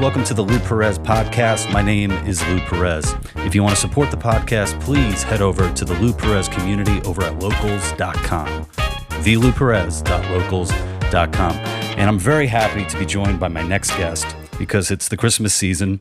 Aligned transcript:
Welcome 0.00 0.24
to 0.24 0.34
the 0.34 0.42
Lou 0.42 0.58
Perez 0.58 0.98
podcast. 0.98 1.72
My 1.72 1.80
name 1.80 2.10
is 2.26 2.44
Lou 2.48 2.58
Perez. 2.60 3.14
If 3.36 3.54
you 3.54 3.62
want 3.62 3.76
to 3.76 3.80
support 3.80 4.10
the 4.10 4.16
podcast, 4.16 4.78
please 4.80 5.22
head 5.22 5.40
over 5.40 5.72
to 5.72 5.84
the 5.84 5.94
Lou 5.94 6.12
Perez 6.12 6.48
community 6.48 7.00
over 7.02 7.22
at 7.22 7.38
locals.com. 7.38 8.64
thelouperez.locals.com. 8.66 11.52
And 11.96 12.10
I'm 12.10 12.18
very 12.18 12.48
happy 12.48 12.84
to 12.84 12.98
be 12.98 13.06
joined 13.06 13.38
by 13.40 13.48
my 13.48 13.62
next 13.62 13.92
guest 13.92 14.36
because 14.58 14.90
it's 14.90 15.08
the 15.08 15.16
Christmas 15.16 15.54
season. 15.54 16.00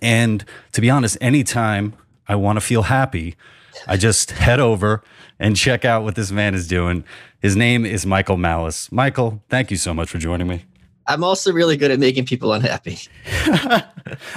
And 0.00 0.44
to 0.72 0.80
be 0.80 0.88
honest, 0.88 1.18
anytime 1.20 1.94
I 2.28 2.36
want 2.36 2.56
to 2.56 2.60
feel 2.60 2.84
happy, 2.84 3.34
I 3.86 3.96
just 3.96 4.30
head 4.30 4.60
over 4.60 5.02
and 5.38 5.56
check 5.56 5.84
out 5.84 6.04
what 6.04 6.14
this 6.14 6.30
man 6.30 6.54
is 6.54 6.68
doing. 6.68 7.04
His 7.42 7.56
name 7.56 7.84
is 7.84 8.06
Michael 8.06 8.36
Malice. 8.38 8.90
Michael, 8.92 9.42
thank 9.50 9.72
you 9.72 9.76
so 9.76 9.92
much 9.92 10.08
for 10.08 10.18
joining 10.18 10.46
me. 10.46 10.64
I'm 11.06 11.22
also 11.22 11.52
really 11.52 11.76
good 11.76 11.90
at 11.90 11.98
making 11.98 12.26
people 12.26 12.52
unhappy. 12.52 12.98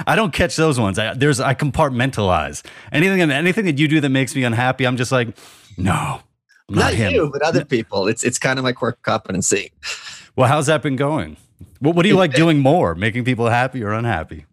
I 0.06 0.14
don't 0.14 0.32
catch 0.32 0.56
those 0.56 0.78
ones. 0.78 0.98
I, 0.98 1.14
there's 1.14 1.40
I 1.40 1.54
compartmentalize 1.54 2.64
anything 2.92 3.20
anything 3.30 3.64
that 3.64 3.78
you 3.78 3.88
do 3.88 4.00
that 4.00 4.10
makes 4.10 4.34
me 4.34 4.44
unhappy. 4.44 4.86
I'm 4.86 4.96
just 4.96 5.12
like, 5.12 5.36
no, 5.76 6.20
not, 6.68 6.94
not 6.94 7.12
you, 7.12 7.30
but 7.32 7.42
other 7.42 7.64
people. 7.64 8.06
It's 8.06 8.22
it's 8.22 8.38
kind 8.38 8.58
of 8.58 8.64
my 8.64 8.72
core 8.72 8.92
competency. 9.02 9.72
Well, 10.36 10.48
how's 10.48 10.66
that 10.66 10.82
been 10.82 10.96
going? 10.96 11.36
What 11.80 11.94
What 11.94 12.02
do 12.02 12.08
you 12.08 12.16
like 12.16 12.34
doing 12.34 12.58
more, 12.58 12.94
making 12.94 13.24
people 13.24 13.48
happy 13.48 13.82
or 13.82 13.92
unhappy? 13.92 14.46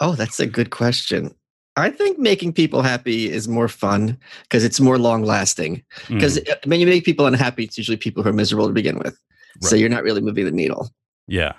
Oh, 0.00 0.14
that's 0.14 0.40
a 0.40 0.46
good 0.46 0.70
question. 0.70 1.34
I 1.76 1.90
think 1.90 2.18
making 2.18 2.54
people 2.54 2.82
happy 2.82 3.30
is 3.30 3.48
more 3.48 3.68
fun 3.68 4.18
because 4.42 4.64
it's 4.64 4.80
more 4.80 4.98
long 4.98 5.22
lasting. 5.22 5.82
Because 6.08 6.38
mm. 6.38 6.66
when 6.66 6.80
you 6.80 6.86
make 6.86 7.04
people 7.04 7.26
unhappy, 7.26 7.64
it's 7.64 7.76
usually 7.76 7.98
people 7.98 8.22
who 8.22 8.30
are 8.30 8.34
miserable 8.34 8.66
to 8.66 8.72
begin 8.72 8.98
with. 8.98 9.18
Right. 9.62 9.70
So 9.70 9.76
you're 9.76 9.88
not 9.88 10.02
really 10.02 10.20
moving 10.20 10.44
the 10.44 10.50
needle. 10.50 10.90
Yeah. 11.26 11.54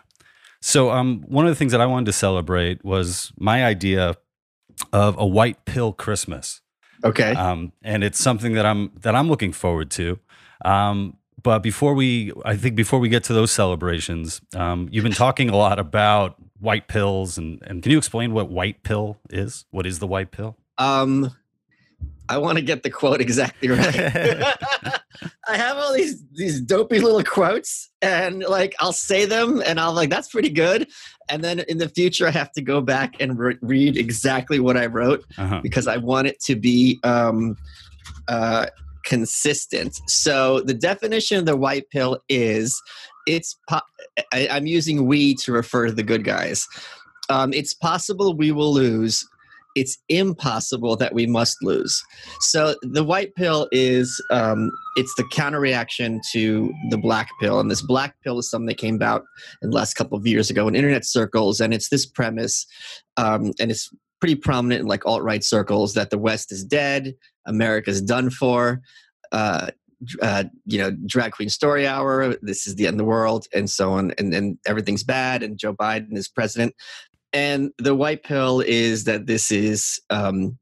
So 0.61 0.91
um, 0.91 1.23
one 1.27 1.45
of 1.45 1.51
the 1.51 1.55
things 1.55 1.71
that 1.71 1.81
I 1.81 1.85
wanted 1.85 2.07
to 2.07 2.13
celebrate 2.13 2.83
was 2.83 3.31
my 3.37 3.65
idea 3.65 4.17
of 4.93 5.15
a 5.17 5.25
white 5.25 5.65
pill 5.65 5.93
Christmas. 5.93 6.61
Okay. 7.03 7.31
Um, 7.31 7.71
and 7.83 8.03
it's 8.03 8.19
something 8.19 8.53
that 8.53 8.65
I'm 8.65 8.91
that 9.01 9.15
I'm 9.15 9.29
looking 9.29 9.51
forward 9.53 9.91
to. 9.91 10.19
Um, 10.65 11.17
but 11.43 11.59
before 11.59 11.93
we, 11.93 12.33
I 12.43 12.57
think 12.57 12.75
before 12.75 12.99
we 12.99 13.09
get 13.09 13.23
to 13.25 13.33
those 13.33 13.51
celebrations, 13.51 14.41
um, 14.55 14.89
you've 14.91 15.03
been 15.03 15.13
talking 15.13 15.49
a 15.49 15.55
lot 15.55 15.79
about 15.79 16.35
white 16.59 16.87
pills, 16.87 17.37
and 17.37 17.61
and 17.61 17.83
can 17.83 17.91
you 17.91 17.97
explain 17.97 18.33
what 18.33 18.49
white 18.49 18.83
pill 18.83 19.17
is? 19.29 19.65
What 19.71 19.85
is 19.85 19.99
the 19.99 20.07
white 20.07 20.31
pill? 20.31 20.57
Um, 20.77 21.31
I 22.29 22.37
want 22.37 22.57
to 22.57 22.63
get 22.63 22.83
the 22.83 22.89
quote 22.89 23.21
exactly 23.21 23.69
right. 23.69 23.95
I 25.47 25.55
have 25.55 25.77
all 25.77 25.93
these 25.93 26.23
these 26.33 26.61
dopey 26.61 26.99
little 26.99 27.23
quotes, 27.23 27.89
and 28.01 28.43
like 28.43 28.75
I'll 28.79 28.93
say 28.93 29.25
them, 29.25 29.61
and 29.65 29.79
I'll 29.79 29.93
like 29.93 30.09
that's 30.09 30.29
pretty 30.29 30.49
good. 30.49 30.87
And 31.29 31.43
then 31.43 31.59
in 31.61 31.77
the 31.77 31.89
future, 31.89 32.27
I 32.27 32.31
have 32.31 32.51
to 32.53 32.61
go 32.61 32.81
back 32.81 33.15
and 33.19 33.37
re- 33.37 33.57
read 33.61 33.97
exactly 33.97 34.59
what 34.59 34.77
I 34.77 34.85
wrote 34.85 35.25
uh-huh. 35.37 35.61
because 35.61 35.87
I 35.87 35.97
want 35.97 36.27
it 36.27 36.39
to 36.41 36.55
be 36.55 36.99
um, 37.03 37.57
uh, 38.27 38.67
consistent. 39.03 39.99
So 40.07 40.61
the 40.61 40.73
definition 40.73 41.37
of 41.37 41.45
the 41.45 41.57
white 41.57 41.89
pill 41.89 42.19
is 42.29 42.81
it's. 43.25 43.57
Po- 43.69 43.81
I, 44.33 44.47
am 44.49 44.65
using 44.65 45.05
we 45.05 45.35
to 45.35 45.51
refer 45.51 45.87
to 45.87 45.93
the 45.93 46.03
good 46.03 46.23
guys. 46.23 46.67
Um, 47.29 47.53
it's 47.53 47.73
possible 47.73 48.35
we 48.35 48.51
will 48.51 48.73
lose 48.73 49.27
it's 49.77 49.97
impossible 50.09 50.95
that 50.95 51.13
we 51.13 51.27
must 51.27 51.57
lose. 51.61 52.03
So 52.39 52.75
the 52.81 53.03
white 53.03 53.35
pill 53.35 53.67
is 53.71 54.21
um, 54.31 54.71
it's 54.95 55.13
the 55.15 55.23
counter 55.25 55.59
reaction 55.59 56.19
to 56.33 56.73
the 56.89 56.97
black 56.97 57.29
pill, 57.39 57.59
and 57.59 57.69
this 57.69 57.81
black 57.81 58.15
pill 58.23 58.39
is 58.39 58.49
something 58.49 58.67
that 58.67 58.77
came 58.77 58.95
about 58.95 59.23
in 59.61 59.69
the 59.69 59.75
last 59.75 59.93
couple 59.93 60.17
of 60.17 60.25
years 60.25 60.49
ago 60.49 60.67
in 60.67 60.75
internet 60.75 61.05
circles, 61.05 61.61
and 61.61 61.73
it's 61.73 61.89
this 61.89 62.05
premise, 62.05 62.65
um, 63.17 63.53
and 63.59 63.69
it's 63.69 63.89
pretty 64.19 64.35
prominent 64.35 64.81
in 64.81 64.87
like 64.87 65.05
alt 65.05 65.21
right 65.21 65.43
circles 65.43 65.93
that 65.93 66.09
the 66.09 66.17
West 66.17 66.51
is 66.51 66.63
dead, 66.65 67.13
America's 67.45 68.01
done 68.01 68.29
for. 68.29 68.81
Uh, 69.31 69.69
uh, 70.21 70.43
you 70.65 70.77
know, 70.77 70.91
drag 71.05 71.31
queen 71.31 71.49
story 71.49 71.87
hour. 71.87 72.35
This 72.41 72.67
is 72.67 72.75
the 72.75 72.85
end 72.85 72.95
of 72.95 72.97
the 72.99 73.03
world, 73.03 73.47
and 73.53 73.69
so 73.69 73.93
on, 73.93 74.11
and 74.17 74.31
then 74.31 74.59
everything's 74.67 75.03
bad. 75.03 75.41
And 75.43 75.57
Joe 75.57 75.73
Biden 75.73 76.15
is 76.15 76.27
president. 76.27 76.75
And 77.33 77.71
the 77.77 77.95
white 77.95 78.23
pill 78.23 78.61
is 78.61 79.03
that 79.03 79.27
this 79.27 79.51
is 79.51 79.99
um, 80.09 80.57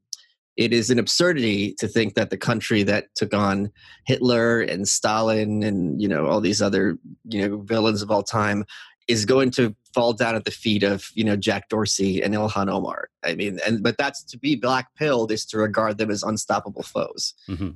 it 0.56 0.72
is 0.72 0.90
an 0.90 0.98
absurdity 0.98 1.74
to 1.74 1.86
think 1.86 2.14
that 2.14 2.30
the 2.30 2.38
country 2.38 2.82
that 2.82 3.14
took 3.14 3.34
on 3.34 3.70
Hitler 4.06 4.60
and 4.62 4.88
Stalin 4.88 5.62
and 5.62 6.00
you 6.00 6.08
know 6.08 6.26
all 6.26 6.40
these 6.40 6.62
other 6.62 6.98
you 7.24 7.46
know 7.46 7.58
villains 7.58 8.02
of 8.02 8.10
all 8.10 8.22
time 8.22 8.64
is 9.08 9.24
going 9.24 9.50
to 9.52 9.74
fall 9.94 10.12
down 10.12 10.34
at 10.34 10.44
the 10.44 10.50
feet 10.50 10.82
of 10.82 11.10
you 11.14 11.24
know 11.24 11.36
Jack 11.36 11.68
Dorsey 11.68 12.22
and 12.22 12.34
Ilhan 12.34 12.70
Omar. 12.70 13.10
I 13.24 13.34
mean, 13.34 13.58
and 13.66 13.82
but 13.82 13.96
that's 13.98 14.24
to 14.24 14.38
be 14.38 14.56
black 14.56 14.94
pilled 14.96 15.30
is 15.30 15.44
to 15.46 15.58
regard 15.58 15.98
them 15.98 16.10
as 16.10 16.22
unstoppable 16.22 16.82
foes. 16.82 17.34
Mm-hmm. 17.48 17.70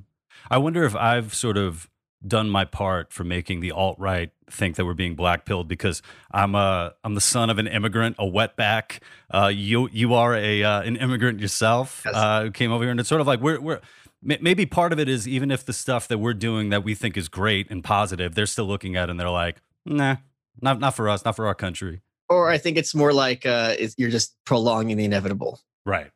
I 0.49 0.57
wonder 0.57 0.83
if 0.83 0.95
I've 0.95 1.33
sort 1.33 1.57
of 1.57 1.87
done 2.25 2.49
my 2.49 2.65
part 2.65 3.11
for 3.11 3.23
making 3.23 3.61
the 3.61 3.71
alt 3.71 3.97
right 3.99 4.31
think 4.49 4.75
that 4.75 4.85
we're 4.85 4.93
being 4.93 5.15
black 5.15 5.45
pilled 5.45 5.67
because 5.67 6.01
I'm 6.31 6.55
a 6.55 6.93
I'm 7.03 7.15
the 7.15 7.21
son 7.21 7.49
of 7.49 7.57
an 7.57 7.67
immigrant, 7.67 8.17
a 8.19 8.25
wetback. 8.25 8.99
Uh, 9.33 9.47
you 9.53 9.89
you 9.91 10.13
are 10.13 10.35
a 10.35 10.63
uh, 10.63 10.81
an 10.81 10.97
immigrant 10.97 11.39
yourself 11.39 12.03
yes. 12.05 12.13
uh, 12.15 12.43
who 12.43 12.51
came 12.51 12.71
over 12.71 12.83
here, 12.83 12.91
and 12.91 12.99
it's 12.99 13.09
sort 13.09 13.21
of 13.21 13.27
like 13.27 13.41
we're 13.41 13.59
we're 13.59 13.81
maybe 14.21 14.65
part 14.65 14.93
of 14.93 14.99
it 14.99 15.09
is 15.09 15.27
even 15.27 15.51
if 15.51 15.65
the 15.65 15.73
stuff 15.73 16.07
that 16.07 16.19
we're 16.19 16.33
doing 16.33 16.69
that 16.69 16.83
we 16.83 16.93
think 16.93 17.17
is 17.17 17.27
great 17.27 17.69
and 17.71 17.83
positive, 17.83 18.35
they're 18.35 18.45
still 18.45 18.65
looking 18.65 18.95
at 18.95 19.09
it 19.09 19.11
and 19.11 19.19
they're 19.19 19.29
like, 19.29 19.61
nah, 19.85 20.17
not 20.61 20.79
not 20.79 20.95
for 20.95 21.09
us, 21.09 21.25
not 21.25 21.35
for 21.35 21.47
our 21.47 21.55
country. 21.55 22.01
Or 22.29 22.49
I 22.49 22.57
think 22.57 22.77
it's 22.77 22.95
more 22.95 23.11
like 23.11 23.45
uh, 23.45 23.75
you're 23.97 24.09
just 24.09 24.35
prolonging 24.45 24.97
the 24.97 25.05
inevitable. 25.05 25.59
Right. 25.85 26.11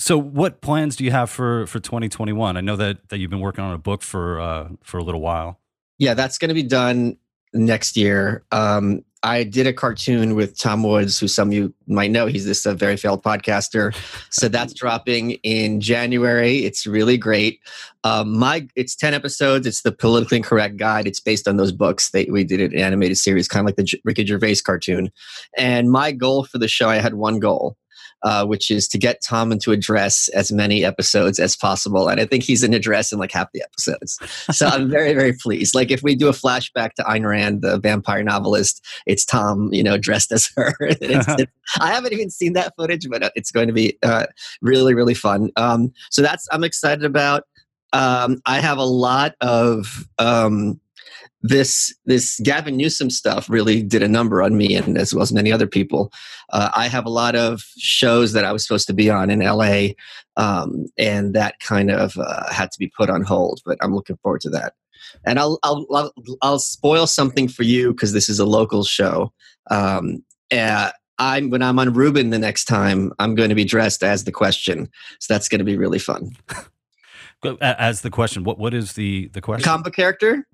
So, 0.00 0.16
what 0.16 0.62
plans 0.62 0.96
do 0.96 1.04
you 1.04 1.10
have 1.10 1.28
for 1.28 1.66
for 1.66 1.78
2021? 1.78 2.56
I 2.56 2.62
know 2.62 2.74
that 2.76 3.10
that 3.10 3.18
you've 3.18 3.28
been 3.28 3.40
working 3.40 3.62
on 3.62 3.74
a 3.74 3.78
book 3.78 4.00
for 4.00 4.40
uh, 4.40 4.70
for 4.82 4.96
a 4.96 5.04
little 5.04 5.20
while. 5.20 5.60
Yeah, 5.98 6.14
that's 6.14 6.38
going 6.38 6.48
to 6.48 6.54
be 6.54 6.62
done 6.62 7.18
next 7.52 7.98
year. 7.98 8.42
Um, 8.50 9.04
I 9.22 9.44
did 9.44 9.66
a 9.66 9.74
cartoon 9.74 10.34
with 10.34 10.58
Tom 10.58 10.82
Woods, 10.82 11.18
who 11.18 11.28
some 11.28 11.48
of 11.48 11.54
you 11.54 11.74
might 11.86 12.10
know. 12.10 12.24
He's 12.24 12.46
this 12.46 12.64
uh, 12.64 12.72
very 12.72 12.96
failed 12.96 13.22
podcaster. 13.22 13.94
So 14.30 14.48
that's 14.48 14.72
dropping 14.80 15.32
in 15.42 15.82
January. 15.82 16.64
It's 16.64 16.86
really 16.86 17.18
great. 17.18 17.60
Um, 18.02 18.38
my 18.38 18.66
it's 18.76 18.96
ten 18.96 19.12
episodes. 19.12 19.66
It's 19.66 19.82
the 19.82 19.92
politically 19.92 20.38
incorrect 20.38 20.78
guide. 20.78 21.06
It's 21.06 21.20
based 21.20 21.46
on 21.46 21.58
those 21.58 21.72
books. 21.72 22.10
They, 22.10 22.24
we 22.24 22.42
did 22.42 22.72
an 22.72 22.78
animated 22.78 23.18
series, 23.18 23.48
kind 23.48 23.60
of 23.60 23.66
like 23.66 23.76
the 23.76 23.84
J- 23.84 24.00
Ricky 24.06 24.24
Gervais 24.24 24.62
cartoon. 24.64 25.10
And 25.58 25.90
my 25.90 26.10
goal 26.10 26.44
for 26.44 26.56
the 26.56 26.68
show, 26.68 26.88
I 26.88 26.96
had 26.96 27.12
one 27.12 27.38
goal, 27.38 27.76
uh, 28.22 28.44
which 28.44 28.70
is 28.70 28.88
to 28.88 28.98
get 28.98 29.22
Tom 29.22 29.52
into 29.52 29.72
address 29.72 30.28
as 30.30 30.52
many 30.52 30.84
episodes 30.84 31.38
as 31.38 31.56
possible. 31.56 32.08
And 32.08 32.20
I 32.20 32.26
think 32.26 32.44
he's 32.44 32.62
in 32.62 32.74
address 32.74 33.12
in 33.12 33.18
like 33.18 33.32
half 33.32 33.50
the 33.52 33.62
episodes. 33.62 34.18
So 34.50 34.66
I'm 34.66 34.90
very, 34.90 35.14
very 35.14 35.32
pleased. 35.32 35.74
Like 35.74 35.90
if 35.90 36.02
we 36.02 36.14
do 36.14 36.28
a 36.28 36.32
flashback 36.32 36.92
to 36.94 37.02
Ayn 37.02 37.26
Rand, 37.26 37.62
the 37.62 37.78
vampire 37.78 38.22
novelist, 38.22 38.84
it's 39.06 39.24
Tom, 39.24 39.72
you 39.72 39.82
know, 39.82 39.96
dressed 39.96 40.32
as 40.32 40.50
her. 40.56 40.74
it's, 40.80 41.26
it's, 41.38 41.52
I 41.80 41.92
haven't 41.92 42.12
even 42.12 42.30
seen 42.30 42.52
that 42.54 42.74
footage, 42.76 43.08
but 43.08 43.22
uh, 43.22 43.30
it's 43.34 43.50
going 43.50 43.68
to 43.68 43.74
be 43.74 43.98
uh, 44.02 44.26
really, 44.60 44.94
really 44.94 45.14
fun. 45.14 45.50
Um, 45.56 45.92
so 46.10 46.22
that's 46.22 46.46
I'm 46.52 46.64
excited 46.64 47.04
about. 47.04 47.44
Um, 47.92 48.40
I 48.46 48.60
have 48.60 48.78
a 48.78 48.84
lot 48.84 49.34
of 49.40 50.08
um, 50.18 50.80
this 51.42 51.94
this 52.04 52.38
Gavin 52.40 52.76
Newsom 52.76 53.10
stuff 53.10 53.48
really 53.48 53.82
did 53.82 54.02
a 54.02 54.08
number 54.08 54.42
on 54.42 54.56
me 54.56 54.76
and 54.76 54.98
as 54.98 55.14
well 55.14 55.22
as 55.22 55.32
many 55.32 55.50
other 55.50 55.66
people. 55.66 56.12
Uh, 56.50 56.70
I 56.74 56.88
have 56.88 57.06
a 57.06 57.10
lot 57.10 57.34
of 57.34 57.62
shows 57.78 58.32
that 58.32 58.44
I 58.44 58.52
was 58.52 58.62
supposed 58.62 58.86
to 58.88 58.92
be 58.92 59.08
on 59.08 59.30
in 59.30 59.40
LA, 59.40 59.88
um, 60.36 60.86
and 60.98 61.34
that 61.34 61.58
kind 61.60 61.90
of 61.90 62.16
uh, 62.18 62.52
had 62.52 62.70
to 62.72 62.78
be 62.78 62.92
put 62.96 63.10
on 63.10 63.22
hold. 63.22 63.60
But 63.64 63.78
I'm 63.80 63.94
looking 63.94 64.18
forward 64.22 64.42
to 64.42 64.50
that. 64.50 64.74
And 65.24 65.38
I'll 65.38 65.58
I'll 65.62 65.86
I'll, 65.92 66.12
I'll 66.42 66.58
spoil 66.58 67.06
something 67.06 67.48
for 67.48 67.62
you 67.62 67.92
because 67.92 68.12
this 68.12 68.28
is 68.28 68.38
a 68.38 68.46
local 68.46 68.84
show. 68.84 69.32
Um, 69.70 70.22
uh, 70.52 70.90
I'm 71.18 71.50
when 71.50 71.62
I'm 71.62 71.78
on 71.78 71.92
Rubin 71.92 72.30
the 72.30 72.38
next 72.38 72.64
time, 72.64 73.12
I'm 73.18 73.34
going 73.34 73.50
to 73.50 73.54
be 73.54 73.64
dressed 73.64 74.02
as 74.02 74.24
the 74.24 74.32
question, 74.32 74.88
so 75.20 75.32
that's 75.32 75.48
going 75.48 75.58
to 75.58 75.64
be 75.64 75.76
really 75.76 75.98
fun. 75.98 76.32
As 77.62 78.02
the 78.02 78.10
question, 78.10 78.44
what 78.44 78.58
what 78.58 78.74
is 78.74 78.92
the 78.92 79.28
the 79.32 79.40
question? 79.40 79.64
Comic 79.64 79.94
character. 79.94 80.46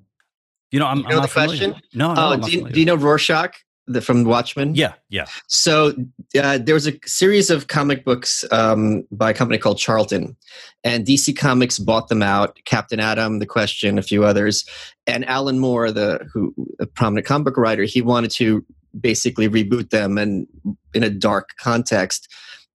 You 0.70 0.80
know, 0.80 0.86
I'm, 0.86 0.98
you 0.98 1.08
know 1.08 1.16
I'm 1.16 1.22
the 1.22 1.28
question. 1.28 1.74
No, 1.94 2.14
no. 2.14 2.32
Oh, 2.32 2.36
do 2.36 2.50
you, 2.50 2.68
do, 2.68 2.80
you, 2.80 2.86
know 2.86 2.96
Rorschach 2.96 3.54
the, 3.86 4.00
from 4.00 4.24
Watchmen? 4.24 4.74
Yeah, 4.74 4.94
yeah. 5.08 5.26
So 5.46 5.94
uh, 6.38 6.58
there 6.58 6.74
was 6.74 6.88
a 6.88 6.98
series 7.04 7.50
of 7.50 7.68
comic 7.68 8.04
books 8.04 8.44
um, 8.50 9.04
by 9.12 9.30
a 9.30 9.34
company 9.34 9.58
called 9.58 9.78
Charlton, 9.78 10.36
and 10.82 11.06
DC 11.06 11.36
Comics 11.36 11.78
bought 11.78 12.08
them 12.08 12.22
out. 12.22 12.58
Captain 12.64 12.98
Atom, 12.98 13.38
The 13.38 13.46
Question, 13.46 13.98
a 13.98 14.02
few 14.02 14.24
others, 14.24 14.64
and 15.06 15.24
Alan 15.26 15.58
Moore, 15.58 15.92
the 15.92 16.28
who 16.32 16.54
a 16.80 16.86
prominent 16.86 17.26
comic 17.26 17.44
book 17.44 17.56
writer, 17.56 17.84
he 17.84 18.02
wanted 18.02 18.32
to 18.32 18.64
basically 19.00 19.48
reboot 19.48 19.90
them 19.90 20.18
and 20.18 20.46
in 20.94 21.02
a 21.02 21.10
dark 21.10 21.50
context. 21.58 22.32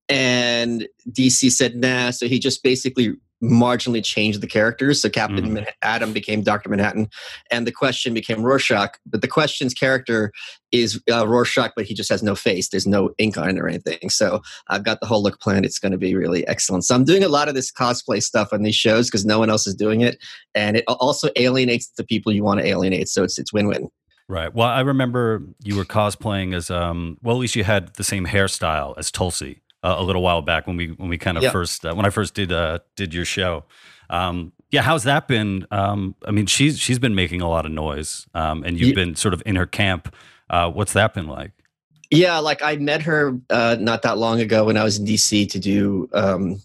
And 0.08 0.88
DC 1.10 1.50
said 1.50 1.76
nah, 1.76 2.10
so 2.10 2.26
he 2.26 2.38
just 2.38 2.62
basically 2.62 3.14
marginally 3.42 4.02
changed 4.04 4.40
the 4.40 4.46
characters. 4.46 5.02
So 5.02 5.08
Captain 5.08 5.44
Mhm. 5.46 5.52
Man- 5.52 5.66
Atom 5.82 6.12
became 6.12 6.42
Doctor 6.42 6.68
Manhattan, 6.68 7.08
and 7.50 7.66
the 7.66 7.72
Question 7.72 8.14
became 8.14 8.42
Rorschach. 8.42 8.98
But 9.04 9.20
the 9.20 9.28
Question's 9.28 9.74
character 9.74 10.32
is 10.70 11.00
uh, 11.10 11.26
Rorschach, 11.26 11.72
but 11.76 11.84
he 11.84 11.92
just 11.94 12.08
has 12.08 12.22
no 12.22 12.34
face. 12.34 12.68
There's 12.68 12.86
no 12.86 13.10
ink 13.18 13.36
on 13.36 13.50
it 13.50 13.58
or 13.58 13.68
anything. 13.68 14.08
So 14.10 14.40
I've 14.68 14.84
got 14.84 15.00
the 15.00 15.06
whole 15.06 15.22
look 15.22 15.40
planned. 15.40 15.66
It's 15.66 15.78
going 15.78 15.92
to 15.92 15.98
be 15.98 16.14
really 16.14 16.46
excellent. 16.46 16.84
So 16.84 16.94
I'm 16.94 17.04
doing 17.04 17.24
a 17.24 17.28
lot 17.28 17.48
of 17.48 17.54
this 17.54 17.70
cosplay 17.72 18.22
stuff 18.22 18.52
on 18.52 18.62
these 18.62 18.76
shows 18.76 19.08
because 19.08 19.24
no 19.24 19.38
one 19.38 19.50
else 19.50 19.66
is 19.66 19.74
doing 19.74 20.00
it, 20.00 20.18
and 20.54 20.76
it 20.76 20.84
also 20.86 21.28
alienates 21.36 21.90
the 21.96 22.04
people 22.04 22.32
you 22.32 22.44
want 22.44 22.60
to 22.60 22.66
alienate. 22.66 23.08
So 23.08 23.24
it's 23.24 23.38
it's 23.38 23.52
win 23.52 23.66
win. 23.66 23.88
Right. 24.28 24.54
Well, 24.54 24.68
I 24.68 24.80
remember 24.80 25.42
you 25.62 25.76
were 25.76 25.84
cosplaying 25.84 26.54
as 26.54 26.70
um. 26.70 27.18
Well, 27.22 27.36
at 27.36 27.40
least 27.40 27.56
you 27.56 27.64
had 27.64 27.94
the 27.96 28.04
same 28.04 28.26
hairstyle 28.26 28.94
as 28.96 29.10
Tulsi 29.10 29.60
uh, 29.82 29.96
a 29.98 30.02
little 30.02 30.22
while 30.22 30.42
back 30.42 30.66
when 30.66 30.76
we 30.76 30.88
when 30.88 31.08
we 31.08 31.18
kind 31.18 31.36
of 31.36 31.42
Yeah. 31.44 31.50
first 31.50 31.84
uh, 31.84 31.94
when 31.94 32.06
I 32.06 32.10
first 32.10 32.34
did 32.34 32.52
uh 32.52 32.78
did 32.96 33.12
your 33.14 33.24
show. 33.24 33.64
Um, 34.10 34.52
yeah, 34.70 34.82
how's 34.82 35.04
that 35.04 35.28
been? 35.28 35.66
Um, 35.70 36.14
I 36.26 36.30
mean, 36.30 36.46
she's 36.46 36.78
she's 36.78 36.98
been 36.98 37.14
making 37.14 37.40
a 37.40 37.48
lot 37.48 37.66
of 37.66 37.72
noise, 37.72 38.26
um, 38.34 38.62
and 38.64 38.78
you've 38.78 38.88
Ye- 38.90 38.94
been 38.94 39.14
sort 39.16 39.34
of 39.34 39.42
in 39.46 39.56
her 39.56 39.66
camp. 39.66 40.14
Uh, 40.50 40.70
what's 40.70 40.92
that 40.94 41.14
been 41.14 41.26
like? 41.26 41.52
Yeah, 42.10 42.38
like 42.38 42.60
I 42.62 42.76
met 42.76 43.00
her 43.02 43.38
uh, 43.48 43.76
not 43.80 44.02
that 44.02 44.18
long 44.18 44.40
ago 44.40 44.64
when 44.64 44.76
I 44.76 44.84
was 44.84 44.98
in 44.98 45.06
DC 45.06 45.48
to 45.50 45.58
do 45.58 46.08
um, 46.12 46.60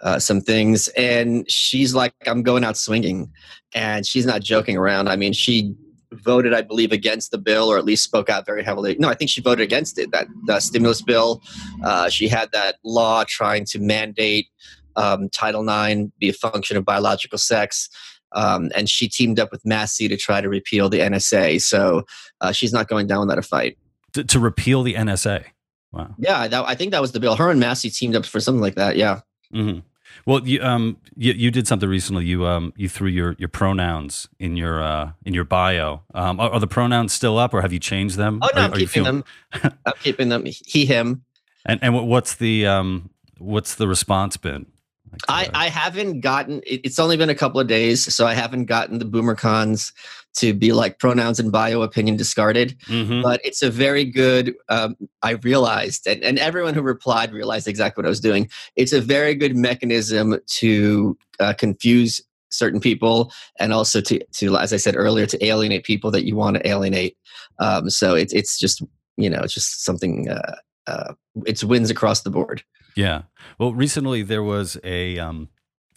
uh, 0.00 0.18
some 0.18 0.40
things, 0.40 0.88
and 0.88 1.50
she's 1.50 1.94
like, 1.94 2.14
"I'm 2.26 2.42
going 2.42 2.64
out 2.64 2.76
swinging," 2.78 3.30
and 3.74 4.06
she's 4.06 4.24
not 4.24 4.40
joking 4.42 4.76
around. 4.78 5.08
I 5.08 5.16
mean, 5.16 5.32
she 5.34 5.74
voted, 6.12 6.54
I 6.54 6.62
believe, 6.62 6.92
against 6.92 7.30
the 7.30 7.38
bill, 7.38 7.70
or 7.70 7.78
at 7.78 7.84
least 7.84 8.04
spoke 8.04 8.30
out 8.30 8.46
very 8.46 8.64
heavily. 8.64 8.96
No, 8.98 9.08
I 9.08 9.14
think 9.14 9.30
she 9.30 9.40
voted 9.40 9.62
against 9.62 9.98
it. 9.98 10.10
That 10.12 10.26
the 10.46 10.60
stimulus 10.60 11.02
bill. 11.02 11.42
Uh, 11.84 12.08
she 12.08 12.28
had 12.28 12.50
that 12.52 12.76
law 12.84 13.24
trying 13.26 13.64
to 13.66 13.78
mandate 13.78 14.48
um, 14.96 15.28
Title 15.28 15.62
IX 15.68 16.10
be 16.18 16.28
a 16.28 16.32
function 16.32 16.76
of 16.76 16.84
biological 16.84 17.38
sex. 17.38 17.88
Um, 18.32 18.70
and 18.74 18.88
she 18.88 19.08
teamed 19.08 19.40
up 19.40 19.50
with 19.50 19.64
Massie 19.64 20.08
to 20.08 20.16
try 20.16 20.40
to 20.40 20.48
repeal 20.48 20.88
the 20.88 20.98
NSA. 20.98 21.62
So 21.62 22.04
uh, 22.40 22.52
she's 22.52 22.72
not 22.72 22.88
going 22.88 23.06
down 23.06 23.20
without 23.20 23.38
a 23.38 23.42
fight. 23.42 23.78
To, 24.12 24.24
to 24.24 24.38
repeal 24.38 24.82
the 24.82 24.94
NSA. 24.94 25.44
Wow. 25.92 26.14
Yeah, 26.18 26.46
that, 26.48 26.64
I 26.66 26.74
think 26.74 26.90
that 26.90 27.00
was 27.00 27.12
the 27.12 27.20
bill. 27.20 27.36
Her 27.36 27.50
and 27.50 27.58
Massie 27.58 27.88
teamed 27.90 28.16
up 28.16 28.26
for 28.26 28.40
something 28.40 28.60
like 28.60 28.74
that. 28.74 28.96
Yeah. 28.96 29.20
hmm 29.50 29.78
Well, 30.26 30.46
you 30.46 30.62
um 30.62 30.98
you, 31.16 31.32
you 31.32 31.50
did 31.50 31.66
something 31.66 31.88
recently. 31.88 32.24
You 32.26 32.46
um 32.46 32.72
you 32.76 32.88
threw 32.88 33.08
your 33.08 33.34
your 33.38 33.48
pronouns 33.48 34.28
in 34.38 34.56
your 34.56 34.82
uh 34.82 35.12
in 35.24 35.34
your 35.34 35.44
bio. 35.44 36.02
Um, 36.14 36.40
are, 36.40 36.50
are 36.50 36.60
the 36.60 36.66
pronouns 36.66 37.12
still 37.12 37.38
up, 37.38 37.54
or 37.54 37.62
have 37.62 37.72
you 37.72 37.78
changed 37.80 38.16
them? 38.16 38.40
Oh 38.42 38.48
no, 38.54 38.60
Are- 38.60 38.64
I'm 38.64 38.72
are 38.72 38.76
keeping 38.76 39.04
them. 39.04 39.24
I'm 39.62 39.92
keeping 40.02 40.28
them. 40.28 40.44
He, 40.44 40.86
him. 40.86 41.24
And 41.64 41.80
and 41.82 41.94
what's 42.08 42.34
the 42.34 42.66
um 42.66 43.10
what's 43.38 43.74
the 43.74 43.88
response 43.88 44.36
been? 44.36 44.66
Like, 45.12 45.22
I, 45.28 45.44
uh, 45.46 45.50
I 45.54 45.68
haven't 45.68 46.20
gotten. 46.20 46.60
It's 46.66 46.98
only 46.98 47.16
been 47.16 47.30
a 47.30 47.34
couple 47.34 47.60
of 47.60 47.66
days, 47.66 48.12
so 48.12 48.26
I 48.26 48.34
haven't 48.34 48.66
gotten 48.66 48.98
the 48.98 49.04
boomer 49.04 49.34
cons 49.34 49.92
to 50.36 50.54
be 50.54 50.72
like 50.72 50.98
pronouns 50.98 51.40
and 51.40 51.50
bio 51.50 51.82
opinion 51.82 52.16
discarded. 52.16 52.78
mhm. 52.86 53.22
But 53.22 53.40
it's 53.44 53.62
a 53.62 53.70
very 53.70 54.04
good. 54.04 54.54
Um, 54.68 54.96
I 55.22 55.32
realized, 55.32 56.06
and, 56.06 56.22
and 56.22 56.38
everyone 56.38 56.74
who 56.74 56.82
replied 56.82 57.32
realized 57.32 57.68
exactly 57.68 58.02
what 58.02 58.06
I 58.06 58.10
was 58.10 58.20
doing. 58.20 58.48
It's 58.76 58.92
a 58.92 59.00
very 59.00 59.34
good 59.34 59.56
mechanism 59.56 60.38
to 60.46 61.18
uh, 61.40 61.54
confuse 61.54 62.22
certain 62.50 62.80
people 62.80 63.30
and 63.58 63.72
also 63.72 64.00
to, 64.00 64.24
to 64.24 64.56
as 64.56 64.72
I 64.72 64.78
said 64.78 64.96
earlier, 64.96 65.26
to 65.26 65.44
alienate 65.44 65.84
people 65.84 66.10
that 66.12 66.24
you 66.24 66.36
want 66.36 66.56
to 66.56 66.66
alienate. 66.66 67.16
Um, 67.58 67.90
so 67.90 68.14
it's 68.14 68.32
it's 68.32 68.58
just 68.58 68.82
you 69.16 69.30
know 69.30 69.40
it's 69.40 69.54
just 69.54 69.84
something. 69.84 70.28
Uh, 70.28 70.56
uh, 70.88 71.14
it's 71.46 71.62
wins 71.62 71.90
across 71.90 72.22
the 72.22 72.30
board. 72.30 72.62
Yeah. 72.96 73.22
Well, 73.58 73.74
recently 73.74 74.22
there 74.22 74.42
was 74.42 74.78
a, 74.82 75.18
um, 75.18 75.48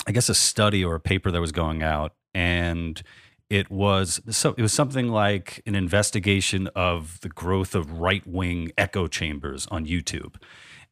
I 0.05 0.11
guess, 0.11 0.29
a 0.29 0.35
study 0.35 0.83
or 0.83 0.95
a 0.95 0.99
paper 0.99 1.31
that 1.31 1.39
was 1.39 1.51
going 1.51 1.81
out, 1.81 2.13
and 2.33 3.01
it 3.49 3.71
was 3.71 4.21
so 4.29 4.53
it 4.57 4.61
was 4.61 4.73
something 4.73 5.07
like 5.07 5.61
an 5.65 5.75
investigation 5.75 6.67
of 6.75 7.19
the 7.21 7.29
growth 7.29 7.73
of 7.73 7.99
right 7.99 8.25
wing 8.27 8.71
echo 8.77 9.07
chambers 9.07 9.67
on 9.71 9.85
YouTube, 9.85 10.35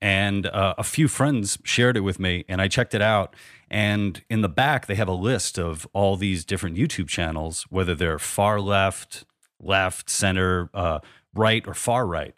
and 0.01 0.47
uh, 0.47 0.75
a 0.77 0.83
few 0.83 1.07
friends 1.07 1.59
shared 1.63 1.97
it 1.97 2.01
with 2.01 2.19
me, 2.19 2.45
and 2.47 2.61
I 2.61 2.67
checked 2.67 2.93
it 2.95 3.01
out. 3.01 3.35
And 3.69 4.23
in 4.29 4.41
the 4.41 4.49
back, 4.49 4.87
they 4.87 4.95
have 4.95 5.07
a 5.07 5.13
list 5.13 5.59
of 5.59 5.87
all 5.93 6.15
these 6.15 6.43
different 6.43 6.75
YouTube 6.75 7.07
channels, 7.07 7.67
whether 7.69 7.93
they're 7.93 8.17
far 8.17 8.59
left, 8.59 9.25
left, 9.59 10.09
center, 10.09 10.71
uh, 10.73 10.99
right, 11.35 11.67
or 11.67 11.75
far 11.75 12.07
right 12.07 12.33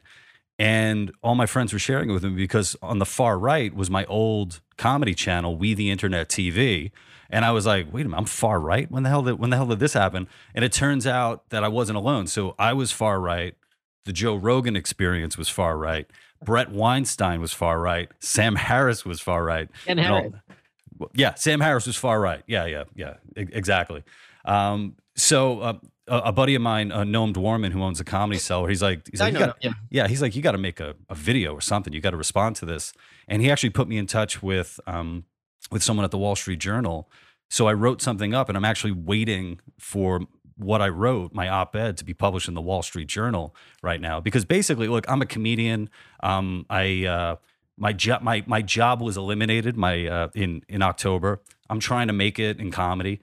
and 0.61 1.11
all 1.23 1.33
my 1.33 1.47
friends 1.47 1.73
were 1.73 1.79
sharing 1.79 2.09
it 2.09 2.13
with 2.13 2.23
me 2.23 2.29
because 2.35 2.75
on 2.83 2.99
the 2.99 3.05
far 3.05 3.39
right 3.39 3.73
was 3.75 3.89
my 3.89 4.05
old 4.05 4.61
comedy 4.77 5.15
channel 5.15 5.55
we 5.57 5.73
the 5.73 5.89
internet 5.89 6.29
tv 6.29 6.91
and 7.31 7.43
i 7.43 7.51
was 7.51 7.65
like 7.65 7.91
wait 7.91 8.01
a 8.05 8.09
minute 8.09 8.17
i'm 8.19 8.25
far 8.25 8.59
right? 8.59 8.89
When 8.91 9.01
the 9.03 9.09
hell 9.09 9.23
did 9.23 9.39
when 9.39 9.49
the 9.49 9.55
hell 9.57 9.65
did 9.65 9.79
this 9.79 9.93
happen? 9.93 10.27
And 10.53 10.63
it 10.63 10.71
turns 10.71 11.07
out 11.07 11.49
that 11.49 11.63
i 11.63 11.67
wasn't 11.67 11.97
alone. 11.97 12.27
So 12.27 12.55
i 12.59 12.73
was 12.73 12.91
far 12.91 13.19
right. 13.19 13.55
The 14.05 14.13
joe 14.13 14.35
rogan 14.35 14.75
experience 14.75 15.37
was 15.37 15.49
far 15.49 15.77
right. 15.77 16.05
Brett 16.43 16.69
weinstein 16.71 17.41
was 17.41 17.53
far 17.53 17.79
right. 17.79 18.09
Sam 18.19 18.55
harris 18.55 19.03
was 19.05 19.19
far 19.19 19.43
right. 19.43 19.67
And 19.87 19.99
and 19.99 20.07
all- 20.13 20.21
Harris. 20.21 21.11
yeah, 21.15 21.33
Sam 21.33 21.59
Harris 21.61 21.87
was 21.87 21.95
far 21.95 22.21
right. 22.21 22.43
Yeah, 22.45 22.65
yeah, 22.67 22.83
yeah, 22.95 23.15
exactly. 23.35 24.03
Um, 24.45 24.95
so 25.15 25.59
uh, 25.61 25.73
a, 26.11 26.17
a 26.25 26.31
buddy 26.31 26.53
of 26.55 26.61
mine, 26.61 26.91
uh, 26.91 26.99
Noam 27.03 27.33
Dworman, 27.33 27.71
who 27.71 27.81
owns 27.81 27.99
a 27.99 28.03
comedy 28.03 28.37
cellar, 28.37 28.67
he's 28.67 28.81
like, 28.81 29.07
he's 29.09 29.21
like, 29.21 29.33
you 29.33 29.39
know. 29.39 29.45
got, 29.47 29.57
yeah. 29.61 29.71
yeah, 29.89 30.07
he's 30.07 30.21
like, 30.21 30.35
you 30.35 30.41
got 30.41 30.51
to 30.51 30.57
make 30.57 30.79
a, 30.79 30.95
a 31.09 31.15
video 31.15 31.53
or 31.53 31.61
something. 31.61 31.93
You 31.93 32.01
got 32.01 32.11
to 32.11 32.17
respond 32.17 32.57
to 32.57 32.65
this. 32.65 32.93
And 33.27 33.41
he 33.41 33.49
actually 33.49 33.69
put 33.69 33.87
me 33.87 33.97
in 33.97 34.07
touch 34.07 34.43
with 34.43 34.79
um, 34.85 35.23
with 35.71 35.81
someone 35.81 36.03
at 36.03 36.11
the 36.11 36.17
Wall 36.17 36.35
Street 36.35 36.59
Journal. 36.59 37.09
So 37.49 37.67
I 37.67 37.73
wrote 37.73 38.01
something 38.01 38.33
up, 38.33 38.49
and 38.49 38.57
I'm 38.57 38.65
actually 38.65 38.91
waiting 38.91 39.59
for 39.79 40.21
what 40.57 40.81
I 40.81 40.89
wrote, 40.89 41.33
my 41.33 41.47
op-ed, 41.47 41.97
to 41.97 42.05
be 42.05 42.13
published 42.13 42.47
in 42.47 42.53
the 42.53 42.61
Wall 42.61 42.81
Street 42.83 43.07
Journal 43.07 43.55
right 43.81 43.99
now. 43.99 44.19
Because 44.19 44.43
basically, 44.45 44.87
look, 44.87 45.09
I'm 45.09 45.21
a 45.21 45.25
comedian. 45.25 45.89
Um, 46.21 46.65
I 46.69 47.05
uh, 47.05 47.35
my 47.77 47.93
job 47.93 48.21
my 48.21 48.43
my 48.47 48.61
job 48.61 49.01
was 49.01 49.15
eliminated 49.15 49.77
my 49.77 50.07
uh, 50.07 50.27
in 50.35 50.63
in 50.67 50.81
October. 50.81 51.41
I'm 51.69 51.79
trying 51.79 52.07
to 52.07 52.13
make 52.13 52.37
it 52.37 52.59
in 52.59 52.69
comedy, 52.69 53.21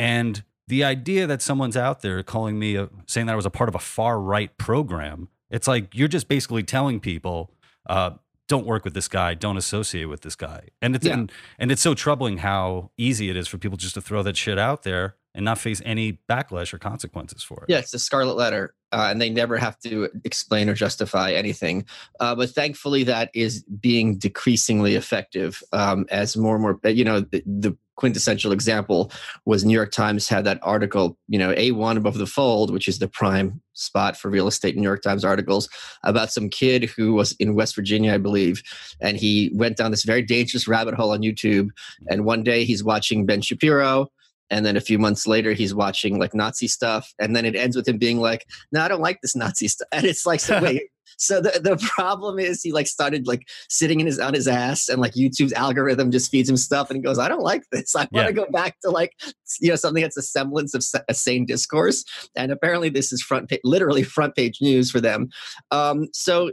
and 0.00 0.42
the 0.68 0.84
idea 0.84 1.26
that 1.26 1.42
someone's 1.42 1.76
out 1.76 2.02
there 2.02 2.22
calling 2.22 2.58
me 2.58 2.76
a, 2.76 2.88
saying 3.06 3.26
that 3.26 3.32
I 3.32 3.36
was 3.36 3.46
a 3.46 3.50
part 3.50 3.68
of 3.68 3.74
a 3.74 3.80
far 3.80 4.20
right 4.20 4.56
program, 4.58 5.28
it's 5.50 5.68
like 5.68 5.94
you're 5.94 6.08
just 6.08 6.28
basically 6.28 6.62
telling 6.62 7.00
people. 7.00 7.50
Uh, 7.86 8.12
don't 8.46 8.66
work 8.66 8.84
with 8.84 8.92
this 8.92 9.08
guy. 9.08 9.32
Don't 9.32 9.56
associate 9.56 10.04
with 10.04 10.20
this 10.20 10.36
guy. 10.36 10.68
And 10.82 10.94
it's 10.94 11.06
Yeah. 11.06 11.14
and, 11.14 11.32
and 11.58 11.72
it's 11.72 11.80
so 11.80 11.94
troubling 11.94 12.38
how 12.38 12.90
easy 12.98 13.30
it 13.30 13.36
is 13.36 13.48
for 13.48 13.56
people 13.56 13.78
just 13.78 13.94
to 13.94 14.02
throw 14.02 14.22
that 14.22 14.36
shit 14.36 14.58
out 14.58 14.82
there 14.82 15.16
and 15.34 15.46
not 15.46 15.58
face 15.58 15.80
any 15.82 16.18
backlash 16.28 16.74
or 16.74 16.78
consequences 16.78 17.42
for 17.42 17.62
it. 17.62 17.72
Yeah, 17.72 17.78
it's 17.78 17.94
a 17.94 17.98
scarlet 17.98 18.36
letter, 18.36 18.74
uh, 18.92 19.08
and 19.10 19.18
they 19.18 19.30
never 19.30 19.56
have 19.56 19.78
to 19.80 20.10
explain 20.24 20.68
or 20.68 20.74
justify 20.74 21.32
anything. 21.32 21.86
Uh, 22.20 22.34
but 22.34 22.50
thankfully, 22.50 23.02
that 23.04 23.30
is 23.34 23.62
being 23.62 24.18
decreasingly 24.18 24.94
effective 24.94 25.62
um, 25.72 26.04
as 26.10 26.36
more 26.36 26.54
and 26.54 26.62
more. 26.62 26.78
You 26.84 27.04
know, 27.04 27.20
the, 27.20 27.42
the 27.46 27.76
quintessential 27.96 28.52
example 28.52 29.10
was 29.44 29.64
New 29.64 29.74
York 29.74 29.92
Times 29.92 30.28
had 30.28 30.44
that 30.44 30.58
article, 30.62 31.16
you 31.28 31.38
know, 31.38 31.52
A1 31.54 31.96
above 31.96 32.18
the 32.18 32.26
fold, 32.26 32.72
which 32.72 32.88
is 32.88 32.98
the 32.98 33.08
prime 33.08 33.60
spot 33.74 34.16
for 34.16 34.30
real 34.30 34.48
estate 34.48 34.76
New 34.76 34.82
York 34.82 35.02
Times 35.02 35.24
articles 35.24 35.68
about 36.02 36.32
some 36.32 36.48
kid 36.48 36.84
who 36.84 37.14
was 37.14 37.32
in 37.32 37.54
West 37.54 37.74
Virginia, 37.74 38.14
I 38.14 38.18
believe, 38.18 38.62
and 39.00 39.16
he 39.16 39.50
went 39.54 39.76
down 39.76 39.90
this 39.90 40.04
very 40.04 40.22
dangerous 40.22 40.68
rabbit 40.68 40.94
hole 40.94 41.12
on 41.12 41.22
YouTube. 41.22 41.68
And 42.08 42.24
one 42.24 42.42
day 42.42 42.64
he's 42.64 42.84
watching 42.84 43.26
Ben 43.26 43.42
Shapiro 43.42 44.08
and 44.50 44.64
then 44.64 44.76
a 44.76 44.80
few 44.80 44.98
months 44.98 45.26
later 45.26 45.52
he's 45.52 45.74
watching 45.74 46.18
like 46.18 46.34
nazi 46.34 46.68
stuff 46.68 47.12
and 47.18 47.34
then 47.34 47.44
it 47.44 47.56
ends 47.56 47.76
with 47.76 47.88
him 47.88 47.98
being 47.98 48.20
like 48.20 48.46
no 48.72 48.82
i 48.82 48.88
don't 48.88 49.00
like 49.00 49.18
this 49.22 49.34
nazi 49.34 49.68
stuff 49.68 49.88
and 49.92 50.04
it's 50.04 50.26
like 50.26 50.40
so 50.40 50.60
wait 50.62 50.82
so 51.18 51.40
the, 51.40 51.58
the 51.62 51.76
problem 51.94 52.38
is 52.38 52.62
he 52.62 52.72
like 52.72 52.86
started 52.86 53.26
like 53.26 53.46
sitting 53.68 54.00
in 54.00 54.06
his 54.06 54.18
on 54.18 54.34
his 54.34 54.48
ass 54.48 54.88
and 54.88 55.00
like 55.00 55.12
youtube's 55.14 55.52
algorithm 55.52 56.10
just 56.10 56.30
feeds 56.30 56.48
him 56.48 56.56
stuff 56.56 56.90
and 56.90 56.96
he 56.96 57.02
goes 57.02 57.18
i 57.18 57.28
don't 57.28 57.42
like 57.42 57.62
this 57.72 57.94
i 57.94 58.00
want 58.00 58.10
Yeah. 58.12 58.26
to 58.26 58.32
go 58.32 58.46
back 58.50 58.76
to 58.82 58.90
like 58.90 59.12
you 59.60 59.68
know 59.70 59.76
something 59.76 60.02
that's 60.02 60.16
a 60.16 60.22
semblance 60.22 60.74
of 60.74 60.84
a 61.08 61.14
sane 61.14 61.46
discourse 61.46 62.04
and 62.36 62.50
apparently 62.52 62.88
this 62.88 63.12
is 63.12 63.22
front 63.22 63.48
page 63.48 63.60
literally 63.64 64.02
front 64.02 64.34
page 64.34 64.58
news 64.60 64.90
for 64.90 65.00
them 65.00 65.28
um 65.70 66.06
so 66.12 66.50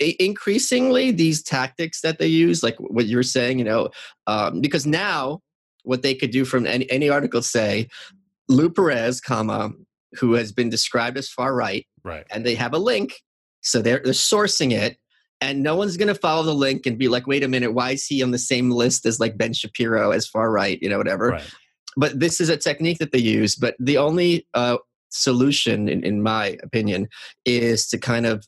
increasingly 0.00 1.10
these 1.10 1.42
tactics 1.42 2.00
that 2.00 2.18
they 2.18 2.26
use 2.26 2.62
like 2.62 2.76
what 2.78 3.06
you're 3.06 3.22
saying 3.22 3.58
you 3.58 3.64
know 3.64 3.88
um, 4.26 4.60
because 4.60 4.86
now 4.86 5.40
what 5.84 6.02
they 6.02 6.14
could 6.14 6.30
do 6.30 6.44
from 6.44 6.66
any, 6.66 6.90
any 6.90 7.08
article 7.08 7.42
say 7.42 7.86
lou 8.48 8.68
perez 8.68 9.20
comma 9.20 9.70
who 10.18 10.34
has 10.34 10.52
been 10.52 10.68
described 10.68 11.16
as 11.16 11.28
far 11.28 11.54
right 11.54 11.86
Right. 12.02 12.26
and 12.30 12.44
they 12.44 12.54
have 12.54 12.74
a 12.74 12.78
link 12.78 13.14
so 13.64 13.82
they're, 13.82 14.00
they're 14.04 14.12
sourcing 14.12 14.72
it 14.72 14.98
and 15.40 15.62
no 15.62 15.74
one's 15.76 15.96
going 15.96 16.08
to 16.08 16.14
follow 16.14 16.42
the 16.42 16.54
link 16.54 16.86
and 16.86 16.98
be 16.98 17.08
like 17.08 17.26
wait 17.26 17.44
a 17.44 17.48
minute 17.48 17.72
why 17.72 17.92
is 17.92 18.06
he 18.06 18.22
on 18.22 18.30
the 18.30 18.38
same 18.38 18.70
list 18.70 19.06
as 19.06 19.20
like 19.20 19.36
ben 19.36 19.52
shapiro 19.52 20.10
as 20.10 20.26
far 20.26 20.50
right 20.50 20.78
you 20.80 20.88
know 20.88 20.98
whatever 20.98 21.30
Right. 21.30 21.50
but 21.96 22.20
this 22.20 22.40
is 22.40 22.48
a 22.48 22.56
technique 22.56 22.98
that 22.98 23.12
they 23.12 23.18
use 23.18 23.56
but 23.56 23.74
the 23.78 23.98
only 23.98 24.46
uh, 24.54 24.78
solution 25.10 25.88
in, 25.88 26.04
in 26.04 26.22
my 26.22 26.56
opinion 26.62 27.08
is 27.44 27.86
to 27.88 27.98
kind 27.98 28.26
of 28.26 28.46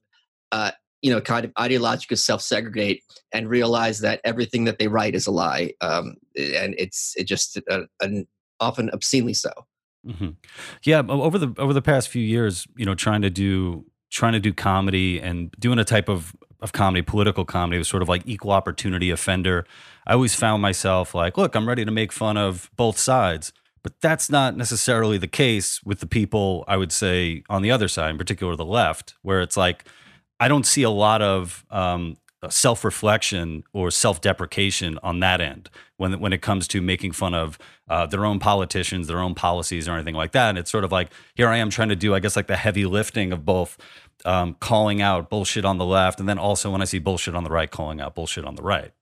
uh, 0.53 0.71
you 1.03 1.13
know, 1.13 1.21
kind 1.21 1.45
of 1.45 1.53
ideologically 1.55 2.19
self-segregate 2.19 3.03
and 3.33 3.49
realize 3.49 4.01
that 4.01 4.21
everything 4.25 4.65
that 4.65 4.79
they 4.79 4.89
write 4.89 5.15
is 5.15 5.27
a 5.27 5.31
lie, 5.31 5.73
um, 5.81 6.17
and 6.37 6.75
it's 6.79 7.15
it 7.17 7.29
just 7.29 7.61
uh, 7.71 7.83
an, 8.01 8.27
often 8.59 8.91
obscenely 8.93 9.35
so. 9.35 9.51
Mm-hmm. 10.07 10.31
Yeah, 10.85 11.03
over 11.09 11.39
the 11.39 11.55
over 11.59 11.73
the 11.73 11.83
past 11.83 12.09
few 12.09 12.23
years, 12.23 12.67
you 12.77 12.85
know, 12.85 12.95
trying 12.95 13.23
to 13.23 13.31
do 13.31 13.85
trying 14.11 14.33
to 14.33 14.41
do 14.41 14.53
comedy 14.53 15.21
and 15.21 15.51
doing 15.59 15.79
a 15.79 15.85
type 15.85 16.09
of 16.09 16.35
of 16.61 16.73
comedy, 16.73 17.03
political 17.03 17.45
comedy, 17.45 17.79
was 17.79 17.87
sort 17.89 18.03
of 18.03 18.09
like 18.09 18.23
equal 18.25 18.51
opportunity 18.51 19.11
offender. 19.11 19.67
I 20.07 20.15
always 20.15 20.35
found 20.35 20.63
myself 20.63 21.15
like, 21.15 21.37
look, 21.37 21.55
I'm 21.55 21.69
ready 21.69 21.85
to 21.85 21.91
make 21.91 22.13
fun 22.13 22.39
of 22.39 22.71
both 22.77 22.99
sides, 22.99 23.53
but 23.83 24.01
that's 24.01 24.31
not 24.31 24.57
necessarily 24.57 25.19
the 25.19 25.29
case 25.29 25.83
with 25.85 26.01
the 26.01 26.07
people 26.07 26.65
I 26.67 26.79
would 26.79 26.93
say 26.93 27.43
on 27.51 27.61
the 27.61 27.71
other 27.71 27.89
side, 27.89 28.11
in 28.11 28.19
particular 28.19 28.57
the 28.57 28.65
left, 28.65 29.15
where 29.23 29.43
it's 29.43 29.57
like 29.57 29.85
I 30.41 30.49
don't 30.49 30.67
see 30.67 30.83
a 30.83 30.91
lot 30.91 31.23
of 31.23 31.65
um, 31.71 32.17
self 32.51 32.85
reflection 32.85 33.65
or 33.73 33.91
self 33.91 34.21
deprecation 34.21 34.99
on 35.03 35.21
that 35.21 35.41
end 35.41 35.71
when 35.97 36.19
when 36.21 36.33
it 36.33 36.43
comes 36.43 36.69
to 36.69 36.81
making 36.81 37.13
fun 37.13 37.35
of 37.35 37.59
uh, 37.89 38.07
their 38.07 38.25
own 38.25 38.39
politicians, 38.39 39.07
their 39.07 39.21
own 39.21 39.35
policies, 39.35 39.89
or 39.89 39.93
anything 39.93 40.15
like 40.15 40.33
that. 40.33 40.51
And 40.51 40.59
it's 40.59 40.71
sort 40.71 40.85
of 40.85 40.93
like 40.93 41.11
here 41.35 41.49
I 41.49 41.59
am 41.59 41.71
trying 41.71 41.89
to 41.89 41.97
do, 41.97 42.15
I 42.15 42.21
guess, 42.21 42.37
like 42.37 42.47
the 42.47 42.57
heavy 42.57 42.87
lifting 42.87 43.33
of 43.33 43.45
both 43.45 43.79
um, 44.25 44.55
calling 44.61 45.03
out 45.03 45.31
bullshit 45.31 45.65
on 45.65 45.79
the 45.79 45.85
left, 45.85 46.21
and 46.21 46.29
then 46.29 46.39
also 46.39 46.71
when 46.71 46.83
I 46.83 46.85
see 46.85 46.99
bullshit 46.99 47.35
on 47.35 47.45
the 47.45 47.51
right, 47.51 47.71
calling 47.71 48.01
out 48.01 48.15
bullshit 48.15 48.45
on 48.45 48.55
the 48.55 48.63
right. 48.63 48.93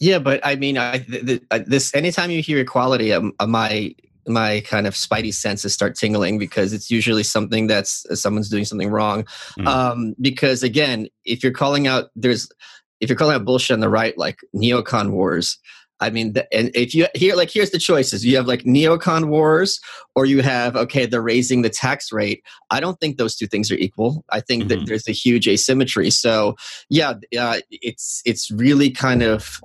Yeah, 0.00 0.18
but 0.18 0.40
I 0.44 0.56
mean, 0.56 0.78
I 0.78 0.98
th- 0.98 1.26
th- 1.26 1.64
this 1.66 1.94
anytime 1.94 2.30
you 2.30 2.42
hear 2.42 2.58
equality, 2.58 3.12
um, 3.12 3.32
uh, 3.38 3.46
my 3.46 3.94
my 4.26 4.60
kind 4.60 4.86
of 4.86 4.94
spidey 4.94 5.32
senses 5.32 5.72
start 5.72 5.96
tingling 5.96 6.38
because 6.38 6.72
it's 6.72 6.90
usually 6.90 7.22
something 7.22 7.66
that's 7.66 8.06
uh, 8.06 8.14
someone's 8.14 8.48
doing 8.48 8.64
something 8.64 8.90
wrong. 8.90 9.24
Mm. 9.58 9.66
Um, 9.66 10.14
because 10.20 10.62
again, 10.62 11.08
if 11.24 11.42
you're 11.42 11.52
calling 11.52 11.86
out, 11.86 12.10
there's 12.16 12.48
if 13.00 13.08
you're 13.08 13.16
calling 13.16 13.34
out 13.34 13.44
bullshit 13.44 13.74
on 13.74 13.80
the 13.80 13.88
right, 13.88 14.16
like 14.16 14.38
neocon 14.54 15.10
wars, 15.10 15.58
I 16.02 16.10
mean, 16.10 16.34
and 16.50 16.72
if 16.74 16.96
you 16.96 17.06
here, 17.14 17.36
like, 17.36 17.50
here's 17.50 17.70
the 17.70 17.78
choices: 17.78 18.26
you 18.26 18.36
have 18.36 18.46
like 18.46 18.64
neocon 18.64 19.28
wars, 19.28 19.78
or 20.16 20.26
you 20.26 20.42
have 20.42 20.74
okay, 20.74 21.06
they're 21.06 21.22
raising 21.22 21.62
the 21.62 21.70
tax 21.70 22.10
rate. 22.10 22.42
I 22.70 22.80
don't 22.80 22.98
think 22.98 23.18
those 23.18 23.36
two 23.36 23.46
things 23.46 23.70
are 23.70 23.76
equal. 23.76 24.24
I 24.30 24.40
think 24.40 24.64
mm-hmm. 24.64 24.80
that 24.80 24.86
there's 24.86 25.06
a 25.06 25.12
huge 25.12 25.46
asymmetry. 25.46 26.10
So, 26.10 26.56
yeah, 26.90 27.14
uh, 27.38 27.60
it's 27.70 28.20
it's 28.24 28.50
really 28.50 28.90
kind 28.90 29.22
of 29.22 29.60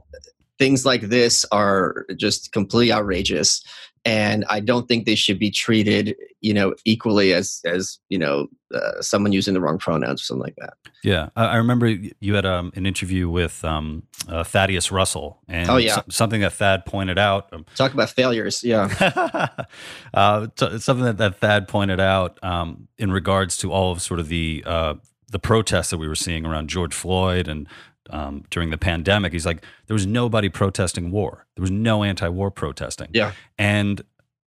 things 0.59 0.85
like 0.85 1.01
this 1.01 1.43
are 1.51 2.05
just 2.15 2.51
completely 2.51 2.93
outrageous 2.93 3.63
and 4.07 4.45
I 4.49 4.61
don't 4.61 4.87
think 4.87 5.05
they 5.05 5.15
should 5.15 5.37
be 5.37 5.51
treated, 5.51 6.15
you 6.39 6.53
know, 6.53 6.73
equally 6.85 7.33
as 7.33 7.59
as 7.65 7.99
you 8.07 8.17
know 8.17 8.47
uh, 8.73 9.01
someone 9.01 9.33
using 9.33 9.53
the 9.53 9.59
wrong 9.59 9.77
pronouns 9.77 10.21
or 10.21 10.23
something 10.23 10.43
like 10.45 10.55
that. 10.59 10.75
Yeah, 11.03 11.27
I, 11.35 11.45
I 11.47 11.55
remember 11.57 11.87
you 11.87 12.33
had 12.33 12.45
um, 12.45 12.71
an 12.75 12.85
interview 12.85 13.27
with 13.27 13.65
um, 13.65 14.03
uh, 14.29 14.45
Thaddeus 14.45 14.93
Russell, 14.93 15.41
and 15.49 15.69
oh, 15.69 15.75
yeah. 15.75 16.03
something 16.09 16.39
that 16.39 16.53
Thad 16.53 16.85
pointed 16.85 17.19
out. 17.19 17.51
Um, 17.51 17.65
Talk 17.75 17.93
about 17.93 18.09
failures, 18.09 18.63
yeah. 18.63 19.49
uh, 20.13 20.47
t- 20.55 20.79
something 20.79 21.03
that, 21.03 21.17
that 21.17 21.39
Thad 21.41 21.67
pointed 21.67 21.99
out 21.99 22.41
um, 22.41 22.87
in 22.97 23.11
regards 23.11 23.57
to 23.57 23.73
all 23.73 23.91
of 23.91 24.01
sort 24.01 24.21
of 24.21 24.29
the 24.29 24.63
uh, 24.65 24.93
the 25.29 25.39
protests 25.39 25.89
that 25.89 25.97
we 25.97 26.07
were 26.07 26.15
seeing 26.15 26.45
around 26.45 26.69
George 26.69 26.93
Floyd 26.93 27.49
and 27.49 27.67
um, 28.09 28.43
during 28.49 28.69
the 28.69 28.77
pandemic. 28.77 29.33
He's 29.33 29.45
like, 29.45 29.63
there 29.87 29.93
was 29.93 30.05
nobody 30.05 30.49
protesting 30.49 31.11
war. 31.11 31.45
There 31.55 31.61
was 31.61 31.71
no 31.71 32.03
anti-war 32.03 32.51
protesting. 32.51 33.09
Yeah, 33.13 33.33
and 33.57 34.01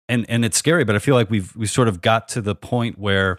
and 0.08 0.26
and 0.28 0.44
it's 0.44 0.56
scary, 0.56 0.84
but 0.84 0.96
I 0.96 0.98
feel 0.98 1.14
like 1.14 1.30
we've 1.30 1.54
we 1.56 1.66
sort 1.66 1.88
of 1.88 2.00
got 2.00 2.28
to 2.30 2.40
the 2.40 2.54
point 2.54 2.98
where 2.98 3.38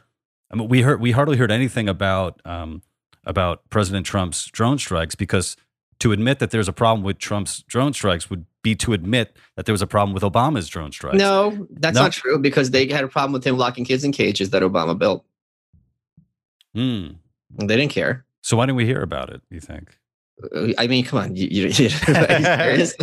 I 0.52 0.56
mean, 0.56 0.68
we 0.68 0.82
heard 0.82 1.00
we 1.00 1.12
hardly 1.12 1.38
heard 1.38 1.52
anything 1.52 1.88
about 1.88 2.42
um, 2.46 2.82
about 3.26 3.70
President 3.70 4.06
Trump's 4.06 4.46
drone 4.48 4.78
strikes 4.78 5.16
because 5.16 5.56
to 6.00 6.12
admit 6.12 6.40
that 6.40 6.52
there's 6.52 6.68
a 6.68 6.74
problem 6.74 7.04
with 7.04 7.20
Trump's 7.20 7.62
drone 7.64 7.94
strikes 7.94 8.30
would 8.30 8.46
be 8.64 8.76
to 8.76 8.94
admit 8.94 9.38
that 9.56 9.66
there 9.66 9.74
was 9.74 9.82
a 9.82 9.88
problem 9.88 10.14
with 10.14 10.24
Obama's 10.24 10.68
drone 10.68 10.92
strikes. 10.92 11.18
No, 11.18 11.68
that's 11.72 11.96
no? 11.96 12.04
not 12.04 12.12
true 12.12 12.40
because 12.40 12.72
they 12.72 12.88
had 12.88 13.04
a 13.04 13.08
problem 13.08 13.34
with 13.34 13.46
him 13.46 13.58
locking 13.58 13.86
kids 13.86 14.04
in 14.04 14.12
cages 14.12 14.50
that 14.50 14.64
Obama 14.64 14.98
built. 14.98 15.26
Hmm. 16.74 17.08
They 17.52 17.76
didn't 17.76 17.92
care. 17.92 18.26
So 18.42 18.58
why 18.58 18.66
didn't 18.66 18.78
we 18.78 18.86
hear 18.86 19.02
about 19.02 19.30
it? 19.30 19.42
You 19.50 19.60
think? 19.60 19.98
I 20.78 20.88
mean, 20.88 21.06
come 21.06 21.20
on, 21.20 21.36
you, 21.36 21.48
you, 21.50 21.68
you 21.68 21.90
what, 22.08 22.32
is, 22.80 22.96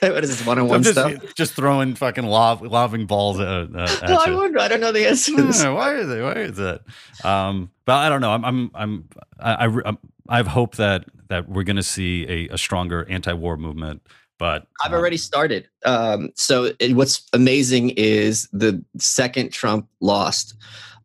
what 0.00 0.24
is 0.24 0.30
this 0.30 0.46
one-on-one 0.46 0.82
just, 0.82 0.98
stuff? 0.98 1.34
Just 1.34 1.54
throwing 1.54 1.94
fucking 1.94 2.24
lob, 2.24 2.62
lobbing 2.62 3.06
balls 3.06 3.40
at, 3.40 3.48
uh, 3.48 3.60
at 4.02 4.02
well, 4.02 4.22
I 4.26 4.34
wonder. 4.34 4.58
I 4.58 4.68
don't 4.68 4.80
know 4.80 4.92
the 4.92 5.08
answer. 5.08 5.32
Yeah, 5.32 5.70
why 5.70 5.94
is 5.94 6.08
it? 6.08 6.22
Why 6.22 6.32
is 6.32 6.58
it? 6.58 6.82
Um, 7.24 7.70
but 7.84 7.96
I 7.96 8.08
don't 8.08 8.20
know. 8.20 8.32
I'm, 8.32 8.44
I'm, 8.44 8.70
I'm, 8.74 9.08
I, 9.38 9.66
I, 9.66 9.96
I 10.28 10.36
have 10.36 10.46
hope 10.46 10.76
that 10.76 11.04
that 11.28 11.48
we're 11.48 11.62
going 11.62 11.76
to 11.76 11.82
see 11.82 12.26
a, 12.28 12.54
a 12.54 12.58
stronger 12.58 13.06
anti-war 13.08 13.56
movement. 13.56 14.02
But 14.38 14.66
I've 14.84 14.92
um, 14.92 14.98
already 14.98 15.16
started. 15.16 15.68
Um, 15.84 16.30
so 16.34 16.72
it, 16.78 16.94
what's 16.94 17.28
amazing 17.32 17.90
is 17.90 18.48
the 18.52 18.84
second 18.98 19.52
Trump 19.52 19.88
lost, 20.00 20.54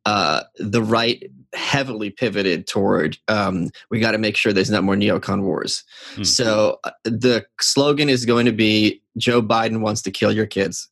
uh, 0.05 0.43
the 0.57 0.81
right 0.81 1.23
heavily 1.53 2.09
pivoted 2.09 2.67
toward 2.67 3.17
um, 3.27 3.69
we 3.89 3.99
got 3.99 4.11
to 4.11 4.17
make 4.17 4.35
sure 4.35 4.51
there's 4.51 4.69
not 4.69 4.83
more 4.83 4.95
neocon 4.95 5.43
wars. 5.43 5.83
Mm. 6.15 6.25
So 6.25 6.79
uh, 6.83 6.91
the 7.03 7.45
slogan 7.59 8.09
is 8.09 8.25
going 8.25 8.45
to 8.45 8.51
be 8.51 9.01
Joe 9.17 9.41
Biden 9.41 9.79
wants 9.79 10.01
to 10.03 10.11
kill 10.11 10.31
your 10.31 10.45
kids. 10.45 10.89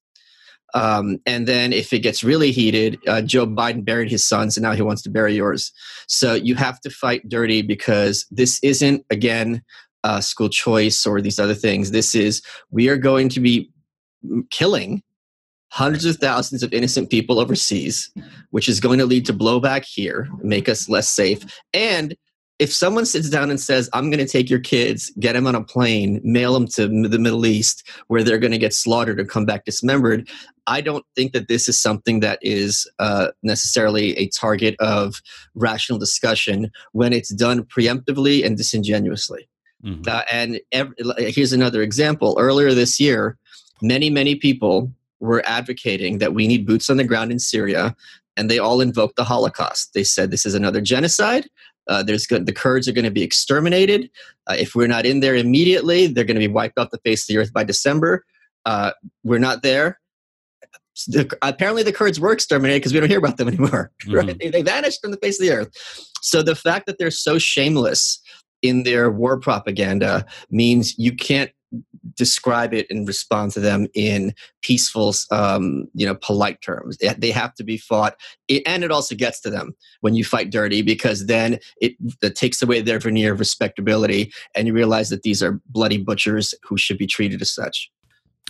Um, 0.73 1.19
and 1.25 1.47
then 1.47 1.71
if 1.71 1.93
it 1.93 1.99
gets 1.99 2.23
really 2.23 2.51
heated, 2.51 2.99
uh, 3.07 3.21
Joe 3.21 3.47
Biden 3.47 3.85
buried 3.85 4.11
his 4.11 4.27
sons 4.27 4.57
and 4.57 4.63
now 4.63 4.73
he 4.73 4.81
wants 4.81 5.01
to 5.03 5.09
bury 5.09 5.33
yours. 5.33 5.71
So 6.07 6.33
you 6.33 6.55
have 6.55 6.81
to 6.81 6.89
fight 6.89 7.29
dirty 7.29 7.61
because 7.61 8.25
this 8.29 8.59
isn't, 8.61 9.05
again, 9.09 9.63
uh, 10.03 10.19
school 10.19 10.49
choice 10.49 11.05
or 11.05 11.21
these 11.21 11.39
other 11.39 11.53
things. 11.53 11.91
This 11.91 12.13
is, 12.13 12.41
we 12.71 12.89
are 12.89 12.97
going 12.97 13.29
to 13.29 13.39
be 13.39 13.71
killing 14.51 15.01
hundreds 15.75 16.05
of 16.05 16.15
thousands 16.15 16.63
of 16.63 16.71
innocent 16.71 17.09
people 17.09 17.37
overseas, 17.37 18.09
which 18.51 18.69
is 18.69 18.79
going 18.79 18.97
to 18.97 19.05
lead 19.05 19.25
to 19.25 19.33
blowback 19.33 19.83
here, 19.83 20.29
make 20.41 20.69
us 20.69 20.87
less 20.87 21.09
safe. 21.09 21.43
And 21.73 22.15
if 22.59 22.71
someone 22.71 23.05
sits 23.05 23.29
down 23.29 23.49
and 23.49 23.59
says, 23.59 23.89
I'm 23.91 24.09
going 24.09 24.25
to 24.25 24.31
take 24.31 24.49
your 24.49 24.61
kids, 24.61 25.11
get 25.19 25.33
them 25.33 25.45
on 25.45 25.53
a 25.53 25.61
plane, 25.61 26.21
mail 26.23 26.53
them 26.53 26.65
to 26.69 26.87
the 26.87 27.19
Middle 27.19 27.45
East 27.45 27.85
where 28.07 28.23
they're 28.23 28.37
going 28.37 28.53
to 28.53 28.57
get 28.57 28.73
slaughtered 28.73 29.19
or 29.19 29.25
come 29.25 29.45
back 29.45 29.65
dismembered, 29.65 30.29
I 30.65 30.79
don't 30.79 31.05
think 31.13 31.33
that 31.33 31.49
this 31.49 31.67
is 31.67 31.77
something 31.77 32.21
that 32.21 32.39
is 32.41 32.89
uh, 32.99 33.31
necessarily 33.43 34.17
a 34.17 34.29
target 34.29 34.77
of 34.79 35.21
rational 35.55 35.99
discussion 35.99 36.71
when 36.93 37.11
it's 37.11 37.33
done 37.33 37.65
preemptively 37.65 38.45
and 38.45 38.55
disingenuously. 38.55 39.49
Mm-hmm. 39.83 40.03
Uh, 40.07 40.21
and 40.31 40.61
every, 40.71 40.95
here's 41.33 41.51
another 41.51 41.81
example. 41.81 42.37
Earlier 42.39 42.73
this 42.73 42.97
year, 42.97 43.37
many, 43.81 44.09
many 44.09 44.35
people 44.35 44.93
were 45.25 45.43
advocating 45.45 46.19
that 46.19 46.33
we 46.33 46.47
need 46.47 46.65
boots 46.65 46.89
on 46.89 46.97
the 46.97 47.03
ground 47.03 47.31
in 47.31 47.39
Syria, 47.39 47.95
and 48.37 48.49
they 48.49 48.59
all 48.59 48.81
invoked 48.81 49.15
the 49.15 49.23
Holocaust. 49.23 49.93
They 49.93 50.03
said 50.03 50.31
this 50.31 50.45
is 50.45 50.55
another 50.55 50.81
genocide. 50.81 51.47
Uh, 51.87 52.01
there's 52.01 52.25
good, 52.25 52.45
the 52.45 52.53
Kurds 52.53 52.87
are 52.87 52.91
going 52.91 53.05
to 53.05 53.11
be 53.11 53.21
exterminated. 53.21 54.09
Uh, 54.47 54.55
if 54.57 54.75
we're 54.75 54.87
not 54.87 55.05
in 55.05 55.19
there 55.19 55.35
immediately, 55.35 56.07
they're 56.07 56.23
going 56.23 56.35
to 56.35 56.47
be 56.47 56.51
wiped 56.51 56.79
off 56.79 56.89
the 56.91 56.97
face 56.99 57.23
of 57.23 57.27
the 57.27 57.37
earth 57.37 57.53
by 57.53 57.63
December. 57.63 58.25
Uh, 58.65 58.91
we're 59.23 59.39
not 59.39 59.61
there. 59.61 59.99
The, 61.07 61.37
apparently, 61.41 61.83
the 61.83 61.91
Kurds 61.91 62.19
were 62.19 62.31
exterminated 62.31 62.81
because 62.81 62.93
we 62.93 62.99
don't 62.99 63.09
hear 63.09 63.19
about 63.19 63.37
them 63.37 63.47
anymore. 63.49 63.91
Right? 64.07 64.27
Mm-hmm. 64.27 64.37
They, 64.39 64.49
they 64.49 64.61
vanished 64.61 65.01
from 65.01 65.11
the 65.11 65.17
face 65.17 65.39
of 65.39 65.45
the 65.45 65.53
earth. 65.53 65.69
So 66.21 66.41
the 66.41 66.55
fact 66.55 66.87
that 66.87 66.97
they're 66.97 67.11
so 67.11 67.37
shameless 67.37 68.19
in 68.61 68.83
their 68.83 69.11
war 69.11 69.39
propaganda 69.39 70.25
means 70.49 70.97
you 70.97 71.15
can't 71.15 71.51
describe 72.15 72.73
it 72.73 72.87
and 72.89 73.07
respond 73.07 73.51
to 73.51 73.59
them 73.59 73.87
in 73.93 74.33
peaceful, 74.61 75.13
um, 75.31 75.87
you 75.93 76.05
know, 76.05 76.15
polite 76.15 76.61
terms. 76.61 76.97
They 76.97 77.31
have 77.31 77.53
to 77.55 77.63
be 77.63 77.77
fought, 77.77 78.15
and 78.65 78.83
it 78.83 78.91
also 78.91 79.15
gets 79.15 79.41
to 79.41 79.49
them 79.49 79.75
when 80.01 80.15
you 80.15 80.23
fight 80.23 80.49
dirty 80.49 80.81
because 80.81 81.25
then 81.25 81.59
it, 81.81 81.95
it 82.21 82.35
takes 82.35 82.61
away 82.61 82.81
their 82.81 82.99
veneer 82.99 83.33
of 83.33 83.39
respectability, 83.39 84.31
and 84.55 84.67
you 84.67 84.73
realize 84.73 85.09
that 85.09 85.23
these 85.23 85.43
are 85.43 85.59
bloody 85.69 85.97
butchers 85.97 86.53
who 86.63 86.77
should 86.77 86.97
be 86.97 87.07
treated 87.07 87.41
as 87.41 87.51
such. 87.51 87.91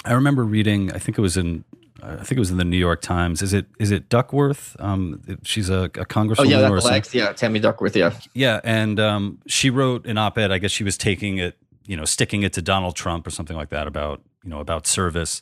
I 0.04 0.14
remember 0.14 0.44
reading. 0.44 0.92
I 0.92 1.00
think 1.00 1.18
it 1.18 1.22
was 1.22 1.38
in. 1.38 1.64
I 2.04 2.18
think 2.18 2.34
it 2.34 2.40
was 2.40 2.52
in 2.52 2.58
the 2.58 2.66
New 2.66 2.78
York 2.78 3.02
Times. 3.02 3.42
Is 3.42 3.54
it 3.54 3.66
is 3.80 3.90
it 3.90 4.10
Duckworth? 4.10 4.76
Um, 4.80 5.22
she's 5.44 5.70
a, 5.70 5.86
a 5.86 5.90
congresswoman. 6.06 6.40
Oh 6.40 6.44
yeah, 6.44 6.68
Lex, 6.68 7.16
yeah, 7.16 7.32
Tammy 7.32 7.60
Duckworth. 7.60 7.96
Yeah, 7.96 8.14
yeah, 8.34 8.60
and 8.64 9.00
um, 9.00 9.40
she 9.48 9.70
wrote 9.70 10.06
an 10.06 10.18
op-ed. 10.18 10.52
I 10.52 10.60
guess 10.60 10.72
she 10.72 10.84
was 10.84 10.98
taking 10.98 11.38
it 11.38 11.58
you 11.86 11.96
know, 11.96 12.06
sticking 12.06 12.44
it 12.44 12.54
to 12.54 12.62
Donald 12.62 12.96
Trump 12.96 13.28
or 13.28 13.30
something 13.30 13.56
like 13.56 13.70
that 13.70 13.88
about, 13.88 14.22
you 14.44 14.50
know, 14.50 14.60
about 14.60 14.88
service. 14.88 15.42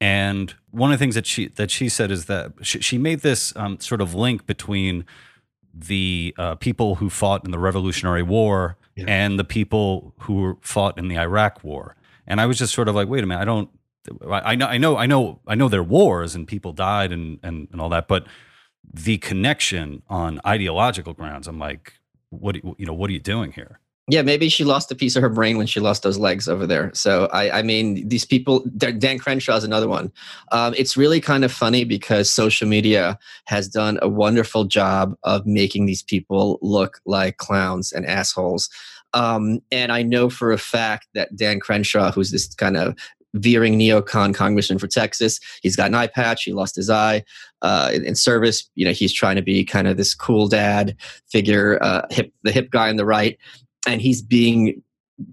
And 0.00 0.54
one 0.70 0.92
of 0.92 0.98
the 0.98 1.02
things 1.02 1.14
that 1.14 1.26
she 1.26 1.48
that 1.48 1.70
she 1.70 1.88
said 1.88 2.10
is 2.10 2.26
that 2.26 2.52
she, 2.62 2.80
she 2.80 2.98
made 2.98 3.20
this 3.20 3.54
um, 3.56 3.78
sort 3.78 4.00
of 4.00 4.14
link 4.14 4.46
between 4.46 5.04
the 5.72 6.34
uh, 6.38 6.56
people 6.56 6.96
who 6.96 7.08
fought 7.08 7.44
in 7.44 7.50
the 7.50 7.58
Revolutionary 7.58 8.22
War 8.22 8.76
yeah. 8.96 9.04
and 9.06 9.38
the 9.38 9.44
people 9.44 10.14
who 10.20 10.58
fought 10.60 10.98
in 10.98 11.08
the 11.08 11.18
Iraq 11.18 11.62
War. 11.62 11.96
And 12.26 12.40
I 12.40 12.46
was 12.46 12.58
just 12.58 12.74
sort 12.74 12.88
of 12.88 12.94
like, 12.94 13.08
wait 13.08 13.22
a 13.22 13.26
minute, 13.26 13.40
I 13.40 13.44
don't, 13.44 13.70
I 14.28 14.54
know, 14.56 14.66
I 14.66 14.78
know, 14.78 14.96
I 14.96 15.06
know, 15.06 15.40
I 15.46 15.54
know 15.54 15.68
there 15.68 15.80
are 15.80 15.84
wars 15.84 16.34
and 16.34 16.48
people 16.48 16.72
died 16.72 17.12
and 17.12 17.38
and 17.42 17.68
and 17.70 17.80
all 17.80 17.88
that, 17.90 18.08
but 18.08 18.26
the 18.92 19.18
connection 19.18 20.02
on 20.08 20.40
ideological 20.44 21.12
grounds, 21.12 21.46
I'm 21.46 21.58
like, 21.58 21.94
what 22.30 22.56
you 22.56 22.86
know 22.86 22.94
what 22.94 23.10
are 23.10 23.12
you 23.12 23.20
doing 23.20 23.52
here 23.52 23.78
yeah, 24.08 24.22
maybe 24.22 24.48
she 24.48 24.64
lost 24.64 24.90
a 24.90 24.96
piece 24.96 25.14
of 25.14 25.22
her 25.22 25.28
brain 25.28 25.56
when 25.56 25.68
she 25.68 25.78
lost 25.78 26.02
those 26.02 26.18
legs 26.18 26.48
over 26.48 26.66
there. 26.66 26.90
So 26.92 27.26
I, 27.32 27.58
I 27.58 27.62
mean, 27.62 28.08
these 28.08 28.24
people. 28.24 28.64
Dan 28.76 29.18
Crenshaw 29.18 29.56
is 29.56 29.64
another 29.64 29.88
one. 29.88 30.12
Um, 30.50 30.74
it's 30.76 30.96
really 30.96 31.20
kind 31.20 31.44
of 31.44 31.52
funny 31.52 31.84
because 31.84 32.28
social 32.28 32.66
media 32.66 33.16
has 33.46 33.68
done 33.68 34.00
a 34.02 34.08
wonderful 34.08 34.64
job 34.64 35.14
of 35.22 35.46
making 35.46 35.86
these 35.86 36.02
people 36.02 36.58
look 36.62 37.00
like 37.06 37.36
clowns 37.36 37.92
and 37.92 38.04
assholes. 38.04 38.68
Um, 39.14 39.60
and 39.70 39.92
I 39.92 40.02
know 40.02 40.28
for 40.28 40.50
a 40.50 40.58
fact 40.58 41.06
that 41.14 41.36
Dan 41.36 41.60
Crenshaw, 41.60 42.10
who's 42.10 42.32
this 42.32 42.52
kind 42.54 42.76
of 42.76 42.96
veering 43.34 43.78
neocon 43.78 44.34
congressman 44.34 44.78
for 44.78 44.86
Texas. 44.86 45.40
He's 45.62 45.76
got 45.76 45.88
an 45.88 45.94
eye 45.94 46.06
patch. 46.06 46.42
He 46.42 46.52
lost 46.52 46.76
his 46.76 46.90
eye 46.90 47.24
uh, 47.62 47.90
in, 47.92 48.04
in, 48.04 48.14
service. 48.14 48.68
You 48.74 48.84
know, 48.84 48.92
he's 48.92 49.12
trying 49.12 49.36
to 49.36 49.42
be 49.42 49.64
kind 49.64 49.88
of 49.88 49.96
this 49.96 50.14
cool 50.14 50.48
dad 50.48 50.94
figure, 51.30 51.82
uh, 51.82 52.02
hip, 52.10 52.32
the 52.42 52.52
hip 52.52 52.70
guy 52.70 52.90
on 52.90 52.96
the 52.96 53.06
right 53.06 53.38
and 53.86 54.00
he's 54.00 54.22
being 54.22 54.82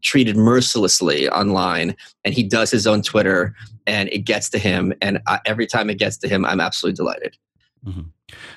treated 0.01 0.35
mercilessly 0.35 1.29
online 1.29 1.95
and 2.23 2.33
he 2.33 2.43
does 2.43 2.69
his 2.69 2.85
own 2.85 3.01
twitter 3.01 3.55
and 3.87 4.09
it 4.09 4.19
gets 4.19 4.49
to 4.49 4.59
him 4.59 4.93
and 5.01 5.19
I, 5.27 5.39
every 5.45 5.65
time 5.65 5.89
it 5.89 5.97
gets 5.97 6.17
to 6.17 6.27
him 6.27 6.45
i'm 6.45 6.59
absolutely 6.59 6.95
delighted 6.95 7.37
mm-hmm. 7.85 8.01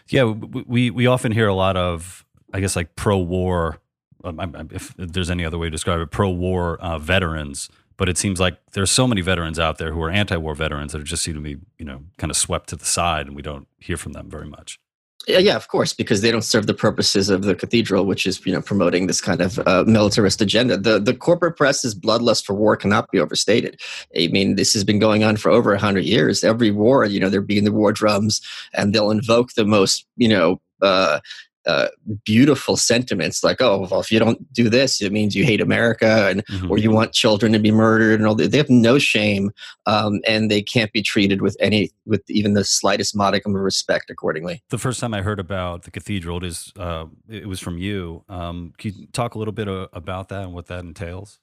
yeah 0.09 0.25
we 0.25 0.91
we 0.91 1.07
often 1.07 1.33
hear 1.33 1.49
a 1.49 1.55
lot 1.55 1.77
of 1.77 2.25
i 2.53 2.61
guess 2.61 2.77
like 2.77 2.97
pro-war 2.97 3.79
um, 4.25 4.69
if 4.73 4.95
there's 4.97 5.31
any 5.31 5.45
other 5.45 5.59
way 5.59 5.67
to 5.67 5.71
describe 5.71 6.01
it 6.01 6.11
pro-war 6.11 6.79
uh, 6.81 6.99
veterans 6.99 7.71
but 7.97 8.09
it 8.09 8.19
seems 8.19 8.41
like 8.41 8.59
there's 8.73 8.91
so 8.91 9.07
many 9.07 9.21
veterans 9.21 9.59
out 9.59 9.79
there 9.79 9.93
who 9.93 10.03
are 10.03 10.11
anti-war 10.11 10.55
veterans 10.55 10.93
that 10.93 11.01
are 11.01 11.05
just 11.05 11.23
seem 11.23 11.35
to 11.35 11.41
be 11.41 11.57
you 11.79 11.85
know 11.85 12.03
kind 12.19 12.31
of 12.31 12.37
swept 12.37 12.69
to 12.69 12.77
the 12.77 12.85
side 12.85 13.27
and 13.27 13.37
we 13.37 13.43
don't 13.43 13.69
hear 13.79 13.97
from 13.97 14.13
them 14.13 14.29
very 14.29 14.47
much 14.47 14.81
yeah, 15.29 15.39
yeah, 15.39 15.57
of 15.57 15.69
course, 15.69 15.93
because 15.93 16.21
they 16.21 16.31
don't 16.31 16.43
serve 16.43 16.67
the 16.67 16.75
purposes 16.75 17.29
of 17.29 17.43
the 17.43 17.55
cathedral, 17.55 18.07
which 18.07 18.27
is 18.27 18.45
you 18.45 18.53
know 18.53 18.61
promoting 18.61 19.07
this 19.07 19.21
kind 19.21 19.41
of 19.41 19.59
uh, 19.61 19.85
militarist 19.87 20.41
agenda. 20.41 20.77
The 20.77 20.99
the 20.99 21.15
corporate 21.15 21.57
press's 21.57 21.95
bloodlust 21.95 22.45
for 22.45 22.55
war 22.55 22.77
cannot 22.77 23.11
be 23.11 23.21
overstated. 23.21 23.81
I 24.19 24.29
mean, 24.29 24.57
this 24.57 24.73
has 24.73 24.85
been 24.85 24.99
going 24.99 25.23
on 25.23 25.37
for 25.37 25.51
over 25.51 25.77
hundred 25.77 26.05
years. 26.05 26.43
Every 26.43 26.71
war, 26.71 27.05
you 27.05 27.21
know, 27.21 27.29
they're 27.29 27.41
beating 27.41 27.65
the 27.65 27.73
war 27.73 27.93
drums, 27.93 28.41
and 28.73 28.93
they'll 28.93 29.11
invoke 29.11 29.53
the 29.53 29.65
most 29.65 30.07
you 30.17 30.29
know 30.29 30.61
uh, 30.81 31.21
uh, 31.67 31.89
beautiful 32.25 32.77
sentiments 32.77 33.45
like, 33.45 33.61
oh, 33.61 33.87
well, 33.91 34.01
if 34.01 34.11
you 34.11 34.19
don't 34.19 34.53
do 34.53 34.69
this, 34.69 35.01
it 35.01 35.13
means 35.13 35.35
you 35.35 35.45
hate 35.45 35.61
America 35.61 36.29
and 36.29 36.45
mm-hmm. 36.47 36.71
or 36.71 36.79
you 36.79 36.91
want 36.91 37.13
children 37.13 37.53
to 37.53 37.59
be 37.59 37.71
murdered 37.71 38.19
and 38.19 38.27
all 38.27 38.35
that. 38.35 38.51
They 38.51 38.59
have 38.59 38.71
no 38.71 38.99
shame, 38.99 39.51
um, 39.87 40.21
and 40.27 40.51
they 40.51 40.63
can't 40.63 40.93
be 40.93 41.03
treated 41.03 41.43
with 41.43 41.57
any 41.61 41.91
with 42.05 42.23
even 42.29 42.55
the 42.55 42.65
slightest 42.65 43.17
modicum 43.17 43.55
of 43.55 43.63
respect 43.63 44.11
accordingly. 44.11 44.63
The 44.71 44.79
first 44.79 45.01
time 45.01 45.15
I 45.15 45.23
heard 45.23 45.41
about 45.41 45.83
the 45.83 45.91
cathedral, 45.91 46.39
it 46.39 46.45
is 46.45 46.73
uh, 46.77 47.07
it 47.29 47.47
was 47.47 47.61
from 47.61 47.79
you. 47.79 48.25
Um, 48.29 48.73
can 48.79 48.95
you 48.95 49.07
talk 49.13 49.35
a 49.35 49.39
little 49.39 49.53
bit 49.53 49.69
uh, 49.69 49.89
about 49.93 50.29
that 50.31 50.45
and 50.45 50.53
what 50.53 50.67
that 50.67 50.81
entails? 50.81 51.39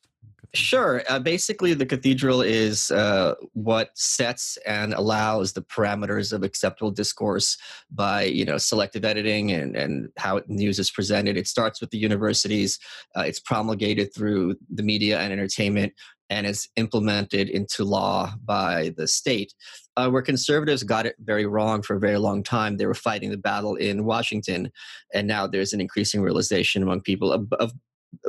Sure. 0.54 1.04
Uh, 1.08 1.20
basically, 1.20 1.74
the 1.76 1.86
cathedral 1.86 2.42
is 2.42 2.90
uh, 2.90 3.36
what 3.54 3.92
sets 3.94 4.58
and 4.66 4.94
allows 4.94 5.54
the 5.54 5.62
parameters 5.62 6.34
of 6.34 6.44
acceptable 6.44 6.92
discourse 6.92 7.58
by, 7.92 8.24
you 8.24 8.46
know, 8.46 8.58
selective 8.58 9.06
editing 9.06 9.52
and, 9.52 9.76
and 9.76 10.10
how 10.18 10.42
news 10.48 10.80
is 10.80 10.90
presented. 10.90 11.38
It 11.38 11.48
starts 11.48 11.82
with 11.82 11.92
the 11.92 12.00
universities. 12.00 12.80
Uh, 13.16 13.22
it's 13.22 13.40
promulgated 13.40 14.14
through 14.14 14.56
the 14.74 14.84
media 14.84 15.20
and 15.20 15.32
entertainment 15.32 15.94
and 16.32 16.46
is 16.46 16.70
implemented 16.76 17.50
into 17.50 17.84
law 17.84 18.34
by 18.46 18.94
the 18.98 19.08
state. 19.08 19.54
Uh, 19.98 20.10
where 20.10 20.22
conservatives 20.22 20.84
got 20.84 21.06
it 21.06 21.16
very 21.20 21.46
wrong 21.46 21.82
for 21.82 21.96
a 21.96 22.00
very 22.00 22.18
long 22.18 22.42
time, 22.42 22.78
they 22.78 22.86
were 22.86 22.94
fighting 22.94 23.32
the 23.32 23.38
battle 23.38 23.76
in 23.76 24.06
Washington, 24.06 24.72
and 25.14 25.28
now 25.28 25.46
there's 25.46 25.74
an 25.74 25.82
increasing 25.82 26.22
realization 26.22 26.82
among 26.82 27.02
people 27.02 27.34
of, 27.34 27.52
of 27.60 27.74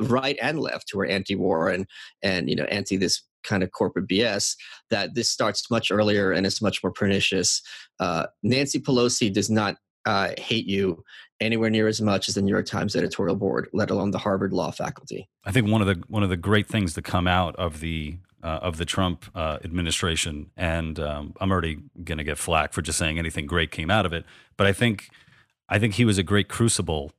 right 0.00 0.36
and 0.40 0.60
left 0.60 0.90
who 0.92 1.00
are 1.00 1.06
anti-war 1.06 1.68
and 1.68 1.86
and 2.22 2.48
you 2.48 2.56
know 2.56 2.64
anti 2.64 2.96
this 2.96 3.22
kind 3.42 3.62
of 3.62 3.70
corporate 3.72 4.06
BS 4.06 4.54
that 4.90 5.14
this 5.14 5.30
starts 5.30 5.70
much 5.70 5.90
earlier 5.90 6.32
and 6.32 6.46
it's 6.46 6.60
much 6.60 6.82
more 6.82 6.92
pernicious. 6.92 7.62
Uh, 7.98 8.26
Nancy 8.42 8.78
Pelosi 8.78 9.32
does 9.32 9.50
not 9.50 9.76
uh, 10.06 10.30
hate 10.38 10.66
you 10.66 11.02
anywhere 11.40 11.70
near 11.70 11.88
as 11.88 12.00
much 12.00 12.28
as 12.28 12.34
the 12.34 12.42
New 12.42 12.52
York 12.52 12.66
Times 12.66 12.96
editorial 12.96 13.36
board, 13.36 13.68
let 13.72 13.90
alone 13.90 14.10
the 14.10 14.18
Harvard 14.18 14.52
law 14.52 14.70
faculty. 14.70 15.28
I 15.44 15.52
think 15.52 15.68
one 15.68 15.80
of 15.80 15.86
the 15.86 16.02
one 16.08 16.22
of 16.22 16.30
the 16.30 16.36
great 16.36 16.66
things 16.66 16.94
to 16.94 17.02
come 17.02 17.26
out 17.26 17.56
of 17.56 17.80
the 17.80 18.18
uh, 18.42 18.60
of 18.62 18.78
the 18.78 18.84
Trump 18.86 19.26
uh, 19.34 19.58
administration, 19.64 20.50
and 20.56 20.98
um, 20.98 21.34
I'm 21.40 21.50
already 21.50 21.78
going 22.04 22.18
to 22.18 22.24
get 22.24 22.38
flack 22.38 22.72
for 22.72 22.82
just 22.82 22.98
saying 22.98 23.18
anything 23.18 23.46
great 23.46 23.70
came 23.70 23.90
out 23.90 24.06
of 24.06 24.12
it, 24.12 24.24
but 24.56 24.66
I 24.66 24.72
think 24.72 25.08
I 25.68 25.78
think 25.78 25.94
he 25.94 26.04
was 26.04 26.18
a 26.18 26.22
great 26.22 26.48
crucible 26.48 27.12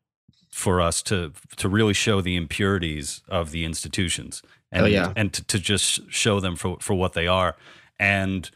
for 0.51 0.81
us 0.81 1.01
to 1.01 1.31
to 1.55 1.69
really 1.69 1.93
show 1.93 2.21
the 2.21 2.35
impurities 2.35 3.21
of 3.29 3.51
the 3.51 3.63
institutions 3.63 4.41
and 4.71 4.83
oh, 4.83 4.87
yeah. 4.87 5.13
and 5.15 5.33
to, 5.33 5.43
to 5.45 5.59
just 5.59 6.11
show 6.11 6.39
them 6.39 6.55
for 6.55 6.77
for 6.79 6.93
what 6.93 7.13
they 7.13 7.27
are 7.27 7.55
and 7.99 8.51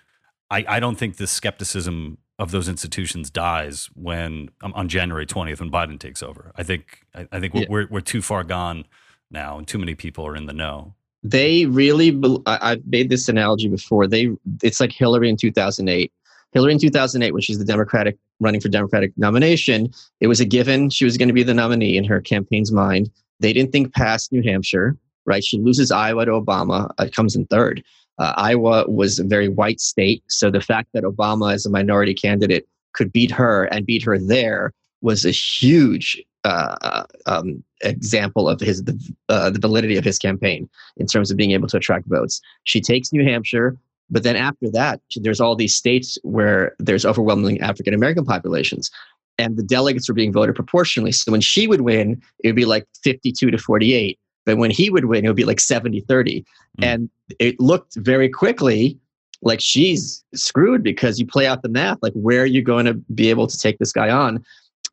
I, 0.52 0.66
I 0.68 0.80
don't 0.80 0.96
think 0.96 1.18
the 1.18 1.28
skepticism 1.28 2.18
of 2.38 2.52
those 2.52 2.68
institutions 2.68 3.30
dies 3.30 3.90
when 3.96 4.50
um, 4.62 4.74
on 4.76 4.90
January 4.90 5.26
20th 5.26 5.60
when 5.60 5.72
Biden 5.72 6.00
takes 6.00 6.22
over. 6.22 6.52
I 6.56 6.64
think 6.64 7.02
I, 7.14 7.28
I 7.32 7.40
think 7.40 7.54
we're, 7.54 7.62
yeah. 7.62 7.68
we're, 7.70 7.88
we're 7.90 8.02
too 8.02 8.22
far 8.22 8.44
gone 8.44 8.86
now, 9.32 9.58
and 9.58 9.68
too 9.68 9.78
many 9.78 9.96
people 9.96 10.26
are 10.28 10.36
in 10.36 10.46
the 10.46 10.54
know. 10.54 10.94
They 11.24 11.66
really. 11.66 12.20
I, 12.46 12.60
I've 12.62 12.86
made 12.86 13.10
this 13.10 13.28
analogy 13.30 13.68
before. 13.68 14.08
They 14.08 14.30
it's 14.62 14.80
like 14.80 14.92
Hillary 14.92 15.30
in 15.30 15.38
2008. 15.38 16.12
Hillary 16.56 16.72
in 16.72 16.80
2008, 16.80 17.34
when 17.34 17.42
she's 17.42 17.60
the 17.60 17.66
Democratic 17.66 18.18
running 18.40 18.62
for 18.62 18.70
Democratic 18.70 19.12
nomination, 19.18 19.92
it 20.22 20.28
was 20.28 20.40
a 20.40 20.46
given 20.46 20.90
she 20.90 21.04
was 21.04 21.18
going 21.18 21.28
to 21.28 21.34
be 21.34 21.44
the 21.44 21.54
nominee 21.54 21.98
in 21.98 22.06
her 22.06 22.22
campaign's 22.22 22.72
mind. 22.72 23.12
They 23.42 23.52
didn't 23.52 23.74
think 23.74 23.94
past 23.94 24.32
New 24.32 24.42
Hampshire, 24.42 24.98
right? 25.26 25.44
She 25.44 25.60
loses 25.60 25.92
Iowa 25.92 26.24
to 26.26 26.32
Obama. 26.32 26.90
It 26.98 27.14
comes 27.14 27.36
in 27.36 27.46
third. 27.48 27.84
Uh, 28.20 28.34
Iowa 28.38 28.86
was 28.88 29.20
a 29.20 29.26
very 29.26 29.50
white 29.50 29.82
state, 29.82 30.24
so 30.28 30.50
the 30.50 30.62
fact 30.62 30.88
that 30.94 31.04
Obama, 31.04 31.54
as 31.54 31.66
a 31.66 31.70
minority 31.70 32.14
candidate, 32.14 32.66
could 32.94 33.12
beat 33.12 33.32
her 33.32 33.66
and 33.66 33.86
beat 33.86 34.04
her 34.04 34.18
there 34.18 34.72
was 35.02 35.26
a 35.26 35.32
huge 35.32 36.24
uh, 36.46 36.78
uh 36.82 37.04
um, 37.26 37.62
example 37.82 38.48
of 38.48 38.62
his 38.62 38.82
the, 38.86 38.98
uh, 39.28 39.50
the 39.50 39.60
validity 39.60 39.98
of 39.98 40.06
his 40.06 40.18
campaign 40.18 40.70
in 40.96 41.06
terms 41.06 41.30
of 41.30 41.36
being 41.36 41.52
able 41.52 41.68
to 41.68 41.76
attract 41.76 42.08
votes. 42.08 42.40
She 42.64 42.80
takes 42.80 43.12
New 43.12 43.26
Hampshire. 43.26 43.76
But 44.10 44.24
then 44.24 44.36
after 44.36 44.70
that, 44.72 45.02
there's 45.16 45.42
all 45.42 45.56
these 45.56 45.76
states 45.76 46.18
where 46.24 46.76
there's 46.80 47.06
overwhelmingly 47.06 47.60
African 47.60 47.94
American 47.94 48.26
populations, 48.26 48.92
and 49.38 49.58
the 49.58 49.64
delegates 49.64 50.08
were 50.08 50.16
being 50.16 50.34
voted 50.34 50.56
proportionally. 50.56 51.12
So 51.12 51.32
when 51.32 51.42
she 51.42 51.68
would 51.68 51.82
win, 51.82 52.22
it 52.44 52.50
would 52.50 52.56
be 52.56 52.66
like 52.66 52.88
52 53.04 53.52
to 53.52 53.58
48. 53.58 54.20
But 54.46 54.58
when 54.58 54.72
he 54.72 54.90
would 54.90 55.06
win, 55.06 55.26
it 55.26 55.28
would 55.28 55.36
be 55.36 55.46
like 55.46 55.60
70 55.60 56.02
30. 56.02 56.42
Mm. 56.42 56.46
And 56.86 57.10
it 57.40 57.60
looked 57.60 57.96
very 57.96 58.30
quickly 58.30 58.98
like 59.42 59.60
she's 59.60 60.24
screwed 60.34 60.84
because 60.84 61.20
you 61.20 61.26
play 61.26 61.48
out 61.48 61.62
the 61.62 61.70
math. 61.70 61.98
Like, 62.02 62.14
where 62.14 62.42
are 62.42 62.48
you 62.48 62.62
going 62.62 62.86
to 62.86 62.94
be 62.94 63.30
able 63.30 63.48
to 63.48 63.58
take 63.58 63.78
this 63.80 63.92
guy 63.92 64.10
on? 64.10 64.44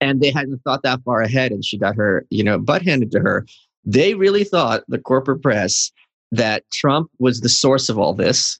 And 0.01 0.21
they 0.21 0.31
hadn't 0.31 0.59
thought 0.65 0.83
that 0.83 1.01
far 1.05 1.23
ahead, 1.23 1.53
and 1.53 1.65
she 1.65 1.79
got 1.79 1.95
her, 1.95 2.27
you 2.31 2.43
know, 2.43 2.59
butt 2.59 2.83
handed 2.83 3.13
to 3.13 3.21
her. 3.21 3.47
They 3.85 4.15
really 4.15 4.43
thought, 4.43 4.83
the 4.89 4.99
corporate 4.99 5.43
press, 5.43 5.93
that 6.33 6.65
Trump 6.73 7.11
was 7.19 7.41
the 7.41 7.49
source 7.49 7.89
of 7.89 7.99
all 7.99 8.15
this 8.15 8.59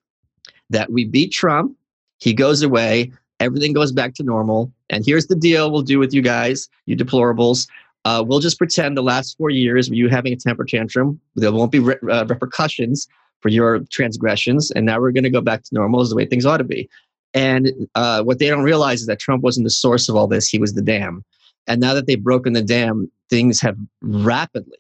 that 0.73 0.91
we 0.91 1.05
beat 1.05 1.33
Trump, 1.33 1.77
he 2.19 2.33
goes 2.33 2.63
away, 2.63 3.13
everything 3.41 3.73
goes 3.73 3.93
back 3.93 4.15
to 4.15 4.23
normal. 4.23 4.73
And 4.91 5.05
here's 5.05 5.27
the 5.27 5.37
deal 5.37 5.71
we'll 5.71 5.83
do 5.83 5.99
with 5.99 6.13
you 6.13 6.23
guys, 6.23 6.69
you 6.87 6.97
deplorables. 6.97 7.69
Uh, 8.05 8.23
we'll 8.27 8.41
just 8.41 8.59
pretend 8.59 8.97
the 8.97 9.03
last 9.03 9.37
four 9.39 9.51
years 9.51 9.89
were 9.89 9.95
you 9.95 10.09
having 10.09 10.33
a 10.33 10.37
temper 10.37 10.65
tantrum, 10.65 11.21
there 11.37 11.53
won't 11.53 11.71
be 11.71 11.79
re- 11.79 11.97
uh, 12.11 12.25
repercussions 12.27 13.07
for 13.41 13.49
your 13.49 13.81
transgressions. 13.91 14.71
And 14.73 14.87
now 14.87 15.01
we're 15.01 15.13
going 15.13 15.25
to 15.25 15.31
go 15.31 15.41
back 15.41 15.63
to 15.63 15.75
normal 15.75 16.01
as 16.01 16.11
the 16.11 16.17
way 16.17 16.27
things 16.27 16.47
ought 16.47 16.59
to 16.59 16.65
be. 16.65 16.89
And 17.35 17.73
uh, 17.95 18.23
what 18.23 18.39
they 18.39 18.49
don't 18.49 18.63
realize 18.63 19.01
is 19.01 19.07
that 19.07 19.19
Trump 19.19 19.43
wasn't 19.43 19.65
the 19.65 19.71
source 19.71 20.09
of 20.09 20.17
all 20.17 20.27
this, 20.27 20.49
he 20.49 20.59
was 20.59 20.75
the 20.75 20.83
dam. 20.83 21.25
And 21.67 21.81
now 21.81 21.95
that 21.95 22.07
they've 22.07 22.23
broken 22.23 22.53
the 22.53 22.63
dam, 22.63 23.11
things 23.31 23.61
have 23.61 23.77
rapidly 24.01 24.79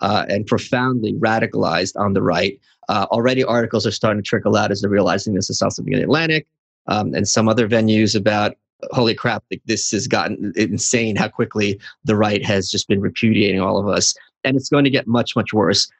uh, 0.00 0.26
and 0.28 0.46
profoundly 0.46 1.14
radicalized 1.14 1.98
on 1.98 2.12
the 2.12 2.22
right. 2.22 2.58
Uh, 2.88 3.06
already, 3.10 3.42
articles 3.44 3.86
are 3.86 3.90
starting 3.90 4.22
to 4.22 4.26
trickle 4.26 4.56
out 4.56 4.70
as 4.70 4.80
they're 4.80 4.90
realizing 4.90 5.34
this 5.34 5.50
is 5.50 5.62
also 5.62 5.82
in 5.82 5.92
the 5.92 6.02
Atlantic 6.02 6.46
um, 6.86 7.14
and 7.14 7.28
some 7.28 7.48
other 7.48 7.68
venues 7.68 8.14
about 8.14 8.56
holy 8.92 9.14
crap, 9.14 9.44
this 9.66 9.90
has 9.92 10.06
gotten 10.06 10.52
insane 10.56 11.16
how 11.16 11.28
quickly 11.28 11.80
the 12.04 12.16
right 12.16 12.44
has 12.44 12.70
just 12.70 12.88
been 12.88 13.00
repudiating 13.00 13.60
all 13.60 13.78
of 13.78 13.88
us. 13.88 14.14
And 14.42 14.56
it's 14.56 14.68
going 14.68 14.84
to 14.84 14.90
get 14.90 15.06
much, 15.06 15.34
much 15.36 15.52
worse 15.52 15.90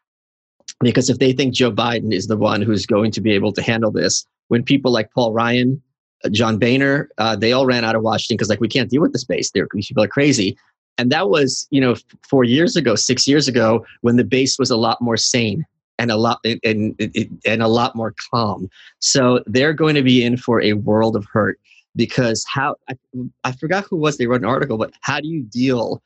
because 0.80 1.08
if 1.08 1.18
they 1.18 1.32
think 1.32 1.54
Joe 1.54 1.72
Biden 1.72 2.12
is 2.12 2.26
the 2.26 2.36
one 2.36 2.60
who's 2.60 2.86
going 2.86 3.10
to 3.12 3.20
be 3.20 3.32
able 3.32 3.52
to 3.52 3.62
handle 3.62 3.90
this, 3.90 4.26
when 4.48 4.62
people 4.62 4.92
like 4.92 5.10
Paul 5.12 5.32
Ryan, 5.32 5.80
uh, 6.24 6.28
John 6.28 6.58
Boehner, 6.58 7.08
uh, 7.18 7.36
they 7.36 7.52
all 7.52 7.66
ran 7.66 7.84
out 7.84 7.96
of 7.96 8.02
Washington 8.02 8.36
because 8.36 8.50
like 8.50 8.60
we 8.60 8.68
can't 8.68 8.90
deal 8.90 9.00
with 9.00 9.12
the 9.12 9.18
space. 9.18 9.50
They're, 9.50 9.68
people 9.68 10.02
are 10.02 10.08
crazy. 10.08 10.58
And 10.98 11.10
that 11.10 11.28
was, 11.28 11.66
you 11.70 11.80
know, 11.80 11.96
four 12.28 12.44
years 12.44 12.76
ago, 12.76 12.94
six 12.94 13.26
years 13.26 13.48
ago, 13.48 13.84
when 14.02 14.16
the 14.16 14.24
base 14.24 14.58
was 14.58 14.70
a 14.70 14.76
lot 14.76 15.00
more 15.00 15.16
sane 15.16 15.64
and 15.98 16.10
a 16.10 16.16
lot 16.16 16.40
and, 16.44 16.60
and, 16.64 17.40
and 17.46 17.62
a 17.62 17.68
lot 17.68 17.94
more 17.94 18.14
calm. 18.30 18.68
So 19.00 19.42
they're 19.46 19.72
going 19.72 19.94
to 19.94 20.02
be 20.02 20.24
in 20.24 20.36
for 20.36 20.60
a 20.60 20.74
world 20.74 21.16
of 21.16 21.24
hurt 21.32 21.58
because 21.96 22.44
how 22.48 22.76
I, 22.88 22.96
I 23.44 23.52
forgot 23.52 23.84
who 23.84 23.96
was 23.96 24.16
they 24.16 24.26
wrote 24.26 24.40
an 24.40 24.48
article, 24.48 24.78
but 24.78 24.92
how 25.00 25.20
do 25.20 25.28
you 25.28 25.42
deal 25.42 26.02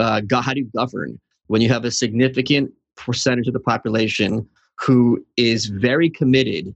uh, 0.00 0.20
how 0.32 0.54
do 0.54 0.60
you 0.60 0.70
govern 0.74 1.18
when 1.46 1.60
you 1.60 1.68
have 1.68 1.84
a 1.84 1.90
significant 1.90 2.72
percentage 2.96 3.46
of 3.46 3.52
the 3.52 3.60
population 3.60 4.48
who 4.78 5.24
is 5.36 5.66
very 5.66 6.10
committed 6.10 6.74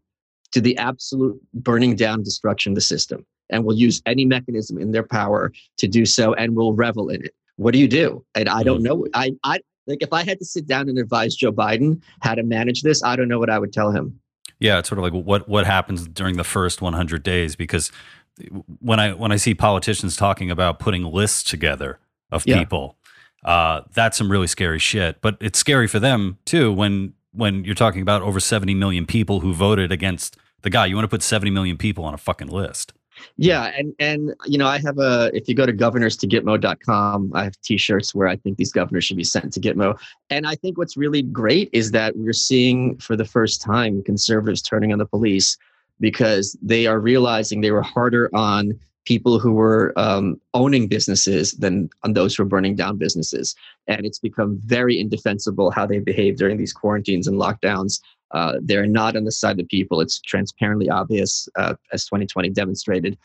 to 0.53 0.61
the 0.61 0.77
absolute 0.79 1.41
burning 1.55 1.97
down 1.97 2.23
destruction 2.23 2.73
of 2.73 2.75
the 2.75 2.81
system 2.81 3.25
and 3.51 3.65
will 3.65 3.75
use 3.75 4.03
any 4.07 4.25
mechanism 4.25 4.79
in 4.79 4.93
their 4.93 5.03
power 5.03 5.53
to 5.77 5.87
do 5.87 6.07
so 6.07 6.35
and 6.35 6.57
will 6.57 6.73
revel 6.73 7.09
in 7.09 7.25
it 7.25 7.35
what 7.57 7.73
do 7.73 7.79
you 7.79 7.89
do 7.89 8.25
and 8.35 8.49
i 8.49 8.63
don't 8.63 8.83
mm-hmm. 8.83 9.01
know 9.01 9.07
i 9.15 9.31
i 9.45 9.59
like 9.87 10.03
if 10.03 10.13
i 10.13 10.25
had 10.25 10.39
to 10.39 10.45
sit 10.45 10.67
down 10.67 10.89
and 10.89 10.99
advise 10.99 11.35
joe 11.35 11.53
biden 11.53 12.01
how 12.21 12.35
to 12.35 12.43
manage 12.43 12.83
this 12.83 13.03
i 13.03 13.17
don't 13.17 13.29
know 13.29 13.39
what 13.39 13.51
i 13.51 13.59
would 13.59 13.73
tell 13.73 13.91
him 13.91 14.19
yeah 14.59 14.79
it's 14.79 14.89
sort 14.89 14.99
of 14.99 15.03
like 15.03 15.13
what 15.13 15.49
what 15.49 15.67
happens 15.67 16.07
during 16.09 16.37
the 16.37 16.45
first 16.45 16.81
100 16.81 17.23
days 17.23 17.57
because 17.57 17.91
when 18.81 19.01
i 19.01 19.13
when 19.13 19.33
i 19.33 19.37
see 19.37 19.55
politicians 19.55 20.17
talking 20.17 20.51
about 20.51 20.79
putting 20.79 21.05
lists 21.05 21.43
together 21.43 21.99
of 22.31 22.47
yeah. 22.47 22.59
people 22.59 22.97
uh, 23.45 23.83
that's 23.95 24.19
some 24.19 24.31
really 24.31 24.49
scary 24.49 24.79
shit 24.79 25.21
but 25.21 25.37
it's 25.41 25.59
scary 25.59 25.87
for 25.87 26.01
them 26.01 26.37
too 26.45 26.73
when 26.73 27.13
when 27.37 27.65
you're 27.65 27.75
talking 27.75 28.03
about 28.03 28.23
over 28.23 28.41
70 28.41 28.75
million 28.75 29.07
people 29.07 29.41
who 29.41 29.53
voted 29.53 29.93
against 29.93 30.37
the 30.63 30.71
guy. 30.71 30.87
You 30.87 30.97
want 30.97 31.05
to 31.05 31.09
put 31.09 31.23
70 31.23 31.51
million 31.51 31.77
people 31.77 32.05
on 32.05 32.15
a 32.15 32.19
fucking 32.19 32.49
list. 32.49 32.93
Yeah, 33.37 33.73
and 33.77 33.95
and 33.99 34.35
you 34.47 34.59
know, 34.59 34.67
I 34.67 34.79
have 34.79 34.99
a 34.99 35.31
if 35.35 35.49
you 35.49 35.55
go 35.55 35.67
to 35.67 35.73
governors 35.73 36.17
to 36.19 36.27
gitmo.com, 36.27 37.33
I 37.35 37.45
have 37.45 37.61
t-shirts 37.63 38.15
where 38.15 38.29
I 38.29 38.37
think 38.37 38.57
these 38.57 38.73
governors 38.73 39.05
should 39.05 39.17
be 39.17 39.25
sent 39.25 39.53
to 39.55 39.61
Gitmo. 39.61 39.99
And 40.31 40.47
I 40.47 40.55
think 40.55 40.79
what's 40.79 40.97
really 40.97 41.23
great 41.23 41.71
is 41.73 41.91
that 41.93 42.17
we're 42.17 42.33
seeing 42.33 42.99
for 42.99 43.17
the 43.17 43.25
first 43.25 43.61
time 43.63 44.03
conservatives 44.03 44.63
turning 44.63 44.93
on 44.93 44.99
the 44.99 45.07
police 45.07 45.57
because 46.01 46.57
they 46.63 46.87
are 46.87 47.01
realizing 47.01 47.61
they 47.61 47.71
were 47.71 47.83
harder 47.83 48.31
on 48.35 48.79
people 49.07 49.39
who 49.39 49.53
were 49.53 49.93
um, 49.97 50.39
owning 50.53 50.89
businesses 50.89 51.53
than 51.53 51.89
on 52.03 52.13
those 52.13 52.35
who 52.35 52.43
were 52.43 52.49
burning 52.49 52.75
down 52.75 52.99
businesses. 52.99 53.55
And 53.87 54.05
it's 54.05 54.19
become 54.19 54.61
very 54.65 55.01
indefensible 55.01 55.71
how 55.71 55.87
they 55.87 56.01
behave 56.01 56.37
during 56.37 56.59
these 56.59 56.73
quarantines 56.73 57.27
and 57.27 57.41
lockdowns. 57.41 58.01
Uh, 58.33 58.55
they're 58.61 58.87
not 58.87 59.17
on 59.17 59.25
the 59.25 59.33
side 59.33 59.53
of 59.53 59.57
the 59.59 59.65
people. 59.65 60.01
It's 60.01 60.21
transparently 60.21 60.91
obvious, 60.91 61.49
uh, 61.57 61.75
as 61.93 62.05
2020 62.07 62.51
demonstrated. 62.51 63.17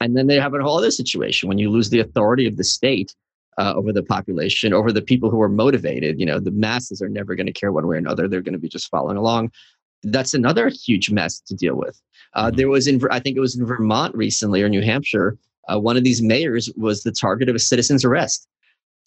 And 0.00 0.16
then 0.16 0.26
they 0.26 0.38
have 0.38 0.54
a 0.54 0.62
whole 0.62 0.78
other 0.78 0.90
situation 0.90 1.48
when 1.48 1.58
you 1.58 1.70
lose 1.70 1.90
the 1.90 2.00
authority 2.00 2.46
of 2.46 2.56
the 2.56 2.64
state 2.64 3.14
uh, 3.58 3.74
over 3.74 3.92
the 3.92 4.02
population, 4.02 4.72
over 4.72 4.92
the 4.92 5.02
people 5.02 5.30
who 5.30 5.40
are 5.40 5.48
motivated. 5.48 6.18
You 6.18 6.26
know, 6.26 6.40
the 6.40 6.50
masses 6.50 7.00
are 7.00 7.08
never 7.08 7.34
going 7.34 7.46
to 7.46 7.52
care 7.52 7.72
one 7.72 7.86
way 7.86 7.96
or 7.96 7.98
another. 7.98 8.28
They're 8.28 8.42
going 8.42 8.54
to 8.54 8.58
be 8.58 8.68
just 8.68 8.90
following 8.90 9.16
along. 9.16 9.52
That's 10.02 10.34
another 10.34 10.68
huge 10.68 11.10
mess 11.10 11.40
to 11.40 11.54
deal 11.54 11.76
with. 11.76 12.00
Uh, 12.34 12.46
mm-hmm. 12.46 12.56
there 12.56 12.68
was 12.68 12.86
in, 12.86 13.00
I 13.10 13.20
think 13.20 13.36
it 13.36 13.40
was 13.40 13.56
in 13.56 13.64
Vermont 13.64 14.14
recently 14.14 14.62
or 14.62 14.68
New 14.68 14.82
Hampshire, 14.82 15.38
uh, 15.68 15.78
one 15.78 15.96
of 15.96 16.04
these 16.04 16.22
mayors 16.22 16.70
was 16.76 17.02
the 17.02 17.12
target 17.12 17.48
of 17.48 17.54
a 17.54 17.60
citizen's 17.60 18.04
arrest. 18.04 18.46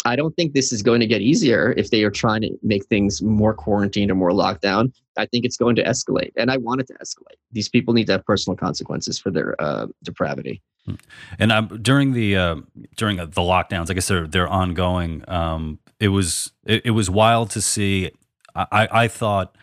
I 0.05 0.15
don't 0.15 0.35
think 0.35 0.53
this 0.53 0.71
is 0.71 0.83
going 0.83 0.99
to 0.99 1.07
get 1.07 1.21
easier 1.21 1.73
if 1.75 1.89
they 1.89 2.03
are 2.03 2.11
trying 2.11 2.41
to 2.41 2.51
make 2.61 2.85
things 2.85 3.23
more 3.23 3.53
quarantined 3.53 4.11
or 4.11 4.15
more 4.15 4.29
lockdown. 4.29 4.93
I 5.17 5.25
think 5.25 5.45
it's 5.45 5.57
going 5.57 5.75
to 5.77 5.83
escalate, 5.83 6.31
and 6.37 6.51
I 6.51 6.57
want 6.57 6.81
it 6.81 6.87
to 6.87 6.93
escalate. 6.93 7.37
These 7.51 7.69
people 7.69 7.93
need 7.93 8.05
to 8.07 8.13
have 8.13 8.25
personal 8.25 8.55
consequences 8.55 9.17
for 9.17 9.31
their 9.31 9.59
uh, 9.59 9.87
depravity. 10.03 10.61
Hmm. 10.85 10.95
And 11.39 11.51
um, 11.51 11.79
during 11.81 12.13
the 12.13 12.35
uh, 12.35 12.55
during 12.95 13.17
the 13.17 13.25
lockdowns, 13.27 13.89
I 13.89 13.93
guess 13.93 14.07
they're 14.07 14.27
they're 14.27 14.47
ongoing. 14.47 15.23
Um, 15.27 15.79
it 15.99 16.09
was 16.09 16.51
it, 16.65 16.85
it, 16.85 16.91
was 16.91 17.09
wild 17.09 17.49
to 17.51 17.61
see. 17.61 18.11
I, 18.55 18.87
I 18.91 19.07
thought 19.07 19.57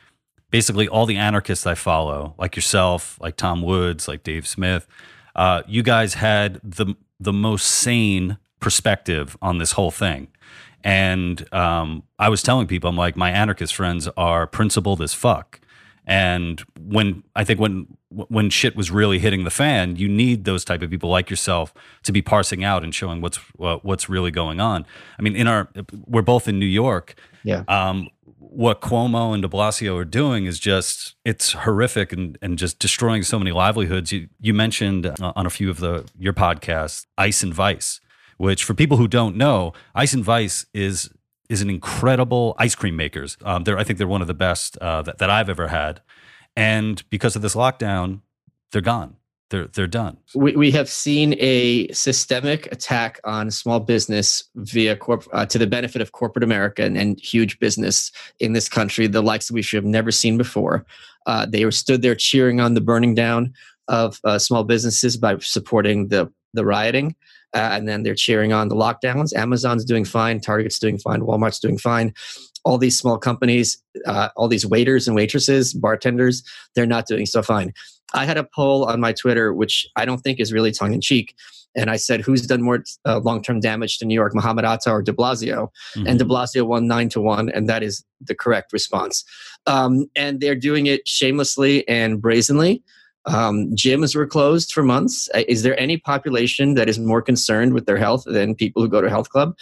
basically 0.50 0.88
all 0.88 1.06
the 1.06 1.16
anarchists 1.16 1.66
I 1.66 1.74
follow, 1.74 2.34
like 2.38 2.56
yourself, 2.56 3.18
like 3.20 3.36
Tom 3.36 3.62
Woods, 3.62 4.08
like 4.08 4.22
Dave 4.22 4.46
Smith, 4.46 4.88
uh, 5.36 5.62
you 5.68 5.82
guys 5.82 6.14
had 6.14 6.60
the 6.64 6.96
the 7.20 7.32
most 7.32 7.66
sane 7.66 8.38
perspective 8.62 9.36
on 9.42 9.58
this 9.58 9.72
whole 9.72 9.90
thing. 9.90 10.28
And 10.84 11.52
um, 11.52 12.02
I 12.18 12.28
was 12.28 12.42
telling 12.42 12.66
people, 12.66 12.88
I'm 12.88 12.96
like, 12.96 13.16
my 13.16 13.30
anarchist 13.30 13.74
friends 13.74 14.08
are 14.16 14.46
principled 14.46 15.02
as 15.02 15.12
fuck. 15.14 15.60
And 16.06 16.60
when 16.80 17.22
I 17.36 17.44
think 17.44 17.60
when 17.60 17.86
when 18.08 18.50
shit 18.50 18.76
was 18.76 18.90
really 18.90 19.18
hitting 19.18 19.44
the 19.44 19.50
fan, 19.50 19.96
you 19.96 20.08
need 20.08 20.44
those 20.44 20.64
type 20.64 20.82
of 20.82 20.90
people 20.90 21.08
like 21.08 21.30
yourself 21.30 21.72
to 22.02 22.12
be 22.12 22.20
parsing 22.20 22.64
out 22.64 22.82
and 22.82 22.92
showing 22.92 23.20
what's 23.20 23.38
uh, 23.60 23.76
what's 23.82 24.08
really 24.08 24.32
going 24.32 24.60
on. 24.60 24.84
I 25.18 25.22
mean, 25.22 25.36
in 25.36 25.46
our 25.46 25.68
we're 26.06 26.22
both 26.22 26.48
in 26.48 26.58
New 26.58 26.66
York. 26.66 27.14
Yeah. 27.44 27.62
Um, 27.68 28.08
what 28.52 28.80
Cuomo 28.82 29.32
and 29.32 29.42
De 29.42 29.48
Blasio 29.48 29.96
are 29.96 30.04
doing 30.04 30.44
is 30.44 30.58
just 30.58 31.14
it's 31.24 31.52
horrific 31.52 32.12
and, 32.12 32.36
and 32.42 32.58
just 32.58 32.80
destroying 32.80 33.22
so 33.22 33.38
many 33.38 33.52
livelihoods. 33.52 34.10
You 34.10 34.28
you 34.40 34.52
mentioned 34.52 35.06
uh, 35.06 35.32
on 35.36 35.46
a 35.46 35.50
few 35.50 35.70
of 35.70 35.78
the 35.78 36.10
your 36.18 36.32
podcasts, 36.32 37.06
Ice 37.16 37.44
and 37.44 37.54
Vice 37.54 38.00
which 38.42 38.64
for 38.64 38.74
people 38.74 38.96
who 38.96 39.06
don't 39.06 39.36
know, 39.36 39.72
Ice 39.94 40.12
and 40.14 40.24
Vice 40.24 40.66
is 40.74 41.08
is 41.48 41.62
an 41.62 41.70
incredible 41.70 42.56
ice 42.58 42.74
cream 42.74 42.96
makers. 42.96 43.36
Um, 43.44 43.62
I 43.68 43.84
think 43.84 43.98
they're 43.98 44.08
one 44.08 44.20
of 44.20 44.26
the 44.26 44.34
best 44.34 44.76
uh, 44.78 45.02
that, 45.02 45.18
that 45.18 45.30
I've 45.30 45.48
ever 45.48 45.68
had, 45.68 46.00
and 46.56 47.08
because 47.08 47.36
of 47.36 47.42
this 47.42 47.54
lockdown, 47.54 48.20
they're 48.72 48.82
gone. 48.82 49.14
They're 49.50 49.68
they're 49.68 49.86
done. 49.86 50.16
We 50.34 50.56
we 50.56 50.72
have 50.72 50.88
seen 50.88 51.36
a 51.38 51.86
systemic 51.92 52.66
attack 52.72 53.20
on 53.22 53.52
small 53.52 53.78
business 53.78 54.42
via 54.56 54.96
corp 54.96 55.24
uh, 55.32 55.46
to 55.46 55.56
the 55.56 55.68
benefit 55.68 56.02
of 56.02 56.10
corporate 56.10 56.42
America 56.42 56.82
and, 56.82 56.98
and, 56.98 57.20
huge 57.20 57.60
business 57.60 58.10
in 58.40 58.54
this 58.54 58.68
country, 58.68 59.06
the 59.06 59.22
likes 59.22 59.46
that 59.46 59.54
we 59.54 59.62
should 59.62 59.76
have 59.76 59.84
never 59.98 60.10
seen 60.10 60.36
before. 60.36 60.84
Uh, 61.26 61.46
they 61.46 61.70
stood 61.70 62.02
there 62.02 62.16
cheering 62.16 62.58
on 62.58 62.74
the 62.74 62.80
burning 62.80 63.14
down 63.14 63.54
of 63.86 64.18
uh, 64.24 64.36
small 64.36 64.64
businesses 64.64 65.16
by 65.16 65.38
supporting 65.38 66.08
the 66.08 66.28
the 66.54 66.64
rioting 66.64 67.14
uh, 67.54 67.70
and 67.72 67.88
then 67.88 68.02
they're 68.02 68.14
cheering 68.14 68.52
on 68.52 68.68
the 68.68 68.74
lockdowns. 68.74 69.34
Amazon's 69.34 69.84
doing 69.84 70.04
fine, 70.04 70.40
Target's 70.40 70.78
doing 70.78 70.98
fine, 70.98 71.20
Walmart's 71.20 71.60
doing 71.60 71.78
fine. 71.78 72.14
All 72.64 72.78
these 72.78 72.96
small 72.96 73.18
companies, 73.18 73.82
uh, 74.06 74.28
all 74.36 74.48
these 74.48 74.64
waiters 74.64 75.08
and 75.08 75.16
waitresses, 75.16 75.74
bartenders, 75.74 76.42
they're 76.74 76.86
not 76.86 77.06
doing 77.06 77.26
so 77.26 77.42
fine. 77.42 77.72
I 78.14 78.24
had 78.24 78.36
a 78.36 78.44
poll 78.44 78.84
on 78.84 79.00
my 79.00 79.12
Twitter, 79.12 79.52
which 79.52 79.86
I 79.96 80.04
don't 80.04 80.18
think 80.18 80.38
is 80.38 80.52
really 80.52 80.70
tongue 80.70 80.92
in 80.92 81.00
cheek. 81.00 81.34
And 81.74 81.88
I 81.90 81.96
said, 81.96 82.20
who's 82.20 82.46
done 82.46 82.62
more 82.62 82.84
uh, 83.06 83.18
long 83.20 83.42
term 83.42 83.60
damage 83.60 83.98
to 83.98 84.04
New 84.04 84.14
York, 84.14 84.34
Mohammed 84.34 84.64
Atta 84.64 84.90
or 84.90 85.02
de 85.02 85.12
Blasio? 85.12 85.68
Mm-hmm. 85.96 86.06
And 86.06 86.18
de 86.18 86.24
Blasio 86.24 86.66
won 86.66 86.86
nine 86.86 87.08
to 87.10 87.20
one, 87.20 87.48
and 87.48 87.68
that 87.68 87.82
is 87.82 88.04
the 88.20 88.34
correct 88.34 88.72
response. 88.72 89.24
Um, 89.66 90.06
and 90.14 90.40
they're 90.40 90.54
doing 90.54 90.86
it 90.86 91.08
shamelessly 91.08 91.88
and 91.88 92.20
brazenly. 92.20 92.82
Um, 93.26 93.70
gyms 93.70 94.16
were 94.16 94.26
closed 94.26 94.72
for 94.72 94.82
months. 94.82 95.28
Uh, 95.34 95.42
is 95.48 95.62
there 95.62 95.78
any 95.78 95.96
population 95.96 96.74
that 96.74 96.88
is 96.88 96.98
more 96.98 97.22
concerned 97.22 97.72
with 97.72 97.86
their 97.86 97.96
health 97.96 98.24
than 98.26 98.54
people 98.54 98.82
who 98.82 98.88
go 98.88 99.00
to 99.00 99.08
health 99.08 99.30
club? 99.30 99.56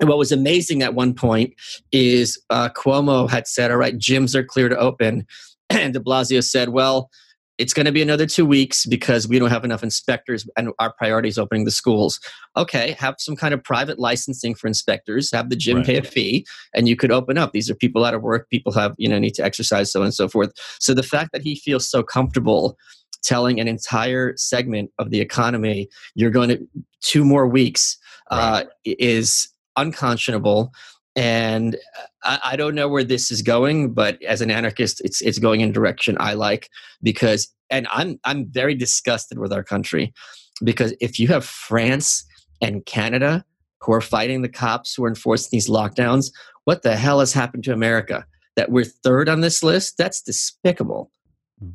And 0.00 0.08
what 0.08 0.18
was 0.18 0.32
amazing 0.32 0.82
at 0.82 0.94
one 0.94 1.14
point 1.14 1.54
is 1.92 2.40
uh, 2.50 2.68
Cuomo 2.70 3.28
had 3.28 3.46
said, 3.46 3.70
"All 3.70 3.76
right, 3.76 3.96
gyms 3.96 4.34
are 4.34 4.44
clear 4.44 4.68
to 4.68 4.78
open," 4.78 5.26
and 5.70 5.92
De 5.92 6.00
Blasio 6.00 6.42
said, 6.42 6.70
"Well." 6.70 7.10
It's 7.58 7.74
going 7.74 7.86
to 7.86 7.92
be 7.92 8.02
another 8.02 8.24
two 8.24 8.46
weeks 8.46 8.86
because 8.86 9.26
we 9.26 9.38
don't 9.38 9.50
have 9.50 9.64
enough 9.64 9.82
inspectors 9.82 10.48
and 10.56 10.70
our 10.78 10.92
priority 10.92 11.28
is 11.28 11.38
opening 11.38 11.64
the 11.64 11.70
schools. 11.72 12.20
Okay, 12.56 12.92
have 12.92 13.16
some 13.18 13.36
kind 13.36 13.52
of 13.52 13.62
private 13.62 13.98
licensing 13.98 14.54
for 14.54 14.68
inspectors, 14.68 15.30
have 15.32 15.50
the 15.50 15.56
gym 15.56 15.78
right. 15.78 15.86
pay 15.86 15.96
a 15.96 16.02
fee, 16.02 16.46
and 16.72 16.88
you 16.88 16.96
could 16.96 17.10
open 17.10 17.36
up. 17.36 17.52
These 17.52 17.68
are 17.68 17.74
people 17.74 18.04
out 18.04 18.14
of 18.14 18.22
work, 18.22 18.48
people 18.48 18.72
have, 18.72 18.94
you 18.96 19.08
know, 19.08 19.18
need 19.18 19.34
to 19.34 19.44
exercise, 19.44 19.90
so 19.90 20.00
on 20.00 20.06
and 20.06 20.14
so 20.14 20.28
forth. 20.28 20.52
So 20.78 20.94
the 20.94 21.02
fact 21.02 21.32
that 21.32 21.42
he 21.42 21.56
feels 21.56 21.88
so 21.88 22.02
comfortable 22.02 22.76
telling 23.24 23.58
an 23.58 23.66
entire 23.66 24.36
segment 24.36 24.90
of 24.98 25.10
the 25.10 25.20
economy, 25.20 25.88
you're 26.14 26.30
going 26.30 26.50
to 26.50 26.66
two 27.00 27.24
more 27.24 27.48
weeks, 27.48 27.98
uh, 28.30 28.64
is 28.84 29.48
unconscionable 29.76 30.72
and 31.18 31.76
I, 32.22 32.40
I, 32.44 32.56
don't 32.56 32.74
know 32.74 32.88
where 32.88 33.02
this 33.02 33.30
is 33.30 33.42
going 33.42 33.92
but 33.92 34.22
as 34.22 34.40
an 34.40 34.50
anarchist 34.50 35.00
it's 35.04 35.20
it's 35.20 35.38
going 35.38 35.60
in 35.60 35.70
a 35.70 35.72
direction 35.72 36.16
i 36.20 36.34
like 36.34 36.68
because 37.02 37.48
and 37.70 37.86
i'm 37.90 38.20
i'm 38.24 38.46
very 38.46 38.74
disgusted 38.74 39.38
with 39.38 39.52
our 39.52 39.64
country 39.64 40.12
because 40.62 40.94
if 41.00 41.18
you 41.18 41.28
have 41.28 41.44
france 41.44 42.24
and 42.62 42.84
canada 42.86 43.44
who 43.80 43.92
are 43.92 44.00
fighting 44.00 44.42
the 44.42 44.48
cops 44.48 44.94
who 44.94 45.04
are 45.04 45.08
enforcing 45.08 45.48
these 45.50 45.68
lockdowns 45.68 46.30
what 46.68 46.82
the 46.82 46.96
hell 46.96 47.20
has 47.20 47.32
happened 47.32 47.64
to 47.64 47.72
america? 47.72 48.26
That 48.56 48.70
we're 48.70 48.84
third 48.84 49.30
on 49.30 49.40
this 49.40 49.62
list? 49.62 49.96
That's 49.96 50.20
despicable. 50.20 51.10
Hmm. 51.58 51.70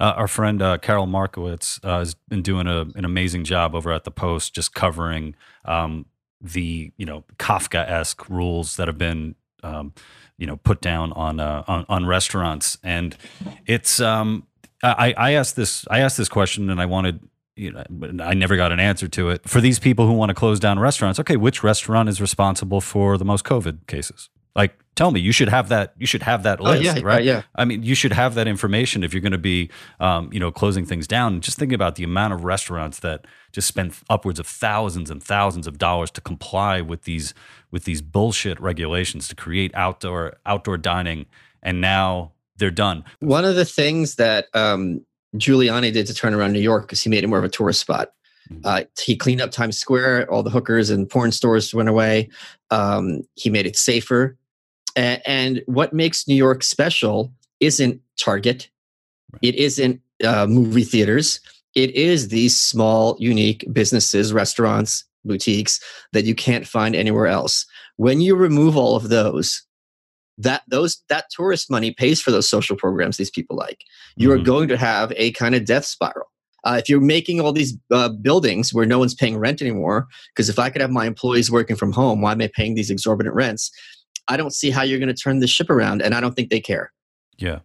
uh, 0.00 0.14
our 0.16 0.28
friend 0.28 0.62
uh, 0.62 0.78
Carol 0.78 1.04
Markowitz 1.04 1.78
uh, 1.82 1.98
has 1.98 2.14
been 2.14 2.40
doing 2.40 2.66
a, 2.66 2.86
an 2.94 3.04
amazing 3.04 3.44
job 3.44 3.74
over 3.74 3.92
at 3.92 4.04
the 4.04 4.10
Post, 4.10 4.54
just 4.54 4.72
covering 4.72 5.34
um, 5.66 6.06
the 6.40 6.92
you 6.96 7.06
know 7.06 7.24
Kafka 7.38 7.88
esque 7.88 8.28
rules 8.28 8.76
that 8.76 8.88
have 8.88 8.98
been 8.98 9.34
um, 9.62 9.92
you 10.38 10.46
know 10.46 10.56
put 10.56 10.80
down 10.80 11.12
on, 11.12 11.40
uh, 11.40 11.64
on, 11.68 11.84
on 11.88 12.06
restaurants, 12.06 12.78
and 12.82 13.16
it's 13.66 14.00
um, 14.00 14.46
I, 14.82 15.14
I 15.16 15.32
asked 15.32 15.56
this 15.56 15.84
I 15.90 16.00
asked 16.00 16.16
this 16.16 16.28
question 16.28 16.70
and 16.70 16.80
I 16.80 16.86
wanted 16.86 17.20
you 17.56 17.72
know 17.72 17.84
I 18.22 18.34
never 18.34 18.56
got 18.56 18.72
an 18.72 18.80
answer 18.80 19.08
to 19.08 19.30
it 19.30 19.48
for 19.48 19.60
these 19.60 19.78
people 19.78 20.06
who 20.06 20.12
want 20.12 20.30
to 20.30 20.34
close 20.34 20.58
down 20.58 20.78
restaurants. 20.78 21.20
Okay, 21.20 21.36
which 21.36 21.62
restaurant 21.62 22.08
is 22.08 22.20
responsible 22.20 22.80
for 22.80 23.18
the 23.18 23.24
most 23.24 23.44
COVID 23.44 23.86
cases? 23.86 24.30
Like, 24.56 24.74
tell 24.96 25.10
me, 25.12 25.20
you 25.20 25.32
should 25.32 25.48
have 25.48 25.68
that. 25.68 25.94
You 25.98 26.06
should 26.06 26.22
have 26.22 26.42
that 26.42 26.60
Oh, 26.60 26.64
list, 26.64 26.82
yeah, 26.82 27.00
right? 27.02 27.24
yeah. 27.24 27.42
I 27.54 27.64
mean, 27.64 27.82
you 27.82 27.94
should 27.94 28.12
have 28.12 28.34
that 28.34 28.48
information 28.48 29.04
if 29.04 29.14
you're 29.14 29.20
going 29.20 29.32
to 29.32 29.38
be, 29.38 29.70
um, 30.00 30.28
you 30.32 30.40
know, 30.40 30.50
closing 30.50 30.84
things 30.84 31.06
down. 31.06 31.40
Just 31.40 31.56
thinking 31.58 31.74
about 31.74 31.94
the 31.94 32.04
amount 32.04 32.34
of 32.34 32.44
restaurants 32.44 32.98
that 33.00 33.26
just 33.52 33.68
spend 33.68 33.94
upwards 34.10 34.40
of 34.40 34.46
thousands 34.46 35.10
and 35.10 35.22
thousands 35.22 35.66
of 35.66 35.78
dollars 35.78 36.10
to 36.12 36.20
comply 36.20 36.80
with 36.80 37.04
these 37.04 37.32
with 37.70 37.84
these 37.84 38.02
bullshit 38.02 38.60
regulations 38.60 39.28
to 39.28 39.36
create 39.36 39.70
outdoor 39.74 40.34
outdoor 40.44 40.76
dining, 40.76 41.26
and 41.62 41.80
now 41.80 42.32
they're 42.56 42.70
done. 42.72 43.04
One 43.20 43.44
of 43.44 43.54
the 43.54 43.64
things 43.64 44.16
that 44.16 44.46
um, 44.54 45.04
Giuliani 45.36 45.92
did 45.92 46.06
to 46.08 46.14
turn 46.14 46.34
around 46.34 46.52
New 46.52 46.60
York 46.60 46.82
because 46.82 47.00
he 47.02 47.08
made 47.08 47.22
it 47.24 47.28
more 47.28 47.38
of 47.38 47.44
a 47.44 47.48
tourist 47.48 47.80
spot. 47.80 48.10
Mhm. 48.52 48.60
Uh, 48.64 48.82
he 49.00 49.16
cleaned 49.16 49.40
up 49.40 49.52
Times 49.52 49.78
Square. 49.78 50.28
All 50.30 50.42
the 50.42 50.50
hookers 50.50 50.90
and 50.90 51.08
porn 51.08 51.30
stores 51.30 51.72
went 51.72 51.88
away. 51.88 52.28
Um, 52.70 53.22
he 53.36 53.48
made 53.48 53.64
it 53.66 53.76
safer. 53.76 54.36
And 54.96 55.62
what 55.66 55.92
makes 55.92 56.26
New 56.26 56.34
York 56.34 56.62
special 56.62 57.32
isn't 57.60 58.00
Target. 58.18 58.68
It 59.42 59.54
isn't 59.54 60.00
uh, 60.24 60.46
movie 60.46 60.84
theaters. 60.84 61.40
It 61.74 61.90
is 61.92 62.28
these 62.28 62.58
small, 62.58 63.16
unique 63.18 63.64
businesses, 63.72 64.32
restaurants, 64.32 65.04
boutiques 65.24 65.80
that 66.12 66.24
you 66.24 66.34
can't 66.34 66.66
find 66.66 66.96
anywhere 66.96 67.26
else. 67.26 67.66
When 67.96 68.20
you 68.20 68.34
remove 68.34 68.76
all 68.76 68.96
of 68.96 69.08
those, 69.08 69.62
that 70.38 70.62
those 70.68 71.02
that 71.08 71.26
tourist 71.30 71.70
money 71.70 71.92
pays 71.92 72.20
for 72.20 72.30
those 72.30 72.48
social 72.48 72.76
programs 72.76 73.18
these 73.18 73.30
people 73.30 73.56
like. 73.56 73.84
You 74.16 74.32
are 74.32 74.38
Mhm. 74.38 74.44
going 74.44 74.68
to 74.68 74.76
have 74.76 75.12
a 75.16 75.32
kind 75.32 75.54
of 75.54 75.64
death 75.66 75.84
spiral. 75.84 76.26
Uh, 76.64 76.76
if 76.78 76.88
you're 76.88 77.00
making 77.00 77.40
all 77.40 77.52
these 77.52 77.76
uh, 77.90 78.08
buildings 78.08 78.72
where 78.72 78.86
no 78.86 78.98
one's 78.98 79.14
paying 79.14 79.38
rent 79.38 79.62
anymore, 79.62 80.06
because 80.34 80.48
if 80.48 80.58
I 80.58 80.70
could 80.70 80.82
have 80.82 80.90
my 80.90 81.06
employees 81.06 81.50
working 81.50 81.76
from 81.76 81.92
home, 81.92 82.20
why 82.20 82.32
am 82.32 82.40
I 82.40 82.48
paying 82.48 82.74
these 82.74 82.90
exorbitant 82.90 83.34
rents? 83.34 83.70
I 84.28 84.36
don't 84.36 84.54
see 84.54 84.70
how 84.70 84.82
you're 84.82 84.98
going 84.98 85.14
to 85.14 85.22
turn 85.22 85.40
the 85.40 85.46
ship 85.46 85.70
around, 85.70 86.02
and 86.02 86.14
I 86.14 86.20
don't 86.20 86.34
think 86.34 86.50
they 86.50 86.60
care. 86.60 86.92
Yeah. 87.38 87.60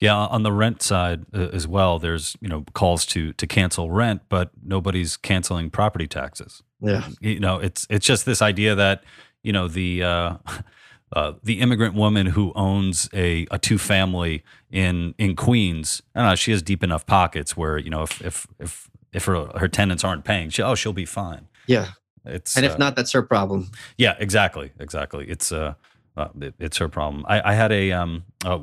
Yeah, 0.00 0.16
on 0.16 0.42
the 0.42 0.50
rent 0.50 0.82
side 0.82 1.26
uh, 1.32 1.50
as 1.52 1.68
well, 1.68 2.00
there's 2.00 2.36
you 2.40 2.48
know 2.48 2.64
calls 2.72 3.06
to 3.06 3.32
to 3.34 3.46
cancel 3.46 3.88
rent, 3.88 4.22
but 4.28 4.50
nobody's 4.60 5.16
canceling 5.16 5.70
property 5.70 6.08
taxes. 6.08 6.60
Yeah, 6.80 7.06
You 7.20 7.38
know, 7.38 7.60
it's 7.60 7.86
it's 7.88 8.04
just 8.04 8.26
this 8.26 8.42
idea 8.42 8.74
that 8.74 9.04
you 9.44 9.52
know 9.52 9.68
the 9.68 10.02
uh, 10.02 10.36
uh, 11.12 11.34
the 11.44 11.60
immigrant 11.60 11.94
woman 11.94 12.26
who 12.26 12.52
owns 12.56 13.08
a, 13.14 13.46
a 13.52 13.60
two 13.60 13.78
family 13.78 14.42
in 14.72 15.14
in 15.18 15.36
Queens, 15.36 16.02
I 16.16 16.22
don't 16.22 16.30
know, 16.30 16.34
she 16.34 16.50
has 16.50 16.62
deep 16.62 16.82
enough 16.82 17.06
pockets 17.06 17.56
where 17.56 17.78
you 17.78 17.90
know 17.90 18.02
if 18.02 18.20
if 18.22 18.48
if 18.58 18.90
if 19.12 19.26
her 19.26 19.46
her 19.56 19.68
tenants 19.68 20.02
aren't 20.02 20.24
paying, 20.24 20.50
she 20.50 20.62
oh 20.62 20.74
she'll 20.74 20.92
be 20.92 21.04
fine. 21.06 21.46
yeah. 21.68 21.90
It's 22.24 22.56
And 22.56 22.64
uh, 22.66 22.70
if 22.70 22.78
not, 22.78 22.96
that's 22.96 23.12
her 23.12 23.22
problem. 23.22 23.70
yeah, 23.98 24.14
exactly, 24.18 24.72
exactly. 24.78 25.26
It's 25.28 25.50
uh, 25.52 25.74
uh 26.16 26.28
it, 26.40 26.54
it's 26.58 26.76
her 26.78 26.88
problem. 26.88 27.24
I, 27.28 27.50
I 27.50 27.54
had 27.54 27.72
a 27.72 27.92
um 27.92 28.24
uh, 28.44 28.60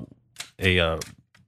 a 0.59 0.79
uh, 0.79 0.99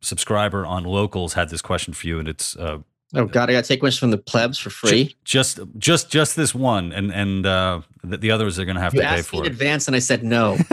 subscriber 0.02 0.66
on 0.66 0.84
locals 0.84 1.34
had 1.34 1.50
this 1.50 1.62
question 1.62 1.94
for 1.94 2.08
you, 2.08 2.20
and 2.20 2.28
it's 2.28 2.56
uh 2.58 2.80
Oh 3.14 3.26
God, 3.26 3.50
I 3.50 3.54
got 3.54 3.64
to 3.66 3.68
take 3.68 3.82
questions 3.82 4.00
from 4.00 4.12
the 4.12 4.18
plebs 4.18 4.58
for 4.58 4.70
free. 4.70 5.18
just 5.26 5.60
just 5.78 6.10
just 6.10 6.38
this 6.38 6.56
one, 6.56 6.94
and 6.94 7.12
and 7.14 7.46
uh 7.46 7.82
the, 8.04 8.18
the 8.18 8.32
others 8.32 8.58
are 8.58 8.64
gonna 8.66 8.80
have 8.80 8.94
You 8.94 9.02
to 9.02 9.08
pay 9.08 9.22
for 9.22 9.42
in 9.42 9.48
it. 9.48 9.52
advance, 9.52 9.88
and 9.88 9.96
I 9.96 10.00
said 10.00 10.24
no. 10.24 10.58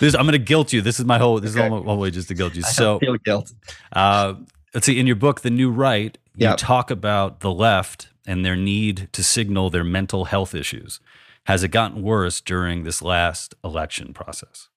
this 0.00 0.14
I'm 0.14 0.24
gonna 0.26 0.38
guilt 0.38 0.72
you. 0.72 0.82
This 0.82 0.98
is 1.00 1.06
my 1.06 1.18
whole. 1.18 1.40
This 1.40 1.52
Okay. 1.56 1.66
is 1.66 1.70
all 1.70 1.80
my 1.80 1.84
whole 1.84 1.98
way 1.98 2.10
just 2.10 2.28
to 2.28 2.34
guilt 2.34 2.54
you. 2.54 2.62
I 2.66 2.70
So 2.70 2.98
feel 2.98 3.16
guilt. 3.16 3.52
Uh, 3.92 4.34
let's 4.74 4.86
see. 4.86 4.98
In 4.98 5.06
your 5.06 5.16
book, 5.16 5.40
The 5.40 5.50
New 5.50 5.70
Right, 5.70 6.18
you 6.36 6.48
Yeah. 6.48 6.56
talk 6.56 6.90
about 6.90 7.40
the 7.40 7.52
left 7.52 8.08
and 8.26 8.44
their 8.44 8.56
need 8.56 9.08
to 9.12 9.22
signal 9.22 9.70
their 9.70 9.84
mental 9.84 10.26
health 10.26 10.54
issues. 10.54 11.00
Has 11.44 11.62
it 11.62 11.68
gotten 11.68 12.02
worse 12.02 12.40
during 12.40 12.82
this 12.82 13.00
last 13.00 13.54
election 13.62 14.12
process? 14.12 14.68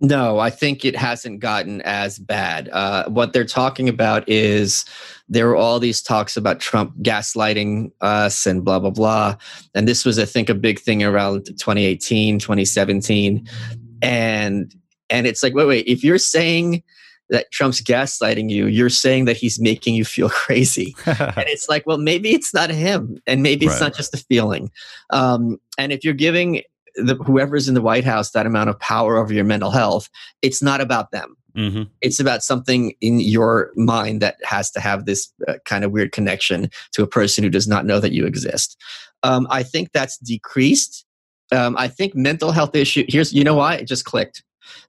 No, 0.00 0.38
I 0.38 0.50
think 0.50 0.84
it 0.84 0.94
hasn't 0.94 1.40
gotten 1.40 1.82
as 1.82 2.20
bad. 2.20 2.68
Uh, 2.68 3.08
what 3.08 3.32
they're 3.32 3.44
talking 3.44 3.88
about 3.88 4.28
is 4.28 4.84
there 5.28 5.48
were 5.48 5.56
all 5.56 5.80
these 5.80 6.00
talks 6.00 6.36
about 6.36 6.60
Trump 6.60 6.96
gaslighting 6.98 7.90
us 8.00 8.46
and 8.46 8.64
blah, 8.64 8.78
blah, 8.78 8.90
blah. 8.90 9.34
And 9.74 9.88
this 9.88 10.04
was, 10.04 10.20
I 10.20 10.24
think, 10.24 10.48
a 10.48 10.54
big 10.54 10.78
thing 10.78 11.02
around 11.02 11.46
2018, 11.46 12.38
2017. 12.38 13.48
And 14.00 14.72
and 15.10 15.26
it's 15.26 15.42
like, 15.42 15.54
wait, 15.54 15.66
wait, 15.66 15.86
if 15.86 16.04
you're 16.04 16.18
saying 16.18 16.82
that 17.30 17.50
Trump's 17.52 17.82
gaslighting 17.82 18.50
you, 18.50 18.66
you're 18.66 18.88
saying 18.88 19.26
that 19.26 19.36
he's 19.36 19.60
making 19.60 19.94
you 19.94 20.04
feel 20.04 20.28
crazy. 20.44 20.96
and 21.06 21.44
it's 21.48 21.68
like, 21.68 21.86
well, 21.86 21.98
maybe 21.98 22.30
it's 22.34 22.54
not 22.54 22.70
him, 22.70 23.20
and 23.26 23.42
maybe 23.42 23.66
it's 23.66 23.74
Right. 23.74 23.88
not 23.88 23.94
just 23.94 24.14
a 24.14 24.18
feeling. 24.18 24.70
Um, 25.10 25.60
and 25.76 25.92
if 25.92 26.04
you're 26.04 26.14
giving 26.14 26.62
the, 26.96 27.14
whoever's 27.16 27.68
in 27.68 27.74
the 27.74 27.82
White 27.82 28.04
House 28.04 28.30
that 28.32 28.46
amount 28.46 28.70
of 28.70 28.78
power 28.80 29.16
over 29.16 29.32
your 29.32 29.44
mental 29.44 29.70
health, 29.70 30.08
it's 30.42 30.62
not 30.62 30.80
about 30.80 31.10
them. 31.12 31.36
hmm 31.54 31.82
It's 32.00 32.18
about 32.18 32.42
something 32.42 32.94
in 33.00 33.20
your 33.20 33.70
mind 33.76 34.20
that 34.22 34.36
has 34.44 34.70
to 34.72 34.80
have 34.80 35.04
this 35.04 35.32
uh, 35.46 35.54
kind 35.64 35.84
of 35.84 35.92
weird 35.92 36.12
connection 36.12 36.70
to 36.92 37.02
a 37.02 37.06
person 37.06 37.44
who 37.44 37.50
does 37.50 37.68
not 37.68 37.84
know 37.86 38.00
that 38.00 38.12
you 38.12 38.26
exist. 38.26 38.76
Um, 39.22 39.46
I 39.50 39.62
think 39.62 39.92
that's 39.92 40.18
decreased. 40.18 41.04
Um, 41.52 41.76
I 41.78 41.88
think 41.88 42.14
mental 42.14 42.52
health 42.52 42.74
issue. 42.74 43.04
Here's 43.08 43.32
you 43.32 43.44
know 43.44 43.54
why 43.54 43.74
it 43.76 43.84
just 43.86 44.04
clicked. 44.04 44.42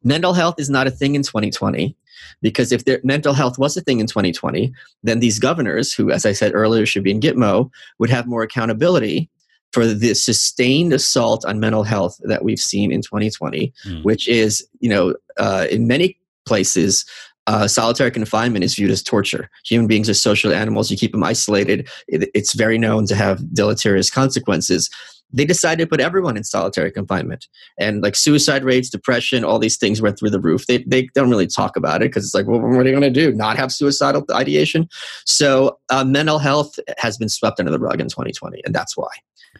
Mental 0.04 0.34
health 0.34 0.56
is 0.60 0.70
not 0.70 0.88
a 0.88 0.92
thing 0.92 1.16
in 1.16 1.24
2020 1.24 1.96
because 2.42 2.72
if 2.72 2.86
their 2.86 3.00
mental 3.04 3.34
health 3.34 3.58
was 3.58 3.76
a 3.78 3.82
thing 3.82 4.00
in 4.00 4.08
2020, 4.08 4.72
then 5.04 5.20
these 5.20 5.40
governors, 5.40 5.94
who, 5.94 6.12
as 6.12 6.26
I 6.26 6.34
said 6.34 6.54
earlier, 6.54 6.86
should 6.86 7.04
be 7.04 7.12
in 7.12 7.20
Gitmo, 7.20 7.70
would 8.00 8.10
have 8.10 8.28
more 8.28 8.44
accountability 8.44 9.30
for 9.72 9.86
the 9.86 10.14
sustained 10.16 10.94
assault 10.94 11.46
on 11.46 11.60
mental 11.60 11.84
health 11.84 12.20
that 12.24 12.44
we've 12.44 12.60
seen 12.60 12.92
in 12.92 13.02
2020, 13.02 13.72
Mm. 13.86 14.04
which 14.04 14.28
is, 14.28 14.68
you 14.80 14.90
know, 14.90 15.14
uh, 15.38 15.68
in 15.70 15.86
many 15.88 16.18
places, 16.46 17.06
uh, 17.48 17.68
solitary 17.68 18.12
confinement 18.12 18.64
is 18.64 18.76
viewed 18.76 18.92
as 18.92 19.02
torture. 19.04 19.50
Human 19.66 19.88
beings 19.88 20.10
are 20.10 20.14
social 20.14 20.54
animals. 20.54 20.90
You 20.92 20.98
keep 20.98 21.12
them 21.12 21.24
isolated. 21.24 21.88
It, 22.08 22.30
it's 22.34 22.54
very 22.54 22.78
known 22.78 23.06
to 23.08 23.16
have 23.16 23.54
deleterious 23.54 24.10
consequences. 24.10 24.90
They 25.32 25.46
decided 25.46 25.84
to 25.84 25.88
put 25.88 26.00
everyone 26.00 26.38
in 26.38 26.44
solitary 26.44 26.92
confinement, 26.92 27.48
and 27.80 28.02
like 28.02 28.16
suicide 28.16 28.64
rates, 28.64 28.90
depression, 28.90 29.44
all 29.44 29.60
these 29.60 29.78
things 29.78 30.02
went 30.02 30.18
through 30.18 30.32
the 30.32 30.40
roof. 30.40 30.66
They 30.68 30.80
they 30.84 31.04
don't 31.14 31.30
really 31.30 31.48
talk 31.48 31.76
about 31.76 32.02
it 32.02 32.06
because 32.10 32.26
it's 32.26 32.34
like, 32.34 32.48
well, 32.48 32.60
what 32.60 32.86
are 32.86 32.90
you 32.90 32.98
going 32.98 33.02
to 33.02 33.10
do? 33.10 33.32
Not 33.34 33.58
have 33.58 33.72
suicidal 33.72 34.26
ideation? 34.32 34.90
So 35.26 35.80
uh, 35.90 36.04
mental 36.04 36.40
health 36.40 36.80
has 36.98 37.18
been 37.18 37.30
swept 37.30 37.60
under 37.60 37.72
the 37.72 37.80
rug 37.80 38.02
in 38.02 38.08
2020, 38.08 38.62
and 38.66 38.74
that's 38.74 38.98
why. 38.98 39.10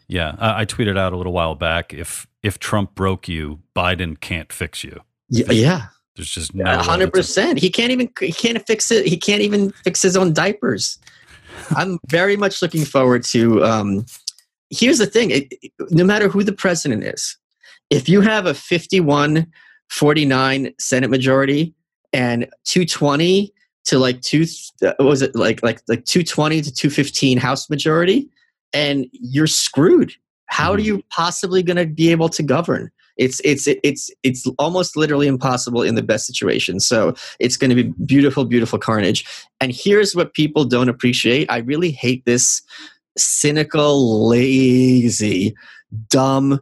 Yeah, 0.08 0.34
I, 0.38 0.62
I 0.62 0.66
tweeted 0.66 0.98
out 0.98 1.12
a 1.12 1.16
little 1.16 1.32
while 1.32 1.54
back. 1.54 1.94
If 1.94 2.26
if 2.42 2.58
Trump 2.58 2.94
broke 2.94 3.28
you, 3.28 3.60
Biden 3.76 4.18
can't 4.18 4.52
fix 4.52 4.82
you. 4.82 5.00
Yeah, 5.28 5.50
yeah. 5.52 5.86
There's 6.16 6.30
just 6.30 6.54
no 6.54 6.64
way 6.64 6.76
hundred 6.76 7.08
a- 7.08 7.12
percent. 7.12 7.58
He 7.58 7.70
can't 7.70 7.92
even 7.92 8.10
he 8.18 8.32
can't 8.32 8.64
fix 8.66 8.90
it. 8.90 9.06
He 9.06 9.16
can't 9.16 9.42
even 9.42 9.70
fix 9.84 10.02
his 10.02 10.16
own 10.16 10.32
diapers. 10.32 10.98
I'm 11.70 11.98
very 12.08 12.36
much 12.36 12.62
looking 12.62 12.84
forward 12.84 13.24
to. 13.24 13.64
Um, 13.64 14.06
here's 14.70 14.98
the 14.98 15.06
thing: 15.06 15.30
it, 15.30 15.52
it- 15.62 15.72
no 15.90 16.04
matter 16.04 16.28
who 16.28 16.42
the 16.44 16.52
president 16.52 17.04
is, 17.04 17.36
if 17.90 18.08
you 18.08 18.20
have 18.20 18.46
a 18.46 18.54
51 18.54 19.46
49 19.90 20.72
Senate 20.78 21.10
majority 21.10 21.74
and 22.12 22.44
220 22.64 23.52
to 23.84 23.98
like 23.98 24.20
two, 24.20 24.44
uh, 24.84 24.92
was 25.00 25.22
it 25.22 25.34
like 25.34 25.62
like 25.62 25.80
like 25.88 26.04
220 26.04 26.62
to 26.62 26.72
215 26.72 27.38
House 27.38 27.68
majority, 27.70 28.28
and 28.72 29.06
you're 29.12 29.46
screwed. 29.46 30.12
How 30.46 30.72
are 30.72 30.78
Mhm. 30.78 30.84
you 30.84 31.02
possibly 31.10 31.62
going 31.62 31.76
to 31.76 31.86
be 31.86 32.10
able 32.10 32.28
to 32.30 32.42
govern? 32.42 32.90
It's 33.16 33.40
it's 33.44 33.66
it's 33.66 34.10
it's 34.22 34.46
almost 34.58 34.96
literally 34.96 35.26
impossible 35.26 35.82
in 35.82 35.94
the 35.94 36.02
best 36.02 36.26
situation. 36.26 36.80
So 36.80 37.14
it's 37.38 37.56
going 37.56 37.68
to 37.70 37.74
be 37.76 37.92
beautiful, 38.06 38.44
beautiful 38.44 38.78
carnage. 38.78 39.24
And 39.60 39.72
here's 39.72 40.14
what 40.16 40.32
people 40.34 40.64
don't 40.64 40.88
appreciate. 40.88 41.50
I 41.50 41.58
really 41.58 41.90
hate 41.90 42.24
this 42.24 42.62
cynical, 43.16 44.28
lazy, 44.28 45.54
dumb 46.08 46.60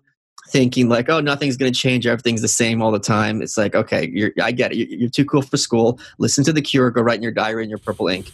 thinking 0.51 0.89
like, 0.89 1.09
oh, 1.09 1.21
nothing's 1.21 1.57
going 1.57 1.73
to 1.73 1.79
change. 1.79 2.07
Everything's 2.07 2.41
the 2.41 2.49
same 2.49 2.81
all 2.81 2.91
the 2.91 2.99
time. 2.99 3.43
It's 3.43 3.57
like, 3.59 3.75
okay, 3.75 4.09
you're, 4.13 4.33
I 4.43 4.53
get 4.53 4.73
it. 4.73 4.79
You're, 4.79 4.89
you're 4.89 5.11
too 5.11 5.25
cool 5.25 5.43
for 5.43 5.57
school. 5.57 6.01
Listen 6.19 6.45
to 6.45 6.53
The 6.53 6.63
Cure. 6.63 6.91
Go 6.91 7.03
write 7.03 7.19
in 7.19 7.23
your 7.23 7.33
diary 7.33 7.65
in 7.65 7.69
your 7.69 7.79
purple 7.79 8.09
ink. 8.09 8.31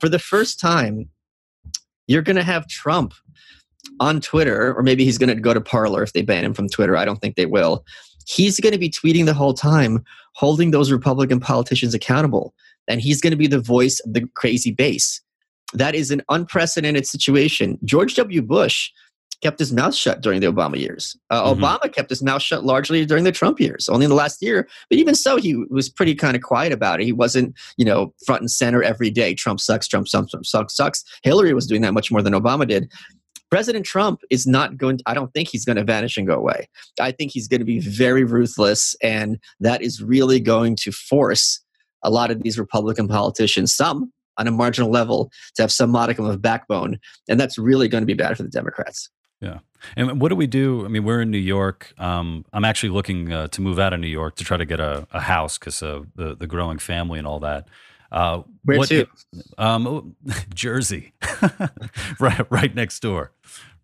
For 0.00 0.08
the 0.08 0.18
first 0.18 0.60
time, 0.60 1.08
you're 2.06 2.22
going 2.22 2.36
to 2.36 2.42
have 2.42 2.68
Trump 2.68 3.14
on 4.00 4.20
Twitter, 4.20 4.74
or 4.74 4.82
maybe 4.82 5.04
he's 5.04 5.18
going 5.18 5.34
to 5.34 5.40
go 5.40 5.54
to 5.54 5.60
Parler 5.60 6.02
if 6.02 6.12
they 6.12 6.22
ban 6.22 6.44
him 6.44 6.54
from 6.54 6.68
Twitter. 6.68 6.96
I 6.96 7.04
don't 7.04 7.20
think 7.20 7.36
they 7.36 7.46
will. 7.46 7.84
He's 8.26 8.60
going 8.60 8.72
to 8.72 8.78
be 8.78 8.90
tweeting 8.90 9.26
the 9.26 9.34
whole 9.34 9.54
time, 9.54 10.04
holding 10.34 10.70
those 10.70 10.92
Republican 10.92 11.40
politicians 11.40 11.94
accountable. 11.94 12.54
And 12.88 13.00
he's 13.00 13.20
going 13.20 13.32
to 13.32 13.36
be 13.36 13.46
the 13.46 13.60
voice 13.60 14.00
of 14.00 14.14
the 14.14 14.28
crazy 14.34 14.70
base. 14.70 15.20
That 15.74 15.94
is 15.94 16.10
an 16.10 16.22
unprecedented 16.28 17.06
situation. 17.06 17.78
George 17.84 18.14
W. 18.16 18.42
Bush 18.42 18.90
kept 19.42 19.58
his 19.58 19.72
mouth 19.72 19.94
shut 19.94 20.20
during 20.20 20.40
the 20.40 20.46
Obama 20.46 20.78
years. 20.78 21.16
Uh, 21.28 21.42
Mhm. 21.52 21.58
Obama 21.58 21.92
kept 21.92 22.10
his 22.10 22.22
mouth 22.22 22.40
shut 22.42 22.64
largely 22.64 23.04
during 23.04 23.24
the 23.24 23.32
Trump 23.32 23.58
years, 23.58 23.88
only 23.88 24.04
in 24.04 24.10
the 24.10 24.14
last 24.14 24.40
year. 24.40 24.68
But 24.88 24.98
even 24.98 25.16
so, 25.16 25.36
he 25.36 25.56
was 25.68 25.88
pretty 25.88 26.14
kind 26.14 26.36
of 26.36 26.42
quiet 26.42 26.72
about 26.72 27.00
it. 27.00 27.04
He 27.06 27.12
wasn't, 27.12 27.54
you 27.76 27.84
know, 27.84 28.14
front 28.24 28.42
and 28.42 28.50
center 28.50 28.82
every 28.84 29.10
day. 29.10 29.34
Trump 29.34 29.58
sucks. 29.60 29.88
Trump 29.88 30.06
sucks. 30.06 30.30
Trump 30.30 30.46
sucks. 30.46 30.76
Sucks. 30.76 31.04
Hillary 31.24 31.54
was 31.54 31.66
doing 31.66 31.82
that 31.82 31.92
much 31.92 32.12
more 32.12 32.22
than 32.22 32.34
Obama 32.34 32.68
did. 32.68 32.88
President 33.50 33.84
Trump 33.84 34.20
is 34.30 34.46
not 34.46 34.78
going 34.78 34.96
to, 34.98 35.04
I 35.06 35.12
don't 35.12 35.32
think 35.34 35.48
he's 35.48 35.64
going 35.64 35.76
to 35.76 35.84
vanish 35.84 36.16
and 36.16 36.26
go 36.26 36.34
away. 36.34 36.68
I 37.00 37.10
think 37.10 37.32
he's 37.32 37.48
going 37.48 37.60
to 37.60 37.66
be 37.66 37.80
very 37.80 38.24
ruthless, 38.24 38.94
and 39.02 39.38
that 39.60 39.82
is 39.82 40.00
really 40.00 40.40
going 40.40 40.76
to 40.76 40.92
force 40.92 41.60
a 42.04 42.10
lot 42.10 42.30
of 42.30 42.42
these 42.42 42.58
Republican 42.58 43.08
politicians, 43.08 43.74
some 43.74 44.10
on 44.38 44.46
a 44.46 44.50
marginal 44.50 44.90
level, 44.90 45.30
to 45.54 45.62
have 45.62 45.72
some 45.72 45.90
modicum 45.90 46.24
of 46.24 46.40
backbone. 46.40 46.98
And 47.28 47.38
that's 47.38 47.58
really 47.58 47.88
going 47.88 48.02
to 48.02 48.06
be 48.06 48.14
bad 48.14 48.36
for 48.36 48.42
the 48.42 48.48
Democrats. 48.48 49.10
Yeah. 49.40 49.58
And 49.96 50.20
what 50.20 50.28
do 50.28 50.36
we 50.36 50.46
do? 50.46 50.84
I 50.84 50.88
mean, 50.88 51.02
we're 51.04 51.20
in 51.20 51.30
New 51.30 51.38
York. 51.38 51.92
Um, 51.98 52.44
I'm 52.52 52.64
actually 52.64 52.90
looking 52.90 53.32
uh, 53.32 53.48
to 53.48 53.60
move 53.60 53.78
out 53.78 53.92
of 53.92 53.98
New 53.98 54.06
York 54.06 54.36
to 54.36 54.44
try 54.44 54.56
to 54.56 54.64
get 54.64 54.78
a, 54.78 55.06
a 55.12 55.20
house 55.20 55.58
because 55.58 55.82
of 55.82 56.06
the, 56.14 56.36
the 56.36 56.46
growing 56.46 56.78
family 56.78 57.18
and 57.18 57.26
all 57.26 57.40
that. 57.40 57.66
Uh, 58.12 58.42
Where 58.64 58.78
what, 58.78 58.88
to? 58.90 59.06
Um, 59.58 59.86
oh, 59.86 60.12
Jersey, 60.54 61.14
right, 62.20 62.46
right 62.50 62.74
next 62.74 63.00
door, 63.00 63.32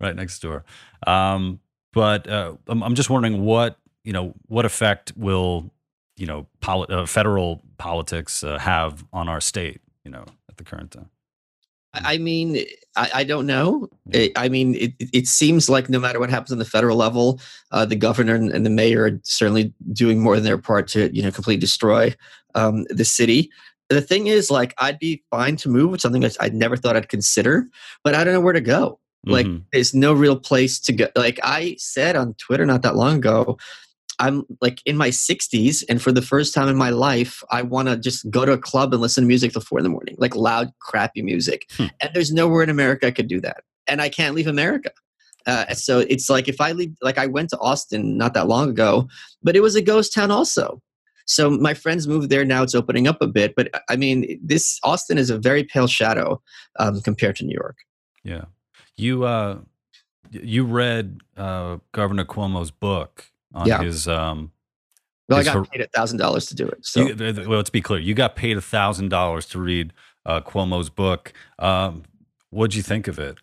right 0.01 0.15
next 0.15 0.41
door. 0.41 0.65
Um, 1.07 1.61
but 1.93 2.29
uh, 2.29 2.55
I'm, 2.69 2.83
I'm, 2.83 2.95
just 2.95 3.09
wondering 3.09 3.43
what 3.43 3.79
you 4.05 4.13
know, 4.13 4.35
what 4.47 4.67
effect 4.67 5.15
will 5.17 5.73
you 6.19 6.27
know, 6.27 6.47
poli- 6.61 6.89
uh, 6.91 7.07
federal 7.07 7.63
politics 7.79 8.45
uh, 8.45 8.59
have 8.59 9.05
on 9.13 9.29
our 9.29 9.41
state? 9.41 9.81
You 10.05 10.11
know, 10.11 10.25
the 10.59 10.65
current 10.65 10.91
time. 10.91 11.11
I 11.95 12.19
mean, 12.19 12.59
I, 12.97 13.11
I 13.15 13.25
don't 13.25 13.47
know. 13.47 13.89
It, 14.11 14.33
I 14.37 14.51
mean, 14.51 14.75
it, 14.75 14.93
it 14.99 15.27
seems 15.27 15.71
like 15.71 15.89
no 15.89 15.99
matter 15.99 16.21
what 16.21 16.29
happens 16.29 16.53
on 16.53 16.59
the 16.59 16.65
federal 16.67 16.99
level, 16.99 17.41
uh, 17.73 17.87
the 17.87 17.97
governor 17.97 18.35
and 18.35 18.67
the 18.67 18.71
mayor 18.71 19.05
are 19.05 19.21
certainly 19.23 19.73
doing 19.95 20.21
more 20.21 20.35
than 20.35 20.45
their 20.45 20.59
part 20.59 20.87
to, 20.89 21.11
you 21.17 21.23
know, 21.23 21.31
completely 21.31 21.61
destroy 21.61 22.15
um, 22.55 22.85
the 22.91 23.07
city. 23.07 23.51
The 23.89 24.03
thing 24.03 24.27
is, 24.27 24.51
like, 24.51 24.75
I'd 24.77 24.99
be 24.99 25.25
fine 25.31 25.57
to 25.57 25.71
move, 25.71 25.93
with 25.93 26.03
something 26.03 26.21
that 26.21 26.37
I 26.41 26.51
never 26.51 26.77
thought 26.77 26.95
I'd 26.95 27.09
consider, 27.09 27.67
but 28.05 28.15
I 28.15 28.23
don't 28.23 28.35
know 28.35 28.41
where 28.43 28.53
to 28.53 28.61
go. 28.61 29.01
Like, 29.25 29.47
mm-hmm. 29.47 29.63
there's 29.73 29.95
no 29.95 30.13
real 30.13 30.39
place 30.39 30.79
to 30.81 30.93
go. 30.93 31.09
Like 31.17 31.41
I 31.43 31.75
said 31.79 32.17
on 32.17 32.35
Twitter 32.35 32.67
not 32.67 32.83
that 32.83 32.97
long 32.97 33.17
ago, 33.17 33.59
I'm 34.19 34.45
like 34.61 34.81
in 34.85 34.97
my 34.97 35.09
60s, 35.09 35.85
and 35.89 36.03
for 36.03 36.13
the 36.13 36.23
first 36.23 36.55
time 36.55 36.69
in 36.69 36.77
my 36.77 36.91
life, 36.91 37.43
I 37.51 37.63
want 37.63 37.89
to 37.89 37.97
just 37.97 38.29
go 38.31 38.45
to 38.45 38.53
a 38.53 38.59
club 38.59 38.93
and 38.93 39.01
listen 39.01 39.25
to 39.25 39.29
music 39.29 39.53
till 39.53 39.63
four 39.63 39.79
in 39.79 39.85
the 39.85 39.91
morning, 39.91 40.17
like 40.19 40.35
loud, 40.35 40.73
crappy 40.81 41.23
music. 41.23 41.67
Hmm. 41.77 41.87
And 42.01 42.11
there's 42.15 42.33
nowhere 42.33 42.63
in 42.63 42.71
America 42.71 43.07
I 43.07 43.11
could 43.11 43.29
do 43.29 43.41
that. 43.41 43.65
And 43.87 44.03
I 44.03 44.09
can't 44.09 44.35
leave 44.35 44.47
America. 44.47 44.91
Uh, 45.47 45.73
so 45.73 46.01
it's 46.01 46.29
like 46.29 46.49
if 46.49 46.61
I 46.61 46.73
leave, 46.73 46.95
like 47.01 47.17
I 47.17 47.27
went 47.27 47.51
to 47.51 47.59
Austin 47.59 48.19
not 48.19 48.35
that 48.35 48.49
long 48.49 48.69
ago, 48.69 49.09
but 49.43 49.57
it 49.57 49.61
was 49.61 49.75
a 49.75 49.83
ghost 49.83 50.13
town 50.13 50.31
also. 50.31 50.83
So 51.25 51.51
my 51.51 51.75
friends 51.75 52.09
moved 52.09 52.31
there. 52.31 52.45
Now 52.45 52.63
it's 52.63 52.75
opening 52.75 53.07
up 53.07 53.21
a 53.21 53.27
bit, 53.27 53.55
but 53.55 53.71
I 53.89 53.97
mean, 53.97 54.41
this 54.43 54.79
Austin 54.83 55.19
is 55.19 55.31
a 55.31 55.39
very 55.39 55.63
pale 55.63 55.87
shadow 55.87 56.43
um, 56.79 57.01
compared 57.03 57.37
to 57.37 57.45
New 57.45 57.55
York. 57.55 57.77
Yeah, 58.25 58.47
you 58.97 59.25
uh, 59.25 59.59
you 60.31 60.65
read 60.65 61.21
uh, 61.37 61.79
Governor 61.93 62.25
Cuomo's 62.25 62.71
book 62.71 63.31
on 63.55 63.67
yeah. 63.67 63.83
his. 63.83 64.09
Um, 64.09 64.53
well, 65.29 65.41
I 65.41 65.43
got 65.43 65.71
paid 65.71 65.83
a 65.83 65.89
thousand 65.89 66.19
dollars 66.19 66.47
to 66.47 66.55
do 66.55 66.67
it. 66.67 66.87
So, 66.87 67.07
you, 67.07 67.15
well, 67.17 67.59
let's 67.59 67.71
be 67.71 67.83
clear. 67.83 68.01
You 68.01 68.15
got 68.15 68.35
paid 68.35 68.57
a 68.57 68.63
thousand 68.63 69.11
dollars 69.11 69.45
to 69.47 69.61
read 69.61 69.93
uh, 70.25 70.41
Cuomo's 70.41 70.89
book. 70.89 71.33
Um, 71.59 72.05
what'd 72.51 72.75
you 72.75 72.83
think 72.83 73.09
of 73.09 73.19
it? 73.19 73.39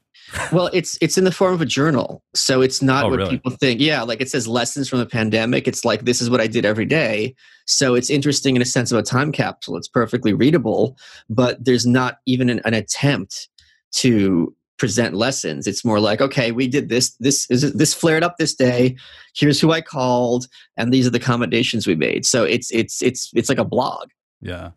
well, 0.51 0.69
it's 0.73 0.97
it's 1.01 1.17
in 1.17 1.23
the 1.23 1.31
form 1.31 1.53
of 1.53 1.61
a 1.61 1.65
journal, 1.65 2.23
so 2.33 2.61
it's 2.61 2.81
not 2.81 3.05
oh, 3.05 3.09
what 3.09 3.19
really? 3.19 3.31
people 3.31 3.51
think. 3.51 3.79
Yeah, 3.79 4.01
like 4.01 4.21
it 4.21 4.29
says 4.29 4.47
lessons 4.47 4.89
from 4.89 4.99
the 4.99 5.05
pandemic. 5.05 5.67
It's 5.67 5.85
like 5.85 6.05
this 6.05 6.21
is 6.21 6.29
what 6.29 6.41
I 6.41 6.47
did 6.47 6.65
every 6.65 6.85
day. 6.85 7.35
So 7.67 7.93
it's 7.93 8.09
interesting 8.09 8.55
in 8.55 8.61
a 8.61 8.65
sense 8.65 8.91
of 8.91 8.97
a 8.97 9.03
time 9.03 9.31
capsule. 9.31 9.77
It's 9.77 9.87
perfectly 9.87 10.33
readable, 10.33 10.97
but 11.29 11.63
there's 11.63 11.85
not 11.85 12.19
even 12.25 12.49
an, 12.49 12.61
an 12.65 12.73
attempt 12.73 13.49
to 13.93 14.55
present 14.77 15.15
lessons. 15.15 15.67
It's 15.67 15.85
more 15.85 15.99
like, 15.99 16.21
okay, 16.21 16.51
we 16.51 16.67
did 16.67 16.89
this. 16.89 17.11
This 17.19 17.49
is 17.49 17.73
this 17.73 17.93
flared 17.93 18.23
up 18.23 18.37
this 18.37 18.53
day. 18.53 18.95
Here's 19.35 19.59
who 19.59 19.71
I 19.71 19.81
called, 19.81 20.47
and 20.77 20.93
these 20.93 21.07
are 21.07 21.11
the 21.11 21.17
accommodations 21.17 21.87
we 21.87 21.95
made. 21.95 22.25
So 22.25 22.43
it's 22.43 22.71
it's 22.71 23.01
it's 23.01 23.31
it's 23.33 23.49
like 23.49 23.57
a 23.57 23.65
blog. 23.65 24.09
Yeah. 24.41 24.71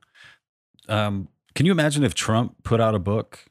Um, 0.88 1.28
can 1.54 1.66
you 1.66 1.72
imagine 1.72 2.04
if 2.04 2.14
Trump 2.14 2.54
put 2.62 2.80
out 2.80 2.94
a 2.94 2.98
book 2.98 3.44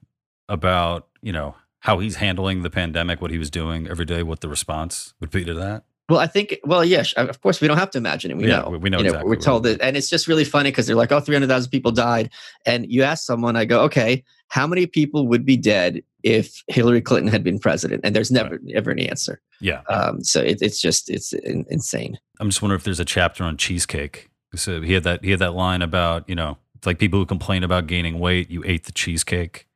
about 0.49 1.07
you 1.21 1.31
know 1.31 1.55
how 1.79 1.99
he's 1.99 2.15
handling 2.15 2.63
the 2.63 2.69
pandemic, 2.69 3.21
what 3.21 3.31
he 3.31 3.37
was 3.37 3.49
doing 3.49 3.87
every 3.87 4.05
day, 4.05 4.23
what 4.23 4.41
the 4.41 4.49
response 4.49 5.13
would 5.19 5.29
be 5.29 5.45
to 5.45 5.53
that? 5.53 5.83
Well, 6.09 6.19
I 6.19 6.27
think, 6.27 6.57
well, 6.63 6.85
yes, 6.85 7.11
of 7.13 7.41
course, 7.41 7.59
we 7.59 7.67
don't 7.67 7.77
have 7.77 7.91
to 7.91 7.97
imagine 7.97 8.31
it. 8.31 8.37
We 8.37 8.47
yeah, 8.47 8.61
know. 8.61 8.69
We 8.69 8.89
know, 8.89 8.99
you 8.99 9.03
know 9.03 9.09
exactly 9.09 9.29
We're 9.29 9.35
told 9.35 9.63
that. 9.63 9.81
And 9.81 9.97
it's 9.97 10.09
just 10.09 10.25
really 10.25 10.45
funny 10.45 10.71
because 10.71 10.87
they're 10.87 10.95
like, 10.95 11.11
oh, 11.11 11.19
300,000 11.19 11.69
people 11.69 11.91
died. 11.91 12.29
And 12.65 12.89
you 12.89 13.03
ask 13.03 13.25
someone, 13.25 13.57
I 13.57 13.65
go, 13.65 13.81
okay, 13.81 14.23
how 14.49 14.67
many 14.67 14.85
people 14.85 15.27
would 15.27 15.45
be 15.45 15.57
dead 15.57 16.01
if 16.23 16.63
Hillary 16.67 17.01
Clinton 17.01 17.31
had 17.31 17.43
been 17.43 17.59
president? 17.59 18.01
And 18.03 18.15
there's 18.15 18.31
never, 18.31 18.59
right. 18.63 18.75
ever 18.75 18.91
an 18.91 18.99
answer. 18.99 19.41
Yeah. 19.59 19.81
Um, 19.89 20.23
so 20.23 20.41
it, 20.41 20.61
it's 20.61 20.81
just, 20.81 21.09
it's 21.09 21.33
in, 21.33 21.65
insane. 21.69 22.17
I'm 22.39 22.49
just 22.49 22.61
wondering 22.61 22.79
if 22.79 22.83
there's 22.83 22.99
a 22.99 23.05
chapter 23.05 23.43
on 23.43 23.57
cheesecake. 23.57 24.29
So 24.55 24.81
he 24.81 24.93
had 24.93 25.03
that, 25.03 25.23
he 25.23 25.31
had 25.31 25.39
that 25.39 25.53
line 25.53 25.81
about, 25.81 26.27
you 26.29 26.35
know, 26.35 26.57
it's 26.75 26.87
like 26.87 26.99
people 26.99 27.19
who 27.19 27.25
complain 27.25 27.63
about 27.63 27.87
gaining 27.87 28.19
weight, 28.19 28.49
you 28.49 28.63
ate 28.65 28.85
the 28.85 28.91
cheesecake. 28.91 29.67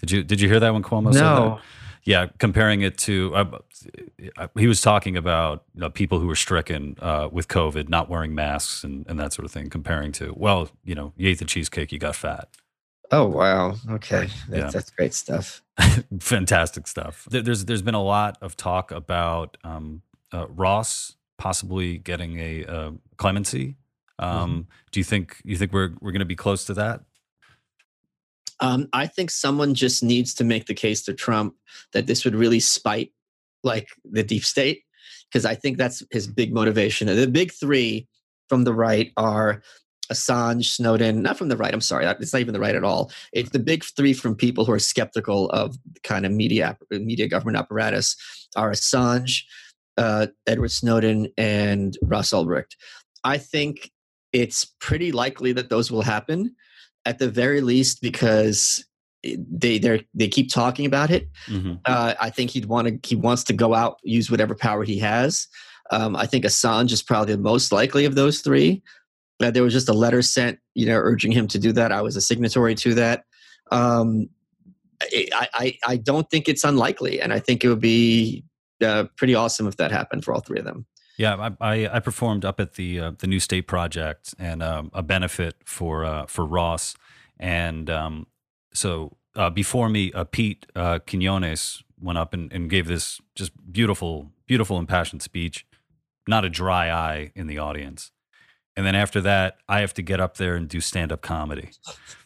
Did 0.00 0.10
you, 0.10 0.22
did 0.24 0.40
you 0.40 0.48
hear 0.48 0.60
that 0.60 0.72
when 0.72 0.82
Cuomo 0.82 1.04
no. 1.04 1.12
said 1.12 1.22
that? 1.22 1.60
Yeah, 2.04 2.26
comparing 2.38 2.82
it 2.82 2.98
to, 2.98 3.34
uh, 3.34 3.58
uh, 4.36 4.46
he 4.56 4.68
was 4.68 4.80
talking 4.80 5.16
about 5.16 5.64
you 5.74 5.80
know, 5.80 5.90
people 5.90 6.20
who 6.20 6.28
were 6.28 6.36
stricken 6.36 6.96
uh, 7.00 7.28
with 7.32 7.48
COVID, 7.48 7.88
not 7.88 8.08
wearing 8.08 8.32
masks 8.32 8.84
and, 8.84 9.04
and 9.08 9.18
that 9.18 9.32
sort 9.32 9.44
of 9.44 9.50
thing, 9.50 9.70
comparing 9.70 10.12
to, 10.12 10.32
well, 10.36 10.68
you 10.84 10.94
know, 10.94 11.12
you 11.16 11.28
ate 11.28 11.40
the 11.40 11.44
cheesecake, 11.44 11.90
you 11.90 11.98
got 11.98 12.14
fat. 12.14 12.48
Oh 13.10 13.26
wow! 13.26 13.74
Okay, 13.90 14.28
that's, 14.48 14.50
yeah. 14.50 14.70
that's 14.70 14.90
great 14.90 15.14
stuff. 15.14 15.62
Fantastic 16.20 16.86
stuff. 16.86 17.26
There's 17.30 17.64
there's 17.64 17.82
been 17.82 17.94
a 17.94 18.02
lot 18.02 18.38
of 18.40 18.56
talk 18.56 18.90
about 18.90 19.56
um, 19.62 20.02
uh, 20.32 20.46
Ross 20.48 21.14
possibly 21.38 21.98
getting 21.98 22.38
a 22.38 22.64
uh, 22.64 22.90
clemency. 23.16 23.76
Um, 24.18 24.50
mm-hmm. 24.50 24.60
Do 24.90 25.00
you 25.00 25.04
think 25.04 25.40
you 25.44 25.56
think 25.56 25.72
we're 25.72 25.92
we're 26.00 26.12
going 26.12 26.20
to 26.20 26.24
be 26.24 26.36
close 26.36 26.64
to 26.66 26.74
that? 26.74 27.02
Um, 28.60 28.88
I 28.92 29.06
think 29.06 29.30
someone 29.30 29.74
just 29.74 30.02
needs 30.02 30.32
to 30.34 30.44
make 30.44 30.66
the 30.66 30.74
case 30.74 31.02
to 31.02 31.12
Trump 31.12 31.54
that 31.92 32.06
this 32.06 32.24
would 32.24 32.34
really 32.34 32.60
spite 32.60 33.12
like 33.62 33.88
the 34.04 34.22
deep 34.22 34.44
state, 34.44 34.84
because 35.28 35.44
I 35.44 35.54
think 35.54 35.76
that's 35.76 36.02
his 36.10 36.26
big 36.26 36.52
motivation. 36.52 37.06
The 37.08 37.26
big 37.26 37.52
three 37.52 38.08
from 38.48 38.64
the 38.64 38.72
right 38.72 39.12
are 39.16 39.62
Assange, 40.12 40.66
Snowden, 40.66 41.22
not 41.22 41.36
from 41.36 41.48
the 41.48 41.56
right. 41.56 41.72
I'm 41.72 41.80
sorry, 41.80 42.06
it's 42.06 42.32
not 42.32 42.40
even 42.40 42.54
the 42.54 42.60
right 42.60 42.74
at 42.74 42.84
all. 42.84 43.10
It's 43.32 43.50
the 43.50 43.58
big 43.58 43.84
three 43.84 44.12
from 44.12 44.34
people 44.34 44.64
who 44.64 44.72
are 44.72 44.78
skeptical 44.78 45.50
of 45.50 45.76
kind 46.02 46.24
of 46.24 46.32
media 46.32 46.76
media 46.90 47.28
government 47.28 47.58
apparatus 47.58 48.16
are 48.56 48.70
Assange, 48.70 49.42
uh, 49.96 50.28
Edward 50.46 50.70
Snowden, 50.70 51.28
and 51.36 51.96
Ross 52.02 52.30
Ulbricht. 52.30 52.76
I 53.24 53.38
think 53.38 53.90
it's 54.32 54.64
pretty 54.80 55.12
likely 55.12 55.52
that 55.52 55.70
those 55.70 55.90
will 55.90 56.02
happen 56.02 56.54
at 57.04 57.18
the 57.18 57.28
very 57.28 57.60
least 57.60 58.02
because 58.02 58.84
they 59.22 59.78
they 59.78 60.06
they 60.14 60.28
keep 60.28 60.52
talking 60.52 60.86
about 60.86 61.10
it. 61.10 61.28
Mm-hmm. 61.46 61.74
Uh, 61.84 62.14
I 62.20 62.30
think 62.30 62.50
he'd 62.50 62.66
want 62.66 62.88
to 62.88 63.08
he 63.08 63.16
wants 63.16 63.44
to 63.44 63.52
go 63.52 63.74
out 63.74 63.98
use 64.02 64.30
whatever 64.30 64.54
power 64.54 64.84
he 64.84 64.98
has. 64.98 65.48
Um, 65.90 66.16
I 66.16 66.26
think 66.26 66.44
Assange 66.44 66.92
is 66.92 67.02
probably 67.02 67.34
the 67.34 67.40
most 67.40 67.72
likely 67.72 68.04
of 68.04 68.14
those 68.14 68.40
three. 68.40 68.82
Uh, 69.42 69.50
there 69.50 69.62
was 69.62 69.72
just 69.72 69.88
a 69.88 69.92
letter 69.92 70.22
sent, 70.22 70.58
you 70.74 70.86
know, 70.86 70.96
urging 70.96 71.32
him 71.32 71.46
to 71.48 71.58
do 71.58 71.72
that. 71.72 71.92
I 71.92 72.02
was 72.02 72.16
a 72.16 72.20
signatory 72.20 72.74
to 72.76 72.94
that. 72.94 73.24
Um, 73.70 74.28
I, 75.02 75.48
I 75.54 75.78
I 75.86 75.96
don't 75.96 76.28
think 76.30 76.48
it's 76.48 76.64
unlikely, 76.64 77.20
and 77.20 77.32
I 77.32 77.38
think 77.38 77.64
it 77.64 77.68
would 77.68 77.80
be 77.80 78.44
uh, 78.82 79.04
pretty 79.16 79.34
awesome 79.34 79.66
if 79.66 79.76
that 79.76 79.90
happened 79.90 80.24
for 80.24 80.32
all 80.32 80.40
three 80.40 80.58
of 80.58 80.64
them. 80.64 80.86
Yeah, 81.18 81.50
I, 81.60 81.74
I, 81.74 81.88
I 81.96 82.00
performed 82.00 82.44
up 82.44 82.60
at 82.60 82.74
the 82.74 83.00
uh, 83.00 83.12
the 83.18 83.26
New 83.26 83.40
State 83.40 83.66
Project 83.66 84.34
and 84.38 84.62
um, 84.62 84.90
a 84.92 85.02
benefit 85.02 85.56
for 85.64 86.04
uh, 86.04 86.26
for 86.26 86.44
Ross, 86.44 86.94
and 87.38 87.90
um, 87.90 88.26
so 88.72 89.16
uh, 89.34 89.50
before 89.50 89.88
me, 89.88 90.12
uh, 90.12 90.24
Pete 90.24 90.66
uh, 90.74 90.98
Quinones 91.06 91.82
went 92.00 92.18
up 92.18 92.34
and, 92.34 92.52
and 92.52 92.68
gave 92.68 92.86
this 92.86 93.20
just 93.34 93.52
beautiful, 93.72 94.30
beautiful 94.46 94.78
impassioned 94.78 95.22
speech. 95.22 95.66
Not 96.28 96.44
a 96.44 96.50
dry 96.50 96.90
eye 96.90 97.32
in 97.34 97.46
the 97.46 97.58
audience, 97.58 98.10
and 98.76 98.84
then 98.84 98.94
after 98.94 99.20
that, 99.22 99.56
I 99.68 99.80
have 99.80 99.94
to 99.94 100.02
get 100.02 100.20
up 100.20 100.36
there 100.36 100.54
and 100.54 100.68
do 100.68 100.80
stand 100.80 101.12
up 101.12 101.22
comedy, 101.22 101.70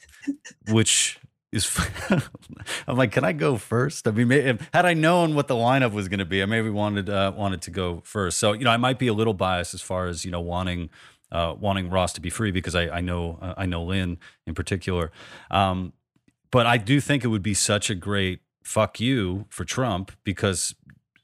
which 0.70 1.20
is 1.52 1.78
I'm 2.86 2.96
like, 2.96 3.12
can 3.12 3.24
I 3.24 3.32
go 3.32 3.56
first? 3.56 4.06
I 4.06 4.12
mean, 4.12 4.28
maybe, 4.28 4.58
had 4.72 4.86
I 4.86 4.94
known 4.94 5.34
what 5.34 5.48
the 5.48 5.54
lineup 5.54 5.92
was 5.92 6.08
going 6.08 6.18
to 6.18 6.24
be, 6.24 6.42
I 6.42 6.46
maybe 6.46 6.70
wanted 6.70 7.08
uh, 7.08 7.32
wanted 7.34 7.62
to 7.62 7.70
go 7.70 8.02
first. 8.04 8.38
So 8.38 8.52
you 8.52 8.64
know, 8.64 8.70
I 8.70 8.76
might 8.76 8.98
be 8.98 9.08
a 9.08 9.14
little 9.14 9.34
biased 9.34 9.74
as 9.74 9.82
far 9.82 10.06
as 10.06 10.24
you 10.24 10.30
know 10.30 10.40
wanting 10.40 10.90
uh, 11.32 11.54
wanting 11.58 11.90
Ross 11.90 12.12
to 12.14 12.20
be 12.20 12.30
free 12.30 12.50
because 12.50 12.74
I, 12.74 12.88
I 12.88 13.00
know 13.00 13.38
uh, 13.40 13.54
I 13.56 13.66
know 13.66 13.82
Lyn 13.82 14.18
in 14.46 14.54
particular, 14.54 15.10
um, 15.50 15.92
but 16.50 16.66
I 16.66 16.76
do 16.76 17.00
think 17.00 17.24
it 17.24 17.28
would 17.28 17.42
be 17.42 17.54
such 17.54 17.90
a 17.90 17.94
great 17.94 18.40
fuck 18.62 19.00
you 19.00 19.46
for 19.48 19.64
Trump 19.64 20.12
because 20.24 20.74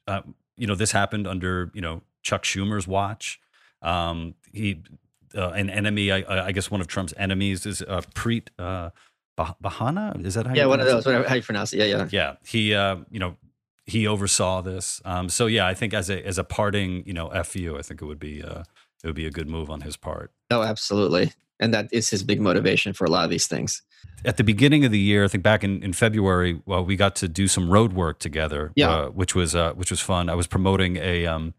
uh, 0.09 0.23
you 0.57 0.67
know 0.67 0.75
this 0.75 0.93
happened 0.93 1.27
under 1.27 1.71
you 1.75 1.81
know 1.81 2.03
Chuck 2.23 2.43
Schumer's 2.43 2.89
watch. 2.89 3.41
Um, 3.83 4.35
he 4.53 4.83
uh, 5.37 5.51
an 5.51 5.71
enemy, 5.71 6.11
I, 6.11 6.47
I, 6.47 6.53
guess 6.53 6.71
one 6.71 6.81
of 6.81 6.87
Trump's 6.87 7.15
enemies 7.17 7.67
is 7.67 7.83
uh, 7.83 8.01
Preet 8.15 8.49
uh, 8.59 8.91
Bharara. 9.39 10.25
Is 10.25 10.35
that 10.35 10.47
how? 10.47 10.55
Yeah, 10.55 10.67
one 10.67 10.81
of 10.81 10.87
those. 10.87 11.05
How 11.05 11.35
you 11.35 11.43
pronounce 11.43 11.73
it? 11.73 11.79
Yeah, 11.79 11.85
yeah. 11.85 12.09
Yeah, 12.11 12.35
he, 12.45 12.75
uh, 12.75 12.97
you 13.11 13.21
know, 13.21 13.37
he 13.85 14.07
oversaw 14.07 14.63
this. 14.63 15.01
Um, 15.05 15.29
so 15.29 15.47
yeah, 15.47 15.67
I 15.67 15.75
think 15.75 15.95
as 15.95 16.11
a 16.11 16.25
as 16.27 16.39
a 16.39 16.45
parting, 16.45 17.05
you 17.07 17.13
know, 17.13 17.29
fu, 17.45 17.77
I 17.79 17.83
think 17.83 18.03
it 18.03 18.07
would 18.07 18.19
be 18.19 18.43
uh, 18.43 18.63
it 19.03 19.07
would 19.07 19.17
be 19.17 19.27
a 19.27 19.31
good 19.31 19.49
move 19.49 19.71
on 19.71 19.83
his 19.83 19.97
part. 19.97 20.33
Oh, 20.51 20.63
absolutely, 20.63 21.33
and 21.61 21.73
that 21.75 21.89
is 21.93 22.11
his 22.11 22.23
big 22.23 22.41
motivation 22.41 22.93
for 22.93 23.05
a 23.05 23.11
lot 23.11 23.25
of 23.25 23.31
these 23.31 23.47
things. 23.47 23.83
At 24.25 24.39
the 24.39 24.45
beginning 24.45 24.85
of 24.85 24.91
the 24.91 24.99
year, 24.99 25.25
I 25.25 25.29
think 25.29 25.45
back 25.45 25.63
in, 25.63 25.83
in 25.83 25.93
February, 25.93 26.61
well, 26.65 26.85
we 26.85 26.97
got 26.97 27.15
to 27.17 27.29
do 27.29 27.47
some 27.49 27.71
road 27.71 27.93
work 27.93 28.19
together, 28.19 28.73
Yeah. 28.75 28.91
uh, 28.91 29.09
which 29.11 29.35
was 29.35 29.55
uh, 29.55 29.73
which 29.75 29.91
was 29.91 30.01
fun. 30.01 30.29
I 30.29 30.35
was 30.35 30.47
promoting 30.47 30.97
a 30.97 31.27
um, 31.27 31.55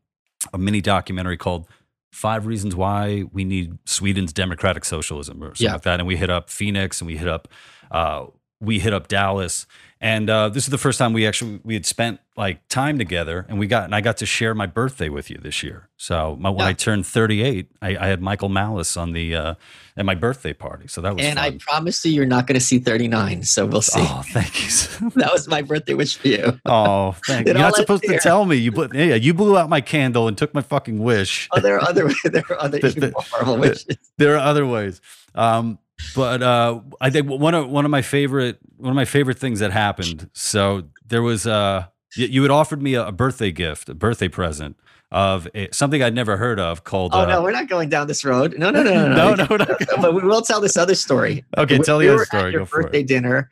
a 0.54 0.58
mini 0.58 0.82
documentary 0.82 1.38
called 1.38 1.68
Five 2.12 2.46
Reasons 2.46 2.76
Why 2.76 3.24
We 3.32 3.44
Need 3.44 3.78
Sweden's 3.86 4.34
Democratic 4.34 4.86
Socialism 4.86 5.42
or 5.44 5.48
something 5.48 5.66
Yeah. 5.66 5.74
like 5.74 5.82
that. 5.84 6.00
And 6.00 6.08
we 6.08 6.18
hit 6.18 6.30
up 6.30 6.50
Phoenix 6.50 7.02
and 7.02 7.08
we 7.08 7.18
hit 7.18 7.28
up 7.28 7.48
uh, 7.92 8.26
we 8.60 8.80
hit 8.80 8.94
up 8.94 9.08
Dallas. 9.08 9.66
And 10.00 10.30
uh, 10.30 10.50
this 10.50 10.66
is 10.66 10.70
the 10.70 10.78
first 10.78 11.00
time 11.00 11.12
we 11.12 11.26
actually 11.26 11.60
we 11.64 11.74
had 11.74 11.86
spent 11.86 12.20
like 12.36 12.68
time 12.68 13.00
together, 13.00 13.48
and 13.50 13.58
we 13.58 13.66
got 13.66 13.86
and 13.86 13.96
I 13.96 14.02
got 14.02 14.18
to 14.18 14.28
share 14.28 14.54
my 14.54 14.68
birthday 14.68 15.10
with 15.10 15.32
you 15.32 15.40
this 15.42 15.64
year. 15.64 15.90
So 15.98 16.36
my, 16.40 16.50
when 16.52 16.60
Yeah. 16.60 16.66
I 16.68 16.74
turned 16.74 17.08
38, 17.08 17.72
I, 17.82 17.98
I 17.98 18.08
had 18.08 18.22
Michael 18.22 18.50
Malice 18.50 18.96
on 18.96 19.14
the 19.14 19.36
uh, 19.36 19.54
at 19.98 20.06
my 20.06 20.14
birthday 20.14 20.54
party. 20.54 20.88
So 20.88 21.02
that 21.02 21.16
was 21.16 21.26
And 21.26 21.40
I 21.40 21.50
fun. 21.50 21.60
promise 21.60 22.06
you, 22.06 22.12
you're 22.12 22.28
not 22.28 22.46
going 22.46 22.60
to 22.60 22.64
see 22.64 22.78
39. 22.78 23.42
So 23.42 23.66
we'll 23.66 23.82
see. 23.82 24.00
oh, 24.04 24.22
thank 24.28 24.62
you. 24.62 25.10
That 25.16 25.32
was 25.34 25.48
my 25.48 25.64
birthday 25.64 25.96
wish 25.96 26.16
for 26.18 26.28
you. 26.28 26.60
Oh, 26.68 27.16
thank 27.26 27.48
you. 27.48 27.54
You're 27.54 27.62
not 27.64 27.76
supposed 27.76 28.04
to 28.04 28.20
tell 28.20 28.46
me. 28.46 28.58
You 28.58 28.72
blew, 28.72 28.90
yeah, 28.94 29.16
you 29.16 29.34
blew 29.34 29.58
out 29.58 29.68
my 29.68 29.82
candle 29.82 30.28
and 30.28 30.38
took 30.38 30.54
my 30.54 30.62
fucking 30.62 31.00
wish. 31.00 31.48
Oh, 31.52 31.60
there 31.60 31.76
are 31.78 31.90
other 31.90 32.12
there 32.24 32.44
are 32.52 32.62
other 32.62 32.78
The- 32.78 32.90
the- 33.00 33.14
horrible 33.18 33.58
wishes. 33.58 33.98
there 34.18 34.36
are 34.36 34.40
other 34.46 34.68
ways. 34.68 35.02
Um, 35.34 35.80
but 36.16 36.42
uh, 36.44 36.82
I 37.02 37.10
think 37.10 37.28
one 37.28 37.54
of 37.54 37.70
one 37.70 37.86
of 37.86 37.92
my 37.92 38.02
favorite 38.02 38.60
one 38.78 38.92
of 38.92 38.96
my 38.96 39.06
favorite 39.06 39.40
things 39.40 39.60
that 39.60 39.72
happened. 39.72 40.30
So 40.34 40.84
there 41.06 41.22
was 41.22 41.48
uh, 41.48 41.86
you, 42.16 42.42
had 42.42 42.52
offered 42.52 42.82
me 42.82 42.94
a, 42.96 43.08
a 43.08 43.12
birthday 43.12 43.52
gift, 43.52 43.90
a 43.90 43.96
birthday 43.96 44.28
present 44.28 44.78
of 45.12 45.48
a, 45.56 45.70
something 45.72 46.04
I'd 46.04 46.14
never 46.14 46.38
heard 46.38 46.60
of 46.60 46.84
called. 46.84 47.14
Oh 47.14 47.22
uh, 47.22 47.26
no, 47.26 47.42
we're 47.44 47.52
not 47.52 47.68
going 47.68 47.90
down 47.90 48.08
this 48.08 48.24
road. 48.26 48.56
No, 48.58 48.70
no, 48.70 48.84
no, 48.84 48.94
no, 48.94 49.08
no, 49.08 49.36
no. 49.46 49.46
no, 49.56 49.66
no. 49.66 49.76
but 50.02 50.14
we 50.14 50.22
will 50.22 50.42
tell 50.42 50.62
this 50.62 50.78
other 50.78 50.96
story. 50.96 51.44
Okay, 51.58 51.78
We- 51.78 51.84
tell 51.84 51.98
we 51.98 52.06
the 52.06 52.12
other 52.12 52.20
were 52.20 52.26
story. 52.26 52.52
Your 52.52 52.62
Go 52.62 52.66
for 52.66 52.80
it. 52.80 52.84
birthday 52.84 53.04
dinner. 53.04 53.50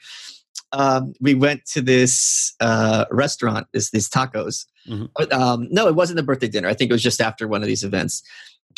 Um, 0.71 1.13
we 1.21 1.35
went 1.35 1.65
to 1.67 1.81
this 1.81 2.53
uh, 2.59 3.05
restaurant, 3.09 3.67
this 3.71 3.91
these 3.91 4.09
tacos. 4.09 4.65
Mhm. 4.87 5.31
Um, 5.31 5.67
no, 5.71 5.87
it 5.87 5.95
wasn't 5.95 6.17
the 6.17 6.23
birthday 6.23 6.47
dinner. 6.47 6.67
I 6.67 6.73
think 6.73 6.91
it 6.91 6.93
was 6.93 7.03
just 7.03 7.21
after 7.21 7.47
one 7.47 7.61
of 7.61 7.67
these 7.67 7.83
events. 7.83 8.21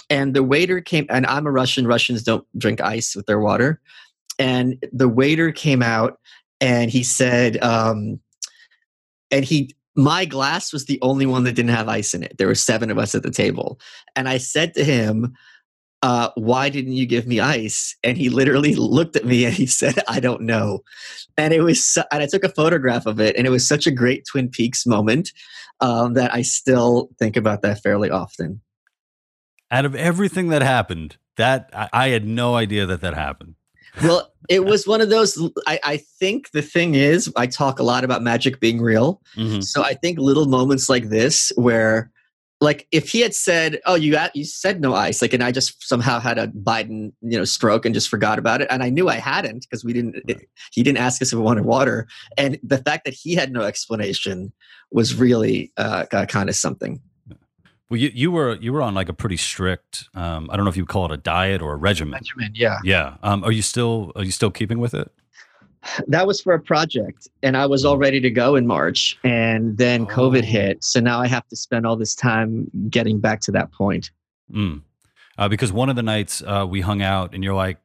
And 0.10 0.34
the 0.34 0.44
waiter 0.44 0.82
came, 0.82 1.06
and 1.10 1.26
I'm 1.26 1.46
a 1.46 1.52
Russian. 1.52 1.88
Russians 1.88 2.24
don't 2.24 2.46
drink 2.58 2.82
ice 2.82 3.16
with 3.16 3.26
their 3.26 3.40
water. 3.40 3.82
And 4.40 4.84
the 4.92 5.10
waiter 5.10 5.52
came 5.52 5.82
out, 5.82 6.20
and 6.62 6.90
he 6.90 7.04
said, 7.04 7.62
um, 7.64 8.20
and 9.32 9.44
he, 9.44 9.76
my 9.96 10.26
glass 10.26 10.72
was 10.72 10.86
the 10.86 11.00
only 11.02 11.26
one 11.26 11.44
that 11.44 11.54
didn't 11.54 11.76
have 11.76 11.90
ice 11.90 12.14
in 12.14 12.24
it. 12.24 12.38
There 12.38 12.48
were 12.48 12.56
seven 12.56 12.90
of 12.90 12.98
us 12.98 13.16
at 13.16 13.24
the 13.24 13.32
table, 13.32 13.80
and 14.16 14.30
I 14.30 14.38
said 14.38 14.74
to 14.76 14.84
him, 14.84 15.36
uh, 16.04 16.30
why 16.36 16.70
didn't 16.70 16.94
you 16.94 17.06
give 17.06 17.28
me 17.28 17.40
ice? 17.40 17.96
And 18.04 18.18
he 18.18 18.30
literally 18.30 18.76
looked 18.78 19.16
at 19.16 19.26
me 19.26 19.46
and 19.46 19.54
he 19.54 19.66
said, 19.66 19.96
I 20.08 20.20
don't 20.20 20.42
know. 20.42 20.84
And 21.38 21.54
it 21.54 21.62
was, 21.62 21.98
and 22.12 22.22
I 22.24 22.28
took 22.28 22.44
a 22.44 22.50
photograph 22.50 23.06
of 23.06 23.20
it, 23.20 23.36
and 23.36 23.48
it 23.48 23.52
was 23.52 23.68
such 23.68 23.88
a 23.88 23.92
great 23.92 24.26
Twin 24.26 24.50
Peaks 24.50 24.86
moment 24.86 25.32
um, 25.80 26.14
that 26.14 26.34
I 26.34 26.42
still 26.42 27.10
think 27.20 27.36
about 27.36 27.62
that 27.62 27.82
fairly 27.82 28.10
often. 28.10 28.62
Out 29.70 29.86
of 29.86 29.96
everything 29.96 30.48
that 30.50 30.62
happened, 30.62 31.18
that 31.36 31.70
I, 31.74 31.90
I 31.94 32.08
had 32.10 32.26
no 32.26 32.56
idea 32.56 32.86
that 32.86 33.02
that 33.02 33.14
happened. 33.14 33.56
Well, 34.02 34.32
it 34.50 34.66
was 34.66 34.88
one 34.88 35.02
of 35.02 35.10
those. 35.10 35.38
I, 35.66 35.80
I 35.84 35.98
think 35.98 36.52
the 36.52 36.62
thing 36.62 36.96
is, 36.96 37.32
I 37.36 37.48
talk 37.48 37.80
a 37.80 37.84
lot 37.84 38.04
about 38.04 38.22
magic 38.22 38.60
being 38.60 38.82
real. 38.82 39.22
Mhm. 39.36 39.64
So 39.64 39.84
I 39.84 39.94
think 39.94 40.20
little 40.20 40.46
moments 40.46 40.88
like 40.90 41.10
this, 41.10 41.52
where, 41.56 42.12
like, 42.62 42.88
if 42.92 43.10
he 43.10 43.22
had 43.22 43.34
said, 43.34 43.80
"Oh, 43.86 43.96
you 43.96 44.18
you 44.34 44.46
said 44.46 44.82
no 44.82 44.94
ice," 44.94 45.22
like, 45.22 45.34
and 45.34 45.44
I 45.44 45.52
just 45.52 45.88
somehow 45.88 46.20
had 46.20 46.38
a 46.38 46.48
Biden, 46.48 47.12
you 47.22 47.38
know, 47.38 47.44
stroke 47.44 47.86
and 47.86 47.96
just 47.96 48.10
forgot 48.10 48.40
about 48.40 48.62
it, 48.62 48.68
and 48.70 48.84
I 48.84 48.90
knew 48.90 49.10
I 49.10 49.16
hadn't 49.16 49.62
because 49.62 49.84
we 49.84 49.94
didn't. 49.94 50.22
Right. 50.28 50.48
he 50.72 50.84
didn't 50.84 51.00
ask 51.00 51.22
us 51.22 51.34
if 51.34 51.38
we 51.38 51.44
wanted 51.44 51.66
water, 51.66 52.08
and 52.38 52.60
the 52.64 52.78
fact 52.78 53.04
that 53.06 53.16
he 53.16 53.36
had 53.36 53.52
no 53.52 53.62
explanation 53.62 54.54
was 54.92 55.16
really 55.16 55.74
uh, 55.78 56.06
kind 56.06 56.50
of 56.50 56.56
something. 56.56 57.02
Well, 57.90 58.00
you, 58.00 58.12
you 58.14 58.32
were 58.32 58.56
you 58.58 58.74
were 58.74 58.82
on 58.82 58.94
like 58.94 59.10
a 59.10 59.14
pretty 59.14 59.38
strict. 59.38 60.10
Um, 60.14 60.50
I 60.52 60.56
don't 60.58 60.66
know 60.66 60.70
if 60.70 60.78
you 60.78 60.84
would 60.84 60.90
call 60.90 61.06
it 61.06 61.12
a 61.12 61.18
diet 61.18 61.62
or 61.62 61.74
a 61.74 61.78
regimen. 61.78 62.12
Benjamin, 62.12 62.52
yeah, 62.54 62.80
Yeah. 62.84 63.16
Um, 63.24 63.44
are 63.44 63.52
you 63.52 63.62
still 63.62 64.12
are 64.16 64.24
you 64.24 64.32
still 64.32 64.52
keeping 64.52 64.80
with 64.80 64.94
it? 64.94 65.12
that 66.08 66.28
was 66.28 66.42
for 66.42 66.54
a 66.54 66.60
project, 66.60 67.28
and 67.44 67.56
I 67.56 67.66
was 67.66 67.86
all 67.86 67.98
ready 67.98 68.20
to 68.20 68.30
go 68.30 68.56
in 68.56 68.68
March, 68.68 69.18
and 69.24 69.78
then 69.78 70.02
Oh. 70.02 70.06
COVID 70.08 70.44
hit, 70.44 70.84
so 70.84 71.00
now 71.00 71.22
I 71.22 71.28
have 71.28 71.48
to 71.48 71.56
spend 71.56 71.86
all 71.86 71.96
this 71.96 72.14
time 72.16 72.70
getting 72.90 73.20
back 73.20 73.40
to 73.42 73.52
that 73.54 73.72
point. 73.72 74.12
Mm. 74.52 74.82
Uh, 75.38 75.48
because 75.48 75.72
one 75.72 75.90
of 75.90 75.96
the 75.96 76.04
nights 76.04 76.42
uh, 76.46 76.66
we 76.68 76.82
hung 76.82 77.02
out 77.02 77.34
and 77.36 77.44
you're 77.44 77.54
like, 77.54 77.78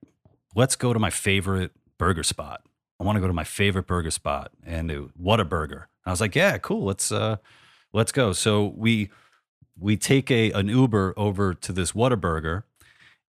let's 0.55 0.75
go 0.75 0.93
to 0.93 0.99
my 0.99 1.11
favorite 1.11 1.71
burger 1.99 2.23
spot. 2.23 2.63
I 2.99 3.05
want 3.05 3.17
to 3.17 3.21
go 3.21 3.27
to 3.27 3.33
my 3.33 3.45
favorite 3.45 3.87
burger 3.87 4.11
spot. 4.11 4.53
And 4.65 4.91
it, 4.91 5.23
Whataburger. 5.23 5.73
And 5.73 6.07
I 6.07 6.11
was 6.11 6.21
like, 6.21 6.35
yeah, 6.35 6.57
cool. 6.59 6.85
Let's, 6.85 7.13
uh, 7.13 7.37
let's 7.93 8.11
go. 8.11 8.33
So 8.33 8.73
we, 8.75 9.11
we 9.79 9.97
take 9.97 10.31
a, 10.31 10.51
an 10.53 10.69
Uber 10.69 11.15
over 11.17 11.55
to 11.55 11.73
this 11.73 11.93
Whataburger 11.93 12.65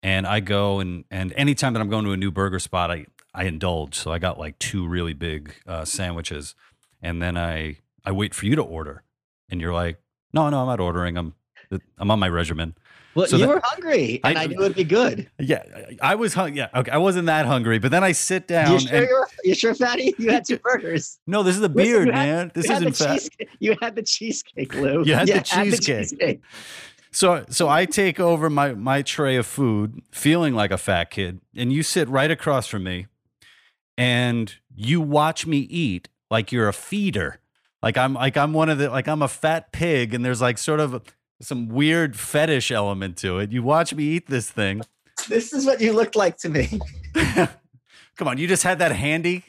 and 0.03 0.27
I 0.27 0.41
go 0.41 0.81
and, 0.81 1.05
and 1.11 1.33
anytime 1.37 1.73
that 1.75 1.81
I'm 1.81 1.89
going 1.89 2.05
to 2.05 2.13
a 2.13 2.17
new 2.17 2.31
burger 2.31 2.59
spot, 2.59 2.91
I, 2.91 3.07
I 3.35 3.45
indulge. 3.45 3.95
So 3.95 4.13
I 4.13 4.19
got 4.19 4.39
like 4.39 4.59
two 4.59 4.87
really 4.87 5.13
big 5.13 5.55
uh, 5.67 5.85
sandwiches 5.85 6.55
and 7.01 7.23
then 7.23 7.37
I, 7.37 7.79
I 8.05 8.13
wait 8.13 8.35
for 8.35 8.47
you 8.47 8.57
to 8.57 8.63
order 8.63 9.05
and 9.51 9.61
you're 9.61 9.73
like, 9.73 10.01
no, 10.33 10.49
no, 10.51 10.61
I'm 10.61 10.67
not 10.67 10.81
ordering. 10.81 11.17
I'm, 11.17 11.35
I'm 11.99 12.11
on 12.11 12.19
my 12.19 12.29
regimen. 12.29 12.75
Well, 13.15 13.27
So 13.27 13.37
you 13.37 13.43
that- 13.47 13.49
were 13.49 13.61
hungry, 13.65 14.21
and 14.25 14.39
I, 14.39 14.43
I- 14.45 14.47
knew 14.47 14.61
it'd 14.63 14.75
be 14.77 14.85
good. 14.85 15.29
Yeah, 15.39 15.63
I 16.01 16.15
was 16.15 16.33
hung. 16.35 16.55
Yeah, 16.57 16.69
okay, 16.75 16.91
I 16.91 16.97
wasn't 16.99 17.27
that 17.27 17.45
hungry, 17.47 17.79
but 17.79 17.91
then 17.91 18.03
I 18.03 18.13
sit 18.13 18.49
down 18.49 18.73
You 18.73 18.79
sure, 18.81 18.97
and 18.97 19.07
you're, 19.07 19.29
you 19.45 19.55
sure, 19.55 19.75
fatty? 19.75 20.15
You 20.19 20.31
had 20.31 20.45
two 20.47 20.59
burgers. 20.65 21.19
no, 21.27 21.43
this 21.43 21.55
is 21.55 21.61
the 21.61 21.69
Listen, 21.69 21.93
beard, 21.93 22.09
had- 22.09 22.15
man. 22.15 22.51
This 22.55 22.71
isn't 22.71 22.85
the 22.85 22.93
fat. 22.93 23.13
cheesecake. 23.15 23.49
You 23.59 23.77
had 23.83 23.95
the 23.97 24.03
cheesecake, 24.03 24.75
Lou. 24.75 25.05
You 25.05 25.15
had 25.15 25.29
the 25.29 25.41
cheesecake. 25.43 25.99
cheesecake. 26.09 26.41
So, 27.15 27.45
so 27.51 27.69
I 27.69 27.85
take 27.85 28.19
over 28.19 28.49
my 28.49 28.73
my 28.73 29.03
tray 29.03 29.37
of 29.37 29.45
food, 29.47 30.01
feeling 30.11 30.55
like 30.55 30.71
a 30.71 30.79
fat 30.79 31.11
kid, 31.11 31.41
and 31.55 31.71
you 31.71 31.83
sit 31.83 32.09
right 32.09 32.31
across 32.31 32.67
from 32.67 32.85
me, 32.85 33.07
and 33.99 34.55
you 34.75 35.01
watch 35.01 35.47
me 35.47 35.59
eat 35.59 36.09
like 36.31 36.51
you're 36.53 36.69
a 36.69 36.73
feeder, 36.73 37.41
like 37.83 37.99
I'm 37.99 38.15
like 38.15 38.39
I'm 38.39 38.55
one 38.55 38.71
of 38.71 38.79
the 38.79 38.89
like 38.89 39.09
I'm 39.09 39.21
a 39.21 39.29
fat 39.29 39.73
pig, 39.73 40.15
and 40.15 40.25
there's 40.25 40.41
like 40.41 40.57
sort 40.57 40.81
of 40.81 41.03
some 41.43 41.69
weird 41.69 42.17
fetish 42.17 42.71
element 42.71 43.17
to 43.19 43.39
it. 43.39 43.53
You 43.53 43.63
watch 43.63 43.95
me 43.95 44.05
eat 44.05 44.29
this 44.29 44.51
thing. 44.51 44.83
This 45.29 45.53
is 45.53 45.67
what 45.67 45.81
you 45.81 45.93
looked 45.93 46.17
like 46.17 46.37
to 46.39 46.49
me. 46.49 46.81
Come 48.17 48.29
on, 48.29 48.39
you 48.39 48.47
just 48.47 48.63
had 48.63 48.79
that 48.79 48.93
handy. 48.93 49.45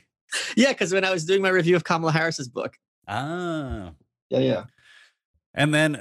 yeah, 0.55 0.69
because 0.69 0.93
when 0.93 1.05
I 1.05 1.11
was 1.11 1.25
doing 1.25 1.41
my 1.41 1.49
review 1.49 1.75
of 1.75 1.83
Kamala 1.83 2.11
Harris's 2.11 2.47
book. 2.47 2.77
Ah. 3.07 3.91
Yeah, 4.29 4.39
yeah. 4.39 4.63
And 5.53 5.73
then 5.73 5.95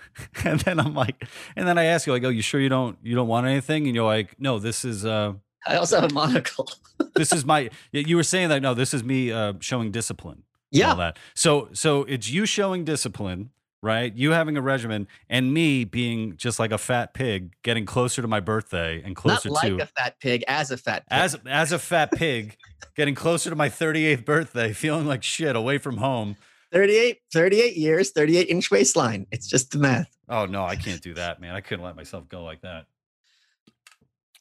and 0.44 0.60
then 0.60 0.80
I'm 0.80 0.94
like 0.94 1.24
and 1.56 1.66
then 1.66 1.78
I 1.78 1.84
ask 1.84 2.06
you 2.06 2.12
like, 2.12 2.24
"Oh, 2.24 2.28
you 2.28 2.42
sure 2.42 2.60
you 2.60 2.68
don't 2.68 2.98
you 3.02 3.14
don't 3.14 3.28
want 3.28 3.46
anything?" 3.46 3.86
And 3.86 3.94
you're 3.94 4.04
like, 4.04 4.38
"No, 4.40 4.58
this 4.58 4.84
is 4.84 5.04
uh 5.04 5.34
I 5.66 5.76
also 5.76 6.00
have 6.00 6.10
a 6.10 6.14
monocle. 6.14 6.68
this 7.14 7.32
is 7.32 7.44
my 7.44 7.70
you 7.92 8.16
were 8.16 8.22
saying 8.22 8.48
that 8.48 8.62
no, 8.62 8.74
this 8.74 8.92
is 8.92 9.04
me 9.04 9.30
uh 9.30 9.54
showing 9.60 9.90
discipline." 9.90 10.42
and 10.72 10.82
all 10.82 10.88
yeah, 10.90 10.94
that. 10.94 11.18
So 11.34 11.68
so 11.72 12.02
it's 12.04 12.30
you 12.30 12.46
showing 12.46 12.84
discipline, 12.84 13.50
right? 13.82 14.14
You 14.14 14.32
having 14.32 14.56
a 14.56 14.62
regimen 14.62 15.06
and 15.28 15.52
me 15.52 15.84
being 15.84 16.36
just 16.36 16.58
like 16.58 16.72
a 16.72 16.78
fat 16.78 17.14
pig 17.14 17.54
getting 17.62 17.86
closer 17.86 18.22
to 18.22 18.28
my 18.28 18.40
birthday 18.40 18.96
and 18.96 19.08
not 19.08 19.16
closer 19.16 19.50
like 19.50 19.68
to 19.68 19.82
a 19.82 19.86
fat 19.86 20.18
pig, 20.20 20.44
as 20.48 20.70
a 20.70 20.76
fat 20.76 21.04
pig. 21.08 21.18
as 21.18 21.36
as 21.46 21.72
a 21.72 21.78
fat 21.78 22.10
pig 22.12 22.56
getting 22.96 23.14
closer 23.14 23.50
to 23.50 23.56
my 23.56 23.68
38th 23.68 24.24
birthday, 24.24 24.72
feeling 24.72 25.06
like 25.06 25.22
shit 25.22 25.54
away 25.56 25.78
from 25.78 25.98
home. 25.98 26.36
38, 26.72 27.20
38 27.32 27.76
years, 27.76 28.10
38 28.10 28.48
inch 28.48 28.70
waistline. 28.70 29.26
It's 29.30 29.46
just 29.46 29.70
the 29.70 29.78
math. 29.78 30.08
Oh 30.28 30.44
no, 30.46 30.64
I 30.64 30.76
can't 30.76 31.00
do 31.00 31.14
that, 31.14 31.40
man. 31.40 31.54
I 31.54 31.60
couldn't 31.62 31.84
let 31.84 31.96
myself 31.96 32.28
go 32.28 32.42
like 32.44 32.60
that. 32.62 32.84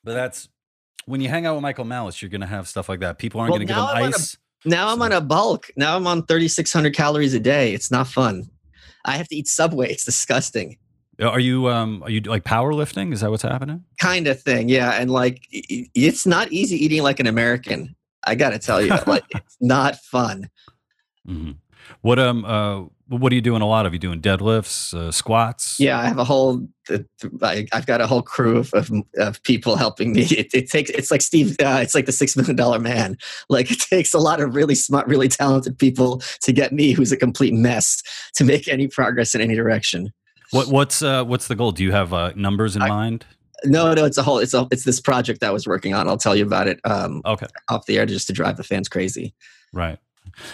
But 0.04 0.14
that's 0.14 0.50
when 1.06 1.22
you 1.22 1.30
hang 1.30 1.46
out 1.46 1.54
with 1.56 1.62
Michael 1.62 1.86
Malice, 1.86 2.22
you're 2.22 2.30
gonna 2.30 2.46
have 2.48 2.68
stuff 2.68 2.90
like 2.90 3.00
that. 3.00 3.18
People 3.18 3.40
aren't 3.40 3.52
Well, 3.52 3.60
gonna 3.60 3.66
give 3.68 3.76
now 3.78 3.88
him 3.92 3.96
I'm 3.98 4.04
on 4.04 4.14
a- 4.14 4.16
ice. 4.16 4.38
Now 4.66 4.90
I'm 4.90 5.02
on 5.02 5.12
a 5.14 5.22
bulk. 5.22 5.70
Now 5.78 5.96
I'm 5.96 6.08
on 6.08 6.26
3,600 6.26 6.94
calories 6.94 7.34
a 7.34 7.40
day. 7.40 7.74
It's 7.74 7.92
not 7.92 8.08
fun. 8.08 8.50
I 9.08 9.18
have 9.18 9.28
to 9.30 9.36
eat 9.36 9.48
Subway. 9.48 9.90
It's 9.90 10.06
disgusting. 10.06 10.78
Are 11.20 11.40
you 11.40 11.68
um 11.70 12.04
are 12.04 12.12
you 12.12 12.22
like 12.22 12.44
powerlifting? 12.44 13.12
Is 13.14 13.22
that 13.22 13.32
what's 13.32 13.42
happening? 13.44 13.84
kind 14.00 14.28
of 14.28 14.40
thing 14.40 14.70
yeah 14.70 14.92
and 14.92 15.10
like 15.10 15.42
it's 15.52 16.28
not 16.28 16.52
easy 16.52 16.76
eating 16.76 17.02
like 17.02 17.20
an 17.20 17.26
american 17.26 17.96
i 18.26 18.36
gotta 18.36 18.60
tell 18.60 18.80
you 18.80 18.94
like 19.08 19.24
it's 19.30 19.58
not 19.60 19.96
fun 19.96 20.48
hmm 21.26 21.54
What 22.02 22.20
um 22.20 22.46
uh 22.46 22.84
what 23.10 23.32
are 23.32 23.36
you 23.36 23.42
doing 23.42 23.62
a 23.62 23.68
lot 23.68 23.86
of? 23.86 23.94
You 23.94 24.00
doing 24.00 24.22
deadlifts, 24.22 24.94
uh, 24.94 25.12
squats? 25.12 25.80
Yeah, 25.80 26.00
I 26.00 26.06
have 26.06 26.18
a 26.18 26.24
whole. 26.24 26.68
Uh, 26.90 27.00
I, 27.42 27.68
I've 27.74 27.86
got 27.86 28.02
a 28.02 28.08
whole 28.08 28.22
crew 28.22 28.58
of, 28.58 28.74
of, 28.74 28.92
of 29.18 29.42
people 29.44 29.76
helping 29.76 30.14
me. 30.14 30.24
It, 30.24 30.54
it 30.54 30.70
takes. 30.70 30.90
It's 30.92 31.12
like 31.12 31.22
Steve. 31.22 31.56
Uh, 31.60 31.80
it's 31.82 31.96
like 31.96 32.06
the 32.06 32.12
six 32.12 32.36
million 32.36 32.56
dollar 32.56 32.80
man. 32.80 33.18
Like 33.50 33.72
it 33.72 33.80
takes 33.80 34.14
a 34.14 34.20
lot 34.20 34.42
of 34.42 34.56
really 34.56 34.76
smart, 34.76 35.08
really 35.08 35.28
talented 35.28 35.78
people 35.78 36.22
to 36.42 36.52
get 36.52 36.74
me, 36.74 36.92
who's 36.92 37.12
a 37.12 37.18
complete 37.18 37.54
mess, 37.54 38.02
to 38.36 38.44
make 38.44 38.68
any 38.68 38.88
progress 38.88 39.34
in 39.34 39.42
any 39.42 39.56
direction. 39.56 40.12
What 40.52 40.68
what's 40.68 41.02
uh, 41.02 41.24
what's 41.24 41.48
the 41.48 41.56
goal? 41.56 41.72
Do 41.72 41.84
you 41.84 41.92
have 41.92 42.14
uh, 42.14 42.34
numbers 42.36 42.76
in 42.76 42.82
I, 42.82 42.90
mind? 42.90 43.26
No, 43.64 43.94
no, 43.94 44.06
it's 44.06 44.18
a 44.18 44.24
whole. 44.24 44.40
It's 44.40 44.54
a. 44.54 44.68
It's 44.72 44.84
this 44.84 45.00
project 45.00 45.44
I 45.44 45.52
was 45.52 45.66
working 45.66 45.94
on. 45.94 46.08
I'll 46.08 46.18
tell 46.18 46.36
you 46.36 46.46
about 46.46 46.68
it. 46.68 46.80
Um, 46.84 47.22
okay. 47.26 47.48
Off 47.70 47.86
the 47.86 47.98
air, 47.98 48.06
just 48.06 48.28
to 48.28 48.34
drive 48.34 48.58
the 48.58 48.64
fans 48.64 48.88
crazy. 48.88 49.34
Right. 49.74 49.98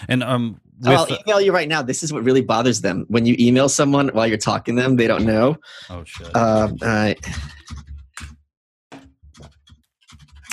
And 0.08 0.22
um, 0.22 0.60
with, 0.80 0.88
I'll 0.88 1.18
email 1.26 1.40
you 1.40 1.52
right 1.52 1.68
now. 1.68 1.82
This 1.82 2.02
is 2.02 2.12
what 2.12 2.24
really 2.24 2.42
bothers 2.42 2.80
them. 2.80 3.04
When 3.08 3.26
you 3.26 3.36
email 3.38 3.68
someone 3.68 4.08
while 4.08 4.26
you're 4.26 4.36
talking 4.38 4.76
to 4.76 4.82
them, 4.82 4.96
they 4.96 5.06
don't 5.06 5.24
know. 5.24 5.56
Oh 5.90 6.04
shit. 6.04 6.34
Um. 6.34 6.76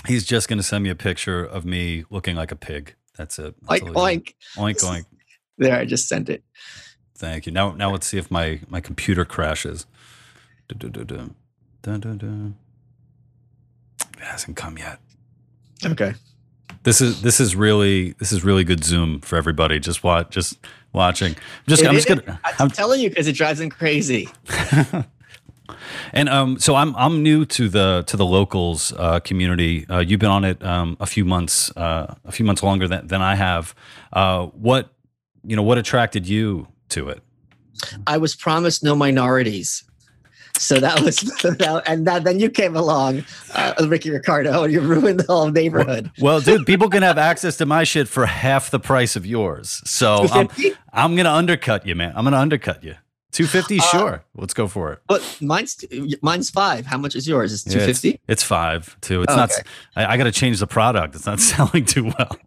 He's 0.07 0.25
just 0.25 0.47
going 0.49 0.57
to 0.57 0.63
send 0.63 0.83
me 0.83 0.89
a 0.89 0.95
picture 0.95 1.43
of 1.43 1.63
me 1.63 2.05
looking 2.09 2.35
like 2.35 2.51
a 2.51 2.55
pig. 2.55 2.95
That's 3.17 3.37
it. 3.37 3.55
That's 3.69 3.81
oink 3.81 3.93
oink 3.93 4.33
oink 4.57 4.79
oink. 4.83 5.05
There, 5.57 5.77
I 5.77 5.85
just 5.85 6.07
sent 6.07 6.27
it. 6.27 6.43
Thank 7.15 7.45
you. 7.45 7.51
Now, 7.51 7.71
now 7.71 7.91
let's 7.91 8.07
see 8.07 8.17
if 8.17 8.31
my 8.31 8.61
my 8.67 8.81
computer 8.81 9.25
crashes. 9.25 9.85
It 10.69 10.81
hasn't 14.19 14.55
come 14.57 14.77
yet. 14.77 14.99
Okay. 15.85 16.13
This 16.83 17.01
is 17.01 17.21
this 17.21 17.39
is 17.39 17.55
really 17.55 18.13
this 18.13 18.31
is 18.31 18.43
really 18.43 18.63
good 18.63 18.83
Zoom 18.83 19.21
for 19.21 19.35
everybody. 19.35 19.79
Just 19.79 20.03
watch, 20.03 20.31
just 20.31 20.57
watching. 20.93 21.35
Just 21.67 21.83
it 21.83 21.87
I'm 21.87 21.93
just 21.93 22.07
gonna. 22.07 22.39
I'm, 22.43 22.53
I'm 22.59 22.69
telling 22.71 22.99
you 22.99 23.09
because 23.09 23.27
it 23.27 23.33
drives 23.33 23.59
them 23.59 23.69
crazy. 23.69 24.29
and 26.13 26.29
um, 26.29 26.59
so 26.59 26.75
I'm 26.75 26.95
I'm 26.95 27.21
new 27.21 27.45
to 27.45 27.69
the 27.69 28.03
to 28.07 28.17
the 28.17 28.25
locals 28.25 28.93
uh, 28.97 29.19
community. 29.19 29.85
Uh, 29.89 29.99
you've 29.99 30.19
been 30.19 30.31
on 30.31 30.43
it 30.43 30.63
um, 30.63 30.97
a 30.99 31.05
few 31.05 31.23
months, 31.23 31.75
uh, 31.77 32.15
a 32.25 32.31
few 32.31 32.45
months 32.45 32.63
longer 32.63 32.87
than, 32.87 33.05
than 33.07 33.21
I 33.21 33.35
have. 33.35 33.75
Uh, 34.11 34.47
what 34.47 34.89
you 35.45 35.55
know? 35.55 35.63
What 35.63 35.77
attracted 35.77 36.27
you 36.27 36.67
to 36.89 37.09
it? 37.09 37.21
I 38.07 38.17
was 38.17 38.35
promised 38.35 38.83
no 38.83 38.95
minorities. 38.95 39.83
So 40.57 40.79
that 40.79 41.01
was, 41.01 41.17
that, 41.43 41.83
and 41.85 42.05
that, 42.07 42.23
then 42.23 42.39
you 42.39 42.49
came 42.49 42.75
along, 42.75 43.23
uh, 43.53 43.73
Ricky 43.87 44.09
Ricardo, 44.09 44.63
and 44.63 44.73
you 44.73 44.81
ruined 44.81 45.21
the 45.21 45.25
whole 45.27 45.49
neighborhood. 45.49 46.11
Well, 46.19 46.31
well, 46.31 46.41
dude, 46.41 46.65
people 46.65 46.89
can 46.89 47.03
have 47.03 47.17
access 47.17 47.57
to 47.57 47.65
my 47.65 47.83
shit 47.83 48.07
for 48.07 48.25
half 48.25 48.71
the 48.71 48.79
price 48.79 49.15
of 49.15 49.25
yours. 49.25 49.81
So 49.85 50.27
I'm, 50.31 50.49
I'm 50.93 51.15
going 51.15 51.25
to 51.25 51.31
undercut 51.31 51.85
you, 51.85 51.95
man. 51.95 52.13
I'm 52.15 52.23
going 52.23 52.33
to 52.33 52.39
undercut 52.39 52.83
you. 52.83 52.95
250 53.31 53.79
uh, 53.79 53.81
sure. 53.83 54.23
Let's 54.35 54.53
go 54.53 54.67
for 54.67 54.91
it. 54.93 54.99
but 55.07 55.37
mine's 55.41 55.83
mine's 56.21 56.49
five. 56.49 56.85
How 56.85 56.97
much 56.97 57.15
is 57.15 57.27
yours? 57.27 57.53
Is 57.53 57.63
250 57.63 58.07
yeah, 58.07 58.13
it's, 58.13 58.23
it's, 58.27 58.43
five 58.43 58.97
too. 58.99 59.21
It's 59.21 59.31
oh, 59.31 59.37
not 59.37 59.51
okay. 59.53 59.61
i, 59.95 60.05
I 60.13 60.17
got 60.17 60.25
to 60.25 60.33
change 60.33 60.59
the 60.59 60.67
product. 60.67 61.15
It's 61.15 61.25
not 61.25 61.39
selling 61.51 61.85
too 61.85 62.11
well. 62.17 62.37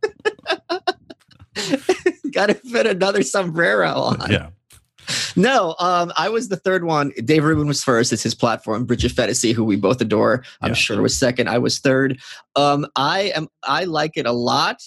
Got 2.33 2.47
to 2.49 2.55
fit 2.55 2.87
another 2.87 3.23
sombrero 3.23 3.93
on. 3.93 4.31
Yeah 4.31 4.49
no, 5.37 5.75
um, 5.79 6.13
I 6.17 6.29
was 6.29 6.49
the 6.49 6.57
third 6.57 6.85
one. 6.85 7.13
Dave 7.25 7.45
Rubin 7.45 7.67
was 7.67 7.83
first. 7.83 8.13
It's 8.13 8.23
his 8.23 8.35
platform. 8.35 8.85
Bridget 8.85 9.13
Phetasy, 9.13 9.53
who 9.53 9.65
we 9.65 9.77
both 9.77 10.01
adore, 10.01 10.45
I'm 10.61 10.71
yeah. 10.71 10.75
sure 10.75 11.03
was 11.03 11.17
second. 11.17 11.49
I 11.49 11.59
was 11.59 11.79
third. 11.79 12.21
Um, 12.57 12.87
I 12.97 13.33
am. 13.35 13.49
I 13.65 13.85
like 13.85 14.17
it 14.17 14.27
a 14.27 14.33
lot 14.33 14.83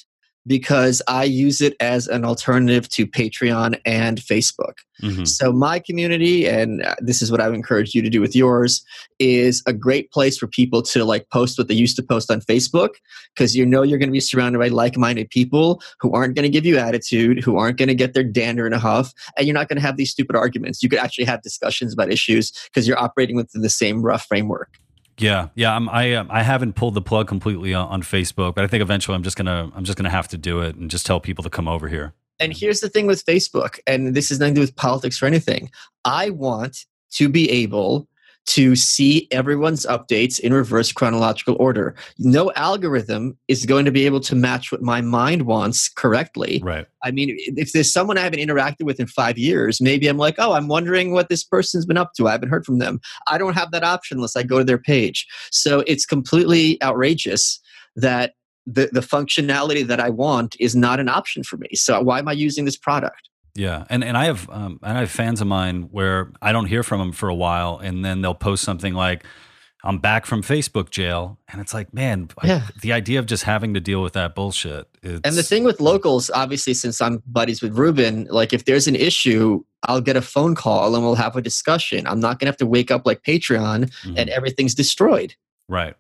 because 0.47 1.01
I 1.07 1.25
use 1.25 1.61
it 1.61 1.75
as 1.79 2.07
an 2.07 2.25
alternative 2.25 2.87
to 2.89 3.05
Patreon 3.05 3.79
and 3.85 4.19
Facebook. 4.19 4.75
Mm-hmm. 5.03 5.25
So, 5.25 5.51
my 5.51 5.77
community, 5.79 6.47
and 6.47 6.81
uh, 6.83 6.95
this 6.99 7.21
is 7.21 7.31
what 7.31 7.39
I 7.39 7.47
would 7.47 7.55
encourage 7.55 7.93
you 7.93 8.01
to 8.01 8.09
do 8.09 8.19
with 8.21 8.35
yours, 8.35 8.83
is 9.19 9.61
a 9.67 9.73
great 9.73 10.11
place 10.11 10.37
for 10.37 10.47
people 10.47 10.81
to 10.83 11.05
like 11.05 11.29
post 11.29 11.57
what 11.57 11.67
they 11.67 11.75
used 11.75 11.95
to 11.97 12.03
post 12.03 12.31
on 12.31 12.41
Facebook 12.41 12.91
because 13.35 13.55
you 13.55 13.65
know 13.65 13.83
you're 13.83 13.99
going 13.99 14.09
to 14.09 14.13
be 14.13 14.19
surrounded 14.19 14.57
by 14.57 14.69
like 14.69 14.97
minded 14.97 15.29
people 15.29 15.81
who 15.99 16.11
aren't 16.13 16.35
going 16.35 16.43
to 16.43 16.49
give 16.49 16.65
you 16.65 16.77
attitude, 16.77 17.43
who 17.43 17.57
aren't 17.57 17.77
going 17.77 17.89
to 17.89 17.95
get 17.95 18.13
their 18.13 18.23
dander 18.23 18.65
in 18.65 18.73
a 18.73 18.79
huff, 18.79 19.13
and 19.37 19.45
you're 19.45 19.53
not 19.53 19.67
going 19.67 19.77
to 19.77 19.85
have 19.85 19.97
these 19.97 20.09
stupid 20.09 20.35
arguments. 20.35 20.81
You 20.81 20.89
could 20.89 20.99
actually 20.99 21.25
have 21.25 21.43
discussions 21.43 21.93
about 21.93 22.11
issues 22.11 22.51
because 22.65 22.87
you're 22.87 22.99
operating 22.99 23.35
within 23.35 23.61
the 23.61 23.69
same 23.69 24.01
rough 24.01 24.25
framework. 24.25 24.79
Yeah, 25.20 25.49
yeah. 25.55 25.76
I'm, 25.76 25.89
I 25.89 26.13
um, 26.13 26.28
I 26.30 26.43
haven't 26.43 26.74
pulled 26.74 26.93
the 26.93 27.01
plug 27.01 27.28
completely 27.28 27.74
on, 27.74 27.88
on, 27.88 28.01
Facebook, 28.03 28.55
but 28.55 28.63
I 28.63 28.68
think 28.68 28.82
eventually 28.82 29.15
I'm 29.15 29.24
just 29.24 29.38
gonna 29.38 29.72
I'm 29.76 29.84
just 29.84 29.97
gonna 29.97 30.09
have 30.09 30.28
to 30.30 30.38
do 30.38 30.61
it 30.61 30.76
and 30.76 30.91
just 30.91 31.05
tell 31.05 31.20
people 31.20 31.43
to 31.43 31.49
come 31.49 31.68
over 31.68 31.88
here. 31.88 32.13
And 32.39 32.55
here's 32.55 32.82
the 32.82 32.89
thing 32.89 33.07
with 33.07 33.26
Facebook, 33.26 33.80
and 33.88 34.15
this 34.15 34.30
is 34.30 34.39
nothing 34.39 34.53
to 34.55 34.59
do 34.59 34.61
with 34.61 34.76
politics 34.76 35.22
or 35.22 35.26
anything. 35.26 35.72
I 36.05 36.30
want 36.30 36.86
to 37.13 37.30
be 37.30 37.49
able 37.49 38.07
to 38.47 38.75
see 38.75 39.27
everyone's 39.31 39.85
updates 39.85 40.39
in 40.39 40.53
reverse 40.53 40.91
chronological 40.91 41.57
order. 41.59 41.95
No 42.17 42.51
algorithm 42.55 43.37
is 43.47 43.65
going 43.65 43.83
to 43.85 43.91
be 43.91 44.05
able 44.05 44.21
to 44.21 44.35
match 44.35 44.71
what 44.71 44.81
my 44.81 45.01
mind 45.01 45.43
wants 45.43 45.89
correctly. 45.89 46.61
Right. 46.63 46.87
I 47.03 47.11
mean, 47.11 47.35
if 47.37 47.73
there's 47.73 47.91
someone 47.91 48.17
I 48.17 48.21
haven't 48.21 48.39
interacted 48.39 48.83
with 48.83 48.99
in 48.99 49.07
five 49.07 49.37
years, 49.37 49.81
maybe 49.81 50.07
I'm 50.07 50.17
like, 50.17 50.35
oh, 50.37 50.53
I'm 50.53 50.69
wondering 50.69 51.11
what 51.11 51.27
this 51.27 51.43
person's 51.43 51.85
been 51.85 51.97
up 51.97 52.13
to. 52.13 52.27
I 52.27 52.31
haven't 52.31 52.49
heard 52.49 52.65
from 52.65 52.79
them. 52.79 53.01
I 53.27 53.37
don't 53.37 53.53
have 53.53 53.71
that 53.71 53.83
option 53.83 54.17
unless 54.17 54.37
I 54.37 54.43
go 54.43 54.59
to 54.59 54.63
their 54.63 54.77
page. 54.77 55.27
So 55.51 55.83
it's 55.85 56.05
completely 56.05 56.81
outrageous 56.81 57.59
that 57.97 58.33
the, 58.65 58.89
the 58.91 59.01
functionality 59.01 59.85
that 59.85 59.99
I 59.99 60.09
want 60.09 60.55
is 60.59 60.75
not 60.75 60.99
an 60.99 61.09
option 61.09 61.43
for 61.43 61.57
me. 61.57 61.69
So 61.73 62.01
why 62.01 62.19
am 62.19 62.27
I 62.27 62.33
using 62.33 62.65
this 62.65 62.77
product? 62.77 63.29
Yeah, 63.57 63.85
and 63.89 64.03
and 64.03 64.15
I 64.15 64.25
have 64.25 64.47
um, 64.51 64.79
and 64.83 64.97
I 64.97 65.01
have 65.01 65.11
fans 65.11 65.41
of 65.41 65.47
mine 65.47 65.89
where 65.91 66.31
I 66.43 66.51
don't 66.51 66.67
hear 66.67 66.83
from 66.83 66.99
them 66.99 67.11
for 67.11 67.27
a 67.27 67.33
while, 67.33 67.79
and 67.79 68.05
then 68.05 68.21
they'll 68.21 68.35
post 68.35 68.63
something 68.63 68.93
like, 68.93 69.25
"I'm 69.83 69.97
back 69.97 70.27
from 70.27 70.43
Facebook 70.43 70.91
jail," 70.91 71.39
and 71.51 71.59
it's 71.59 71.73
like, 71.73 71.91
man, 71.91 72.29
yeah. 72.43 72.67
I, 72.67 72.71
the 72.81 72.93
idea 72.93 73.17
of 73.17 73.25
just 73.25 73.45
having 73.45 73.73
to 73.73 73.79
deal 73.79 74.03
with 74.03 74.13
that 74.13 74.35
bullshit. 74.35 74.87
and 75.01 75.23
the 75.23 75.41
thing 75.41 75.63
with 75.63 75.81
locals, 75.81 76.29
obviously, 76.29 76.75
since 76.75 77.01
I'm 77.01 77.23
buddies 77.25 77.63
with 77.63 77.75
Rubin, 77.75 78.27
like 78.29 78.53
if 78.53 78.65
there's 78.65 78.87
an 78.87 78.95
issue, 78.95 79.63
I'll 79.87 80.01
get 80.01 80.15
a 80.15 80.21
phone 80.21 80.53
call 80.53 80.93
and 80.93 81.03
we'll 81.03 81.15
have 81.15 81.35
a 81.35 81.41
discussion. 81.41 82.05
I'm 82.05 82.19
not 82.19 82.37
gonna 82.37 82.49
have 82.49 82.57
to 82.57 82.67
wake 82.67 82.91
up 82.91 83.07
like 83.07 83.23
Patreon 83.23 83.85
mm-hmm. 83.85 84.17
and 84.17 84.29
everything's 84.29 84.75
destroyed. 84.75 85.33
Right. 85.67 85.95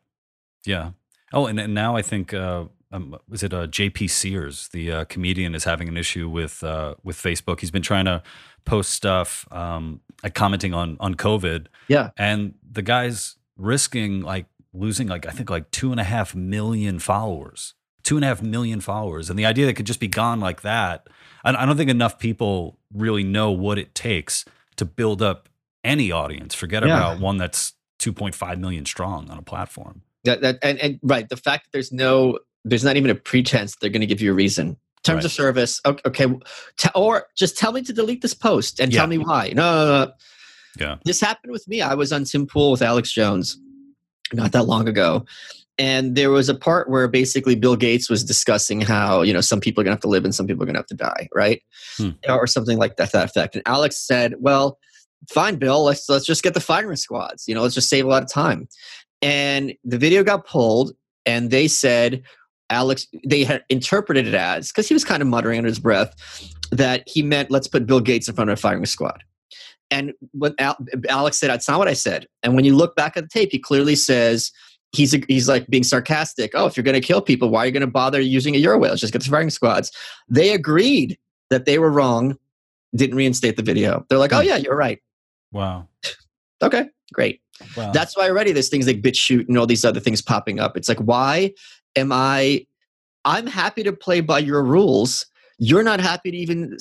Yeah. 0.63 0.91
Oh, 1.33 1.47
and, 1.47 1.59
and 1.59 1.73
now 1.73 1.95
I 1.95 2.03
think 2.03 2.35
uh, 2.35 2.65
um, 2.91 3.17
was 3.27 3.43
it 3.43 3.53
uh, 3.53 3.67
JP 3.67 4.09
Sears, 4.09 4.69
the 4.69 4.91
uh, 4.91 5.05
comedian, 5.05 5.55
is 5.55 5.65
having 5.65 5.87
an 5.87 5.97
issue 5.97 6.29
with 6.29 6.63
uh, 6.63 6.95
with 7.03 7.17
Facebook. 7.17 7.59
He's 7.59 7.71
been 7.71 7.81
trying 7.81 8.05
to 8.05 8.23
post 8.65 8.91
stuff, 8.91 9.47
um, 9.51 10.01
like 10.23 10.33
commenting 10.33 10.73
on 10.73 10.97
on 10.99 11.15
COVID. 11.15 11.67
Yeah, 11.87 12.11
and 12.17 12.53
the 12.69 12.81
guy's 12.81 13.35
risking 13.57 14.21
like 14.21 14.45
losing 14.73 15.07
like 15.07 15.25
I 15.25 15.31
think 15.31 15.49
like 15.49 15.69
two 15.71 15.91
and 15.91 15.99
a 15.99 16.05
half 16.05 16.33
million 16.33 16.99
followers, 16.99 17.73
two 18.03 18.15
and 18.15 18.23
a 18.23 18.27
half 18.29 18.41
million 18.41 18.79
followers, 18.79 19.29
and 19.29 19.37
the 19.37 19.45
idea 19.45 19.65
that 19.65 19.73
could 19.73 19.87
just 19.87 19.99
be 19.99 20.07
gone 20.07 20.39
like 20.39 20.61
that. 20.61 21.07
I, 21.43 21.53
I 21.55 21.65
don't 21.65 21.77
think 21.77 21.89
enough 21.89 22.19
people 22.19 22.79
really 22.93 23.23
know 23.23 23.51
what 23.51 23.77
it 23.77 23.93
takes 23.95 24.45
to 24.77 24.85
build 24.85 25.21
up 25.21 25.49
any 25.83 26.11
audience. 26.11 26.55
Forget 26.55 26.85
yeah. 26.85 26.95
about 26.95 27.19
one 27.19 27.37
that's 27.37 27.73
2.5 27.99 28.59
million 28.59 28.85
strong 28.85 29.29
on 29.29 29.37
a 29.37 29.41
platform. 29.41 30.03
That, 30.23 30.41
that 30.41 30.59
and, 30.61 30.77
and 30.79 30.99
right 31.03 31.27
the 31.29 31.37
fact 31.37 31.65
that 31.65 31.71
there's 31.71 31.91
no 31.91 32.39
there's 32.69 32.83
not 32.83 32.97
even 32.97 33.09
a 33.09 33.15
pretense 33.15 33.75
they're 33.75 33.89
going 33.89 34.01
to 34.01 34.07
give 34.07 34.21
you 34.21 34.31
a 34.31 34.35
reason. 34.35 34.77
Terms 35.03 35.17
right. 35.17 35.25
of 35.25 35.31
service, 35.31 35.79
okay, 35.85 36.01
okay 36.05 36.25
t- 36.77 36.89
or 36.93 37.27
just 37.37 37.57
tell 37.57 37.71
me 37.71 37.81
to 37.83 37.93
delete 37.93 38.21
this 38.21 38.33
post 38.33 38.79
and 38.79 38.91
yeah. 38.91 38.99
tell 38.99 39.07
me 39.07 39.17
why. 39.17 39.53
No, 39.55 39.85
no, 39.85 40.05
no, 40.05 40.11
yeah. 40.79 40.95
This 41.05 41.21
happened 41.21 41.51
with 41.51 41.67
me. 41.67 41.81
I 41.81 41.93
was 41.93 42.11
on 42.11 42.25
Tim 42.25 42.45
Pool 42.45 42.71
with 42.71 42.81
Alex 42.81 43.11
Jones 43.11 43.57
not 44.33 44.51
that 44.51 44.63
long 44.63 44.87
ago. 44.87 45.25
And 45.79 46.15
there 46.15 46.31
was 46.31 46.49
a 46.49 46.55
part 46.55 46.89
where 46.89 47.07
basically 47.07 47.55
Bill 47.55 47.75
Gates 47.75 48.09
was 48.09 48.23
discussing 48.23 48.81
how, 48.81 49.21
you 49.21 49.31
know, 49.31 49.41
some 49.41 49.61
people 49.61 49.81
are 49.81 49.83
going 49.83 49.91
to 49.91 49.95
have 49.95 50.01
to 50.01 50.07
live 50.07 50.25
and 50.25 50.33
some 50.33 50.47
people 50.47 50.63
are 50.63 50.65
going 50.65 50.73
to 50.73 50.79
have 50.79 50.87
to 50.87 50.95
die, 50.95 51.29
right? 51.33 51.61
Hmm. 51.97 52.09
Or 52.27 52.47
something 52.47 52.79
like 52.79 52.97
that, 52.97 53.11
that 53.11 53.25
effect. 53.25 53.55
And 53.55 53.61
Alex 53.67 53.97
said, 53.97 54.35
well, 54.39 54.79
fine, 55.29 55.57
Bill, 55.57 55.83
let's, 55.83 56.09
let's 56.09 56.25
just 56.25 56.43
get 56.43 56.55
the 56.55 56.59
firing 56.59 56.95
squads. 56.95 57.47
You 57.47 57.53
know, 57.53 57.61
let's 57.61 57.75
just 57.75 57.89
save 57.89 58.05
a 58.05 58.09
lot 58.09 58.23
of 58.23 58.29
time. 58.29 58.67
And 59.21 59.73
the 59.83 59.99
video 59.99 60.23
got 60.23 60.47
pulled 60.47 60.93
and 61.25 61.51
they 61.51 61.67
said, 61.67 62.23
Alex, 62.69 63.07
they 63.25 63.43
had 63.43 63.63
interpreted 63.69 64.27
it 64.27 64.33
as, 64.33 64.71
because 64.71 64.87
he 64.87 64.93
was 64.93 65.05
kind 65.05 65.21
of 65.21 65.27
muttering 65.27 65.57
under 65.57 65.69
his 65.69 65.79
breath, 65.79 66.15
that 66.71 67.03
he 67.07 67.21
meant 67.21 67.51
let's 67.51 67.67
put 67.67 67.85
Bill 67.85 67.99
Gates 67.99 68.27
in 68.27 68.35
front 68.35 68.49
of 68.49 68.57
a 68.57 68.61
firing 68.61 68.85
squad. 68.85 69.23
And 69.89 70.13
what 70.33 70.53
Al- 70.59 70.77
Alex 71.07 71.37
said, 71.37 71.49
that's 71.49 71.67
not 71.67 71.79
what 71.79 71.87
I 71.87 71.93
said. 71.93 72.27
And 72.43 72.55
when 72.55 72.65
you 72.65 72.75
look 72.75 72.95
back 72.95 73.15
at 73.15 73.23
the 73.23 73.29
tape, 73.29 73.49
he 73.51 73.59
clearly 73.59 73.95
says, 73.95 74.51
he's, 74.91 75.13
a, 75.13 75.21
he's 75.27 75.47
like 75.47 75.67
being 75.67 75.83
sarcastic. 75.83 76.51
Oh, 76.55 76.65
if 76.65 76.75
you're 76.75 76.83
going 76.83 76.99
to 76.99 77.05
kill 77.05 77.21
people, 77.21 77.49
why 77.49 77.63
are 77.63 77.65
you 77.67 77.71
going 77.71 77.81
to 77.81 77.87
bother 77.87 78.19
using 78.19 78.55
a 78.55 78.57
Euro 78.57 78.77
whale? 78.77 78.91
Let's 78.91 79.01
just 79.01 79.13
get 79.13 79.23
the 79.23 79.29
firing 79.29 79.49
squads. 79.49 79.91
They 80.27 80.53
agreed 80.53 81.17
that 81.49 81.65
they 81.65 81.79
were 81.79 81.89
wrong, 81.89 82.37
didn't 82.95 83.15
reinstate 83.15 83.55
the 83.55 83.63
video. 83.63 84.05
They're 84.09 84.19
like, 84.19 84.33
oh, 84.33 84.41
hmm. 84.41 84.47
yeah, 84.47 84.57
you're 84.57 84.75
right. 84.75 84.99
Wow. 85.53 85.87
okay, 86.61 86.89
great. 87.13 87.41
Wow. 87.75 87.91
That's 87.91 88.15
why 88.15 88.29
already 88.29 88.51
there's 88.51 88.69
things 88.69 88.87
like 88.87 89.01
BitChute 89.01 89.47
and 89.47 89.57
all 89.57 89.65
these 89.65 89.85
other 89.85 89.99
things 89.99 90.21
popping 90.21 90.59
up. 90.59 90.77
It's 90.77 90.89
like, 90.89 90.99
why 90.99 91.53
am 91.97 92.11
I 92.11 92.65
I'm 93.25 93.47
happy 93.47 93.83
to 93.83 93.91
play 93.91 94.21
by 94.21 94.39
your 94.39 94.63
rules 94.63 95.25
you're 95.57 95.83
not 95.83 95.99
happy 95.99 96.31
to 96.31 96.37
even 96.37 96.77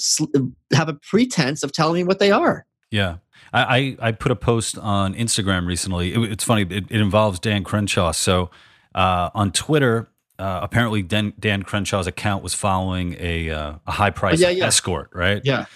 have 0.72 0.88
a 0.88 0.94
pretense 0.94 1.62
of 1.62 1.72
telling 1.72 1.94
me 1.94 2.04
what 2.04 2.18
they 2.18 2.30
are. 2.30 2.66
Yeah. 2.90 3.18
I, 3.52 3.96
I, 4.00 4.12
put 4.12 4.32
a 4.32 4.36
post 4.36 4.76
on 4.76 5.14
Instagram 5.14 5.66
recently. 5.66 6.12
It, 6.12 6.32
it's 6.32 6.44
funny, 6.44 6.62
it, 6.62 6.90
it, 6.90 7.00
involves 7.00 7.38
Dan 7.38 7.64
Crenshaw. 7.64 8.12
So 8.12 8.50
uh, 8.94 9.30
on 9.34 9.50
Twitter, 9.52 10.08
uh, 10.38 10.60
apparently 10.62 11.02
Dan, 11.02 11.32
Dan, 11.38 11.62
Crenshaw's 11.62 12.06
account 12.06 12.42
was 12.42 12.52
following 12.52 13.16
a, 13.18 13.50
uh, 13.50 13.74
a 13.86 13.92
high 13.92 14.10
price 14.10 14.42
oh, 14.42 14.48
yeah, 14.48 14.58
yeah. 14.58 14.66
escort, 14.66 15.08
right? 15.14 15.40
Yeah. 15.42 15.66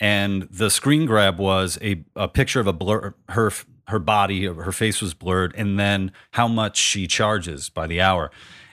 And 0.00 0.42
the 0.50 0.70
screen 0.70 1.06
grab 1.06 1.38
was 1.38 1.78
a, 1.80 2.04
a 2.14 2.28
picture 2.28 2.60
of 2.60 2.66
a 2.66 2.72
blur, 2.72 3.14
her 3.30 3.52
her 3.88 3.98
body, 3.98 4.44
her 4.44 4.72
face 4.72 5.02
was 5.02 5.14
blurred, 5.14 5.52
and 5.56 5.78
then 5.78 6.12
how 6.30 6.46
much 6.46 6.76
she 6.76 7.08
charges 7.08 7.68
by 7.68 7.88
the 7.88 8.00
hour. 8.00 8.30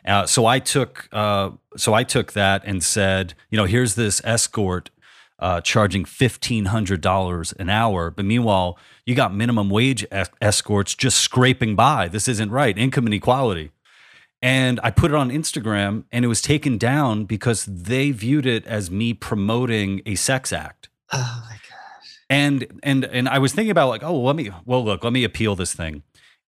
Uh, 0.07 0.25
so 0.25 0.45
I 0.45 0.59
took 0.59 1.09
uh, 1.11 1.51
so 1.75 1.93
I 1.93 2.03
took 2.03 2.31
that 2.31 2.63
and 2.65 2.81
said, 2.83 3.33
you 3.49 3.57
know, 3.57 3.65
here's 3.65 3.95
this 3.95 4.21
escort 4.23 4.89
uh, 5.39 5.61
charging 5.61 6.05
fifteen 6.05 6.65
hundred 6.65 7.01
dollars 7.01 7.53
an 7.53 7.69
hour, 7.69 8.09
but 8.09 8.25
meanwhile 8.25 8.79
you 9.05 9.15
got 9.15 9.33
minimum 9.33 9.69
wage 9.69 10.05
es- 10.09 10.29
escorts 10.41 10.95
just 10.95 11.19
scraping 11.19 11.75
by. 11.75 12.07
This 12.07 12.27
isn't 12.27 12.51
right. 12.51 12.77
Income 12.77 13.07
inequality. 13.07 13.71
And 14.41 14.79
I 14.83 14.91
put 14.91 15.11
it 15.11 15.15
on 15.15 15.29
Instagram, 15.31 16.03
and 16.11 16.23
it 16.23 16.27
was 16.27 16.41
taken 16.41 16.77
down 16.77 17.25
because 17.25 17.65
they 17.65 18.11
viewed 18.11 18.45
it 18.45 18.65
as 18.67 18.91
me 18.91 19.13
promoting 19.13 20.01
a 20.05 20.15
sex 20.15 20.53
act. 20.53 20.89
Oh 21.11 21.43
my 21.49 21.55
gosh! 21.55 22.19
and 22.29 22.79
and 22.83 23.03
and 23.05 23.27
I 23.27 23.39
was 23.39 23.53
thinking 23.53 23.71
about 23.71 23.89
like, 23.89 24.03
oh, 24.03 24.19
let 24.21 24.35
me 24.35 24.51
well 24.65 24.85
look, 24.85 25.03
let 25.03 25.11
me 25.11 25.23
appeal 25.23 25.55
this 25.55 25.73
thing. 25.73 26.03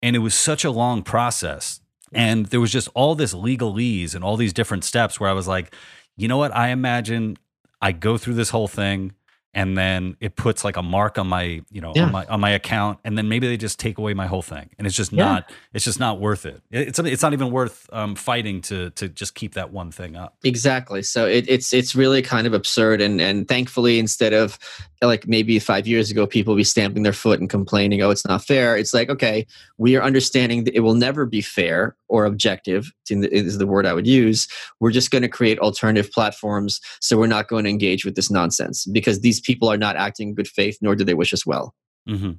And 0.03 0.15
it 0.15 0.21
was 0.21 0.35
such 0.35 0.65
a 0.65 0.71
long 0.71 1.03
process. 1.03 1.81
And 2.13 2.47
there 2.47 2.61
was 2.61 2.71
just 2.71 2.89
all 2.95 3.15
this 3.15 3.35
legalese 3.35 4.15
and 4.15 4.23
all 4.23 4.37
these 4.37 4.53
different 4.53 4.85
steps 4.85 5.19
where 5.19 5.29
I 5.29 5.33
was 5.33 5.49
like, 5.49 5.75
you 6.17 6.29
know 6.29 6.37
what? 6.37 6.55
I 6.55 6.69
imagine 6.69 7.37
I 7.81 7.93
go 7.93 8.17
through 8.17 8.35
this 8.35 8.51
whole 8.51 8.69
thing 8.69 9.13
and 9.57 9.77
then 9.77 10.19
it 10.21 10.37
puts 10.37 10.65
like 10.65 10.77
a 10.77 10.83
mark 10.83 11.19
on 11.19 11.27
my 11.27 11.63
you 11.71 11.81
know 11.81 11.93
yeah. 11.97 12.05
on 12.05 12.13
my 12.13 12.27
on 12.27 12.41
my 12.41 12.51
account 12.51 13.01
and 13.05 13.17
then 13.17 13.29
maybe 13.29 13.49
they 13.49 13.57
just 13.57 13.81
take 13.81 13.99
away 13.99 14.13
my 14.13 14.27
whole 14.27 14.43
thing 14.43 14.69
and 14.79 14.87
it's 14.87 14.95
just 14.95 15.13
yeah. 15.13 15.25
not 15.25 15.53
it's 15.73 15.85
just 15.85 15.99
not 15.99 16.21
worth 16.21 16.45
it 16.47 16.63
it's 16.71 16.99
it's 16.99 17.23
not 17.23 17.33
even 17.33 17.51
worth 17.51 17.89
um, 17.93 18.15
fighting 18.15 18.61
to 18.61 18.91
to 18.91 19.09
just 19.09 19.35
keep 19.35 19.55
that 19.55 19.73
one 19.73 19.91
thing 19.91 20.15
up 20.15 20.37
exactly 20.45 21.03
so 21.03 21.27
it, 21.27 21.49
it's 21.49 21.73
it's 21.73 21.97
really 21.97 22.23
kind 22.23 22.47
of 22.47 22.53
absurd 22.53 23.01
and 23.01 23.21
and 23.21 23.49
thankfully 23.49 23.99
instead 23.99 24.35
of 24.35 24.59
like 25.03 25.27
maybe 25.27 25.59
five 25.59 25.87
years 25.87 26.11
ago 26.11 26.27
people 26.27 26.55
be 26.55 26.65
stamping 26.65 27.03
their 27.03 27.13
foot 27.13 27.41
and 27.41 27.51
complaining 27.51 28.03
oh 28.03 28.11
it's 28.11 28.27
not 28.27 28.45
fair 28.45 28.77
it's 28.77 28.95
like 28.95 29.09
okay 29.09 29.47
we 29.79 29.97
are 29.97 30.03
understanding 30.03 30.65
that 30.65 30.75
it 30.75 30.81
will 30.81 30.95
never 30.95 31.27
be 31.27 31.41
fair 31.41 31.97
or 32.09 32.25
objective 32.25 32.93
is 33.11 33.59
the 33.59 33.67
word 33.67 33.87
i 33.87 33.93
would 33.93 34.07
use 34.07 34.49
we're 34.81 34.91
just 34.91 35.11
going 35.11 35.23
to 35.23 35.29
create 35.29 35.59
alternative 35.59 36.11
platforms 36.11 36.81
so 37.01 37.17
we're 37.17 37.27
not 37.27 37.49
going 37.49 37.65
to 37.65 37.71
engage 37.71 38.05
with 38.05 38.15
this 38.15 38.31
nonsense 38.31 38.87
because 38.87 39.21
these 39.21 39.41
people 39.41 39.69
are 39.69 39.77
not 39.77 39.97
acting 39.97 40.29
in 40.29 40.35
good 40.35 40.49
faith, 40.49 40.79
nor 40.81 40.95
do 40.95 41.05
they 41.05 41.15
wish 41.15 41.33
us 41.33 41.47
well. 41.47 41.75
Mm-hmm. 42.09 42.33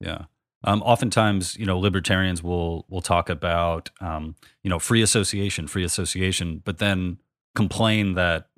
Yeah. 0.00 0.24
Um, 0.64 0.82
oftentimes, 0.82 1.56
you 1.56 1.66
know, 1.66 1.78
libertarians 1.78 2.42
will 2.42 2.86
will 2.88 3.02
talk 3.02 3.28
about 3.28 3.90
um, 4.00 4.34
you 4.62 4.70
know 4.70 4.78
free 4.78 5.02
association, 5.02 5.66
free 5.66 5.84
association, 5.84 6.62
but 6.64 6.78
then 6.78 7.18
complain 7.54 8.14
that 8.14 8.48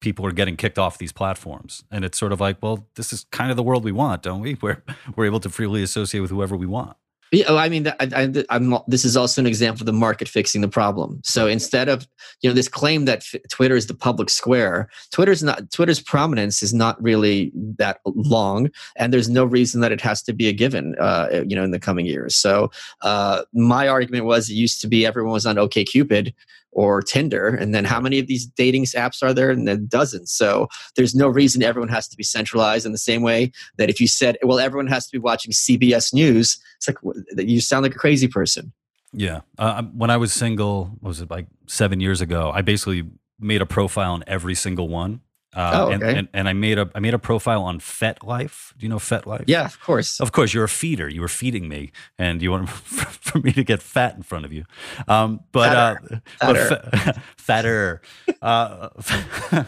people 0.00 0.24
are 0.26 0.32
getting 0.32 0.56
kicked 0.56 0.78
off 0.78 0.98
these 0.98 1.12
platforms, 1.12 1.84
and 1.90 2.04
it's 2.04 2.18
sort 2.18 2.32
of 2.32 2.40
like, 2.40 2.58
well, 2.62 2.86
this 2.94 3.12
is 3.12 3.26
kind 3.30 3.50
of 3.50 3.56
the 3.56 3.62
world 3.62 3.84
we 3.84 3.92
want, 3.92 4.22
don't 4.22 4.40
we? 4.40 4.52
Where 4.60 4.82
we're 5.16 5.26
able 5.26 5.40
to 5.40 5.50
freely 5.50 5.82
associate 5.82 6.20
with 6.20 6.30
whoever 6.30 6.56
we 6.56 6.66
want. 6.66 6.96
Yeah, 7.30 7.54
I 7.54 7.68
mean, 7.68 7.86
I, 8.00 8.30
am 8.48 8.78
this 8.86 9.04
is 9.04 9.16
also 9.16 9.42
an 9.42 9.46
example 9.46 9.82
of 9.82 9.86
the 9.86 9.92
market 9.92 10.28
fixing 10.28 10.62
the 10.62 10.68
problem. 10.68 11.20
So 11.24 11.46
instead 11.46 11.88
of 11.88 12.08
you 12.40 12.48
know 12.48 12.54
this 12.54 12.68
claim 12.68 13.04
that 13.04 13.18
f- 13.18 13.40
Twitter 13.50 13.76
is 13.76 13.86
the 13.86 13.94
public 13.94 14.30
square, 14.30 14.88
Twitter's 15.10 15.42
not 15.42 15.70
Twitter's 15.70 16.00
prominence 16.00 16.62
is 16.62 16.72
not 16.72 17.00
really 17.02 17.52
that 17.76 18.00
long, 18.06 18.70
and 18.96 19.12
there's 19.12 19.28
no 19.28 19.44
reason 19.44 19.82
that 19.82 19.92
it 19.92 20.00
has 20.00 20.22
to 20.22 20.32
be 20.32 20.48
a 20.48 20.52
given. 20.52 20.94
Uh, 20.98 21.44
you 21.46 21.54
know, 21.54 21.64
in 21.64 21.70
the 21.70 21.78
coming 21.78 22.06
years. 22.06 22.34
So 22.34 22.70
uh, 23.02 23.42
my 23.52 23.88
argument 23.88 24.24
was 24.24 24.48
it 24.48 24.54
used 24.54 24.80
to 24.80 24.88
be 24.88 25.04
everyone 25.04 25.32
was 25.32 25.46
on 25.46 25.56
OKCupid, 25.56 26.32
or 26.72 27.02
Tinder. 27.02 27.48
And 27.48 27.74
then 27.74 27.84
how 27.84 28.00
many 28.00 28.18
of 28.18 28.26
these 28.26 28.46
dating 28.46 28.84
apps 28.84 29.22
are 29.22 29.34
there? 29.34 29.50
And 29.50 29.66
then 29.66 29.86
dozens. 29.86 30.32
So 30.32 30.68
there's 30.96 31.14
no 31.14 31.28
reason 31.28 31.62
everyone 31.62 31.88
has 31.88 32.08
to 32.08 32.16
be 32.16 32.22
centralized 32.22 32.86
in 32.86 32.92
the 32.92 32.98
same 32.98 33.22
way 33.22 33.52
that 33.76 33.90
if 33.90 34.00
you 34.00 34.06
said, 34.06 34.36
well, 34.42 34.58
everyone 34.58 34.86
has 34.86 35.06
to 35.06 35.12
be 35.12 35.18
watching 35.18 35.52
CBS 35.52 36.12
News, 36.12 36.58
it's 36.76 36.88
like 36.88 36.98
you 37.36 37.60
sound 37.60 37.82
like 37.82 37.94
a 37.94 37.98
crazy 37.98 38.28
person. 38.28 38.72
Yeah. 39.12 39.40
Uh, 39.56 39.82
when 39.84 40.10
I 40.10 40.18
was 40.18 40.32
single, 40.32 40.96
was 41.00 41.20
it 41.20 41.30
like 41.30 41.46
seven 41.66 42.00
years 42.00 42.20
ago? 42.20 42.52
I 42.54 42.62
basically 42.62 43.04
made 43.40 43.62
a 43.62 43.66
profile 43.66 44.12
on 44.12 44.24
every 44.26 44.54
single 44.54 44.88
one. 44.88 45.20
Uh, 45.58 45.72
oh, 45.74 45.84
okay. 45.86 45.94
and, 45.94 46.02
and, 46.04 46.28
and, 46.32 46.48
I 46.48 46.52
made 46.52 46.78
a 46.78 46.88
I 46.94 47.00
made 47.00 47.14
a 47.14 47.18
profile 47.18 47.64
on 47.64 47.80
FetLife. 47.80 48.78
Do 48.78 48.86
you 48.86 48.88
know 48.88 48.98
FetLife? 48.98 49.42
Yeah, 49.48 49.64
of 49.64 49.80
course. 49.80 50.20
Of 50.20 50.30
course, 50.30 50.54
you're 50.54 50.62
a 50.62 50.68
feeder. 50.68 51.08
You 51.08 51.20
were 51.20 51.26
feeding 51.26 51.68
me, 51.68 51.90
and 52.16 52.40
you 52.40 52.52
want 52.52 52.70
for 52.70 53.40
me 53.40 53.50
to 53.50 53.64
get 53.64 53.82
fat 53.82 54.14
in 54.14 54.22
front 54.22 54.44
of 54.44 54.52
you. 54.52 54.64
Um, 55.08 55.40
but 55.50 55.72
fatter, 55.72 56.22
uh, 56.40 56.52
fatter. 56.52 56.80
But 56.92 57.18
fatter. 57.36 58.02
uh, 58.42 58.88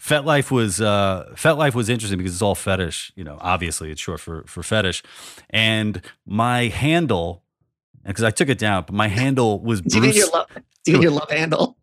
FetLife 0.00 0.50
was 0.50 0.80
uh, 0.80 1.32
FetLife 1.34 1.74
was 1.74 1.88
interesting 1.88 2.18
because 2.18 2.32
it's 2.32 2.42
all 2.42 2.56
fetish. 2.56 3.12
You 3.14 3.22
know, 3.22 3.38
obviously 3.40 3.92
it's 3.92 4.00
short 4.00 4.18
for 4.18 4.42
for 4.48 4.64
fetish, 4.64 5.04
and 5.50 6.02
my 6.26 6.66
handle 6.66 7.44
because 8.04 8.24
I 8.24 8.30
took 8.30 8.48
it 8.48 8.58
down, 8.58 8.84
but 8.86 8.94
my 8.94 9.08
handle 9.08 9.60
was 9.60 9.80
Bruce. 9.80 9.92
Do 9.92 9.98
you 9.98 10.02
mean 10.02 10.14
your 10.14 10.30
love, 10.30 10.46
do 10.84 10.92
you 10.92 10.92
mean 10.94 11.02
your 11.02 11.12
love 11.12 11.30
handle? 11.30 11.76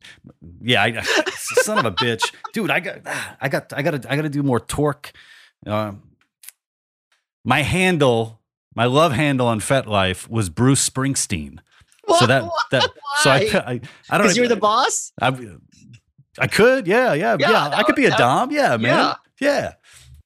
Yeah, 0.61 0.83
I, 0.83 1.01
son 1.35 1.77
of 1.77 1.85
a 1.85 1.91
bitch, 1.91 2.33
dude. 2.53 2.71
I 2.71 2.79
got, 2.79 2.99
I 3.39 3.49
got, 3.49 3.73
I 3.73 3.81
got 3.81 4.01
to, 4.01 4.11
I 4.11 4.15
got 4.15 4.23
to 4.23 4.29
do 4.29 4.43
more 4.43 4.59
torque. 4.59 5.11
Uh, 5.65 5.93
my 7.43 7.61
handle, 7.61 8.41
my 8.75 8.85
love 8.85 9.11
handle 9.11 9.47
on 9.47 9.59
FetLife 9.59 10.27
was 10.27 10.49
Bruce 10.49 10.87
Springsteen. 10.89 11.59
What? 12.05 12.19
So 12.19 12.27
that 12.27 12.49
that 12.71 12.81
Why? 12.81 12.89
so 13.17 13.29
I 13.29 13.35
I, 13.35 13.81
I 14.09 14.17
don't. 14.17 14.21
Because 14.21 14.37
you're 14.37 14.47
the 14.47 14.55
boss. 14.55 15.11
I, 15.21 15.27
I 16.37 16.47
could, 16.47 16.85
yeah, 16.85 17.13
yeah, 17.13 17.37
yeah. 17.39 17.49
yeah 17.49 17.69
I 17.73 17.83
could 17.83 17.95
be 17.95 18.05
a 18.05 18.17
dom, 18.17 18.51
yeah, 18.51 18.77
man, 18.77 18.97
yeah. 18.97 19.15
yeah. 19.39 19.73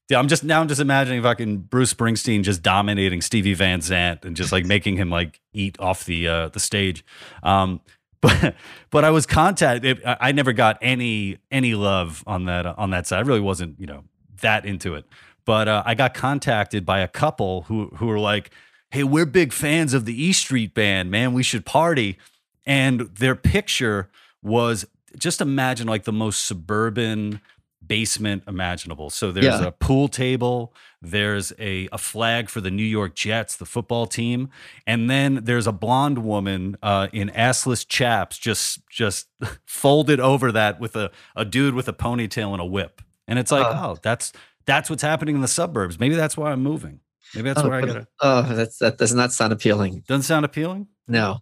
Yeah, 0.10 0.18
I'm 0.18 0.28
just 0.28 0.44
now. 0.44 0.60
I'm 0.60 0.68
just 0.68 0.82
imagining 0.82 1.22
fucking 1.22 1.58
Bruce 1.58 1.94
Springsteen 1.94 2.42
just 2.42 2.64
dominating 2.64 3.22
Stevie 3.22 3.54
Van 3.54 3.80
Zandt 3.80 4.26
and 4.26 4.36
just 4.36 4.52
like 4.52 4.66
making 4.76 4.98
him 4.98 5.12
like 5.12 5.40
eat 5.54 5.80
off 5.80 6.04
the 6.06 6.28
uh, 6.28 6.50
the 6.50 6.60
stage. 6.60 7.06
Um, 7.44 7.82
but 8.22 8.56
but 8.90 9.06
I 9.06 9.12
was 9.12 9.26
contacted. 9.26 10.02
I 10.04 10.34
never 10.34 10.52
got 10.52 10.78
any 10.82 11.38
any 11.52 11.74
love 11.76 12.24
on 12.28 12.46
that 12.46 12.66
on 12.66 12.90
that 12.90 13.08
side. 13.08 13.20
I 13.20 13.22
really 13.22 13.40
wasn't 13.40 13.80
you 13.80 13.86
know 13.86 14.04
that 14.42 14.66
into 14.66 14.96
it. 14.96 15.06
But 15.46 15.68
uh, 15.68 15.84
I 15.86 15.96
got 15.96 16.14
contacted 16.14 16.86
by 16.86 17.00
a 17.00 17.08
couple 17.08 17.62
who 17.64 17.88
who 17.96 18.08
were 18.08 18.20
like, 18.20 18.52
"Hey, 18.90 19.04
we're 19.04 19.26
big 19.26 19.54
fans 19.54 19.94
of 19.94 20.06
the 20.06 20.22
E 20.22 20.34
Street 20.34 20.74
Band, 20.74 21.12
man. 21.12 21.34
We 21.34 21.44
should 21.44 21.66
party." 21.66 22.18
And 22.66 23.02
their 23.16 23.36
picture 23.36 24.10
was 24.44 24.86
just 25.18 25.40
imagine 25.40 25.88
like 25.88 26.04
the 26.04 26.12
most 26.12 26.46
suburban 26.46 27.42
basement 27.90 28.44
imaginable. 28.48 29.10
So 29.10 29.34
there's 29.34 29.46
yeah. 29.46 29.66
a 29.66 29.72
pool 29.72 30.08
table, 30.08 30.74
there's 31.02 31.52
a, 31.60 31.90
a 31.92 31.98
flag 31.98 32.48
for 32.48 32.62
the 32.62 32.72
New 32.72 32.84
York 32.84 33.16
Jets, 33.16 33.58
the 33.58 33.66
football 33.66 34.06
team, 34.06 34.50
and 34.88 35.10
then 35.10 35.42
there's 35.44 35.68
a 35.68 35.74
blonde 35.74 36.20
woman 36.20 36.78
uh, 36.82 37.10
in 37.12 37.30
assless 37.32 37.86
chaps 37.86 38.38
just 38.38 38.88
just 38.88 39.28
folded 39.66 40.22
over 40.22 40.54
that 40.54 40.80
with 40.80 40.96
a, 40.96 41.12
a 41.36 41.44
dude 41.44 41.74
with 41.74 41.90
a 41.90 41.94
ponytail 41.94 42.54
and 42.54 42.62
a 42.62 42.66
whip. 42.66 43.02
And 43.28 43.38
it's 43.38 43.52
like, 43.52 43.66
uh, 43.66 43.90
oh, 43.90 43.98
that's 44.02 44.32
that's 44.66 44.90
what's 44.90 45.04
happening 45.04 45.36
in 45.36 45.42
the 45.42 45.48
suburbs. 45.48 46.00
Maybe 46.00 46.16
that's 46.16 46.38
why 46.38 46.52
I'm 46.52 46.62
moving. 46.62 47.02
Maybe 47.36 47.50
that's 47.50 47.62
oh, 47.62 47.70
where 47.70 47.80
I 47.80 47.86
gotta. 47.86 48.08
Oh, 48.22 48.44
that's 48.44 48.78
that 48.78 48.98
does 48.98 49.14
not 49.14 49.34
sound 49.34 49.52
appealing. 49.52 50.04
Doesn't 50.08 50.24
sound 50.24 50.46
appealing. 50.46 50.88
No, 51.08 51.40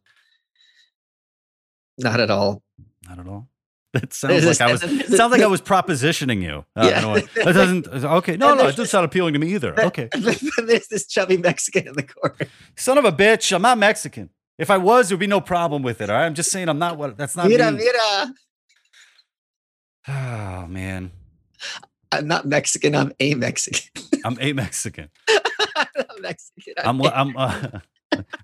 not 1.98 2.20
at 2.20 2.32
all. 2.32 2.64
Not 3.08 3.20
at 3.20 3.28
all. 3.28 3.50
It 3.94 4.14
sounds 4.14 4.46
like 4.46 4.62
I 4.62 4.72
was 4.72 4.82
sounds 5.18 5.32
like 5.32 5.42
I 5.42 5.48
was 5.48 5.62
propositioning 5.62 6.42
you. 6.42 6.66
Uh, 6.76 6.88
yeah. 6.90 7.44
That 7.44 7.54
doesn't 7.54 7.88
okay. 8.18 8.38
No, 8.38 8.54
no, 8.54 8.64
it 8.64 8.72
doesn't 8.72 8.88
sound 8.88 9.06
appealing 9.06 9.34
to 9.34 9.40
me 9.40 9.54
either. 9.54 9.80
Okay. 9.80 10.10
There's 10.12 10.88
this 10.88 11.08
chubby 11.08 11.38
Mexican 11.38 11.88
in 11.88 11.94
the 11.94 12.04
corner. 12.04 12.36
Son 12.76 12.98
of 12.98 13.06
a 13.06 13.12
bitch! 13.12 13.54
I'm 13.56 13.62
not 13.62 13.78
Mexican. 13.78 14.30
If 14.58 14.70
I 14.70 14.78
was, 14.78 15.10
there'd 15.10 15.20
be 15.20 15.28
no 15.28 15.40
problem 15.40 15.84
with 15.84 16.02
it. 16.02 16.10
All 16.10 16.18
right? 16.18 16.26
I'm 16.26 16.34
just 16.34 16.52
saying 16.52 16.68
I'm 16.68 16.80
not 16.80 16.98
what. 16.98 17.18
That's 17.18 17.36
not 17.36 17.48
mira, 17.48 17.72
me. 17.72 17.80
Mira. 17.80 18.34
Oh 20.10 20.68
man. 20.68 21.12
I'm 22.14 22.28
not 22.28 22.46
Mexican. 22.46 22.96
I'm 22.96 23.12
a 23.20 23.36
Mexican. 23.36 24.04
I'm 24.24 24.38
a 24.40 24.54
Mexican. 24.54 25.10
I'm 25.28 26.22
Mexican. 26.22 26.74
I'm. 26.78 27.02
I'm. 27.02 27.38
I'm 27.38 27.38
uh, 27.38 27.80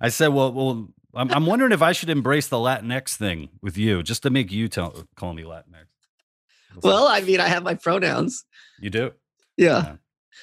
I 0.01 0.09
said, 0.09 0.27
well, 0.27 0.51
well, 0.51 0.89
I'm, 1.15 1.31
I'm 1.31 1.45
wondering 1.45 1.71
if 1.71 1.81
I 1.81 1.91
should 1.91 2.09
embrace 2.09 2.47
the 2.47 2.57
Latinx 2.57 3.15
thing 3.15 3.49
with 3.61 3.77
you, 3.77 4.01
just 4.03 4.23
to 4.23 4.29
make 4.29 4.51
you 4.51 4.67
tell, 4.67 5.05
call 5.15 5.33
me 5.33 5.43
Latinx. 5.43 5.85
Well, 6.81 7.07
I 7.07 7.21
mean, 7.21 7.39
I 7.39 7.47
have 7.47 7.63
my 7.63 7.75
pronouns. 7.75 8.45
You 8.79 8.89
do? 8.89 9.11
Yeah. 9.57 9.83
yeah. 9.83 9.95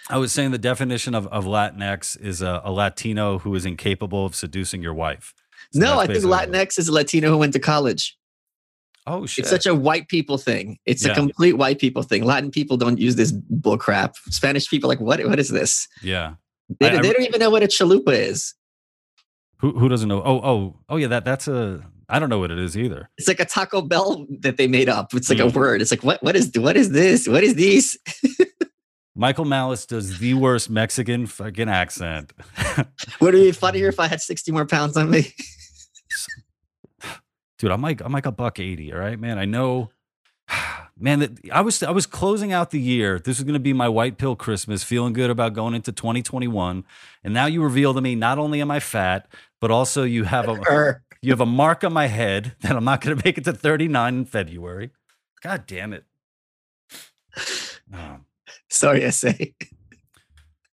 I 0.09 0.19
was 0.19 0.31
saying 0.33 0.53
the 0.53 0.59
definition 0.59 1.15
of, 1.15 1.27
of 1.29 1.45
Latinx 1.45 2.21
is 2.21 2.41
a, 2.43 2.61
a 2.65 2.71
Latino 2.71 3.39
who 3.41 3.55
is 3.57 3.67
incapable 3.67 4.25
of 4.27 4.37
seducing 4.37 4.81
your 4.83 4.95
wife. 4.95 5.35
So 5.73 5.81
no, 5.81 5.99
I 5.99 6.07
think 6.07 6.25
Latinx 6.25 6.79
is 6.79 6.89
a 6.89 6.93
Latino 6.93 7.31
who 7.31 7.39
went 7.39 7.53
to 7.55 7.59
college. 7.59 8.17
Oh 9.07 9.27
shit! 9.27 9.43
It's 9.43 9.51
such 9.51 9.67
a 9.67 9.75
white 9.75 10.09
people 10.09 10.37
thing. 10.39 10.79
It's 10.87 11.05
Yeah. 11.05 11.13
a 11.13 11.15
complete 11.15 11.55
white 11.55 11.79
people 11.79 12.03
thing. 12.03 12.23
Latin 12.25 12.51
people 12.51 12.77
don't 12.77 12.99
use 12.99 13.17
this 13.17 13.33
bull 13.33 13.79
crap. 13.79 14.15
Spanish 14.29 14.69
people 14.69 14.89
like 14.89 15.01
what? 15.01 15.25
What 15.27 15.39
is 15.41 15.49
this? 15.49 15.89
yeah. 16.03 16.35
They, 16.79 16.91
I- 16.91 16.99
I- 16.99 17.03
they 17.03 17.13
don't 17.13 17.23
even 17.25 17.41
know 17.41 17.51
what 17.51 17.63
a 17.63 17.67
chalupa 17.67 18.13
is. 18.13 18.55
Who 19.61 19.79
who 19.79 19.89
doesn't 19.89 20.09
know? 20.09 20.23
Oh 20.25 20.41
oh 20.43 20.77
oh 20.89 20.97
yeah. 20.97 21.07
That 21.09 21.25
that's 21.25 21.49
a. 21.49 21.81
I 22.09 22.19
don't 22.19 22.29
know 22.29 22.39
what 22.41 22.51
it 22.51 22.59
is 22.59 22.77
either. 22.77 23.09
It's 23.19 23.29
like 23.29 23.39
a 23.41 23.45
Taco 23.45 23.83
Bell 23.83 24.27
that 24.41 24.57
they 24.57 24.67
made 24.67 24.89
up. 24.89 25.15
It's 25.15 25.31
like 25.31 25.39
a 25.39 25.43
Mm. 25.43 25.55
word. 25.55 25.81
It's 25.83 25.91
like 25.93 26.03
what? 26.03 26.23
What 26.23 26.35
is? 26.35 26.51
What 26.57 26.77
is 26.77 26.91
this? 26.91 27.29
What 27.29 27.45
is 27.45 27.55
these? 27.55 27.97
Michael 29.15 29.45
Malice 29.45 29.87
does 29.87 30.19
the 30.19 30.35
worst 30.35 30.71
Mexican 30.71 31.27
fucking 31.27 31.69
accent. 31.69 32.33
Would 33.21 33.35
it 33.35 33.39
be 33.39 33.53
funnier 33.53 33.89
if 33.89 34.01
I 34.01 34.07
had 34.09 34.21
sixty 34.21 34.51
more 34.51 34.67
pounds 34.67 34.97
on 34.97 35.11
me? 35.11 35.33
dude 37.59 37.71
i'm 37.71 37.83
like 37.83 38.01
i'm 38.01 38.11
like 38.13 38.25
a 38.25 38.33
buck 38.33 38.59
80 38.59 38.95
all 38.95 38.99
right 38.99 39.21
man 39.21 39.39
i 39.39 39.45
know 39.45 39.91
man 41.01 41.39
i 41.53 41.61
was 41.61 41.83
i 41.83 41.91
was 41.91 42.07
closing 42.07 42.53
out 42.53 42.71
the 42.71 42.81
year. 42.81 43.19
This 43.19 43.39
was 43.39 43.45
going 43.45 43.55
to 43.55 43.61
be 43.61 43.73
my 43.73 43.89
white 43.89 44.19
pill 44.19 44.37
christmas 44.37 44.85
feeling 44.85 45.13
good 45.13 45.31
about 45.31 45.55
going 45.55 45.75
into 45.75 45.93
2021 45.93 46.85
and 47.25 47.35
now 47.35 47.47
you 47.47 47.63
reveal 47.63 47.95
to 47.95 48.01
me 48.01 48.15
not 48.15 48.39
only 48.39 48.61
am 48.61 48.71
i 48.71 48.81
fat 48.81 49.29
but 49.61 49.71
also 49.71 50.05
you 50.05 50.25
have 50.25 50.49
a 50.49 51.01
you 51.23 51.33
have 51.33 51.41
a 51.41 51.47
mark 51.47 51.83
on 51.85 51.93
my 51.93 52.07
head 52.07 52.55
that 52.61 52.77
i'm 52.77 52.85
not 52.85 53.01
going 53.01 53.17
to 53.17 53.25
make 53.25 53.39
it 53.39 53.45
to 53.45 53.53
39 53.53 54.15
in 54.15 54.25
february. 54.25 54.91
God 55.43 55.65
damn 55.67 55.93
it. 55.93 56.05
Oh. 57.95 58.19
sorry, 58.69 59.05
I 59.07 59.11
say. 59.11 59.55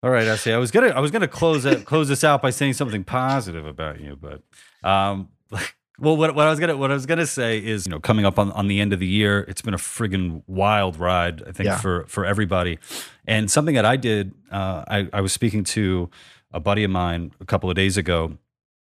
All 0.03 0.11
right, 0.11 0.27
I 0.27 0.37
say 0.37 0.53
I 0.53 0.59
was 0.59 0.73
gonna 0.73 0.89
I 0.89 0.99
was 0.99 1.13
gonna 1.13 1.29
close 1.29 1.65
it 1.65 1.85
close 1.85 2.09
this 2.09 2.25
out 2.25 2.43
by 2.43 2.51
saying 2.51 2.73
something 2.73 3.05
positive 3.05 3.65
about 3.65 4.01
you, 4.01 4.17
but 4.21 4.43
um, 4.89 5.29
well, 5.99 6.17
what, 6.17 6.35
what 6.35 6.47
I 6.47 6.51
was 6.51 6.59
gonna 6.59 6.77
what 6.77 6.91
I 6.91 6.95
was 6.95 7.07
gonna 7.07 7.27
say 7.27 7.59
is 7.59 7.87
you 7.87 7.91
know 7.91 8.01
coming 8.01 8.25
up 8.25 8.39
on, 8.39 8.51
on 8.53 8.67
the 8.69 8.81
end 8.81 8.93
of 8.93 8.99
the 8.99 9.07
year, 9.07 9.41
it's 9.49 9.63
been 9.63 9.75
a 9.75 9.79
friggin' 9.79 10.43
wild 10.47 10.99
ride. 10.99 11.43
I 11.47 11.53
think 11.53 11.67
Yeah. 11.67 11.79
for 11.79 12.05
for 12.09 12.25
everybody, 12.25 12.79
and 13.27 13.51
something 13.51 13.75
that 13.75 13.85
I 13.85 13.97
did, 13.97 14.33
uh, 14.51 14.85
I 14.89 15.09
I 15.13 15.21
was 15.21 15.33
speaking 15.33 15.65
to 15.65 16.11
a 16.53 16.61
buddy 16.61 16.85
of 16.85 16.91
mine 16.91 17.33
a 17.41 17.45
couple 17.45 17.69
of 17.71 17.77
days 17.77 17.97
ago, 17.97 18.37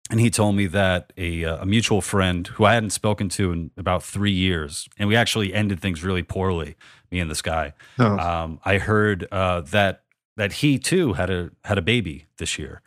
and 0.09 0.20
he 0.20 0.30
told 0.30 0.55
me 0.55 0.68
that 0.68 1.14
a 1.18 1.45
uh, 1.45 1.57
a 1.64 1.66
mutual 1.66 2.01
friend 2.01 2.47
who 2.47 2.66
I 2.66 2.74
hadn't 2.74 2.91
spoken 2.91 3.30
to 3.30 3.51
in 3.51 3.72
about 3.78 4.03
three 4.03 4.32
years, 4.34 4.88
and 4.97 5.07
we 5.09 5.16
actually 5.16 5.53
ended 5.53 5.80
things 5.80 6.03
really 6.03 6.24
poorly, 6.24 6.76
me 7.12 7.20
and 7.20 7.30
this 7.30 7.41
guy 7.41 7.74
Oh. 7.99 8.18
um, 8.18 8.59
I 8.66 8.78
heard 8.78 9.28
uh, 9.32 9.62
that 9.62 10.03
that 10.38 10.53
he 10.53 10.80
too 10.80 11.14
had 11.14 11.30
a 11.30 11.51
had 11.66 11.78
a 11.78 11.82
baby 11.82 12.26
this 12.38 12.57
year, 12.57 12.82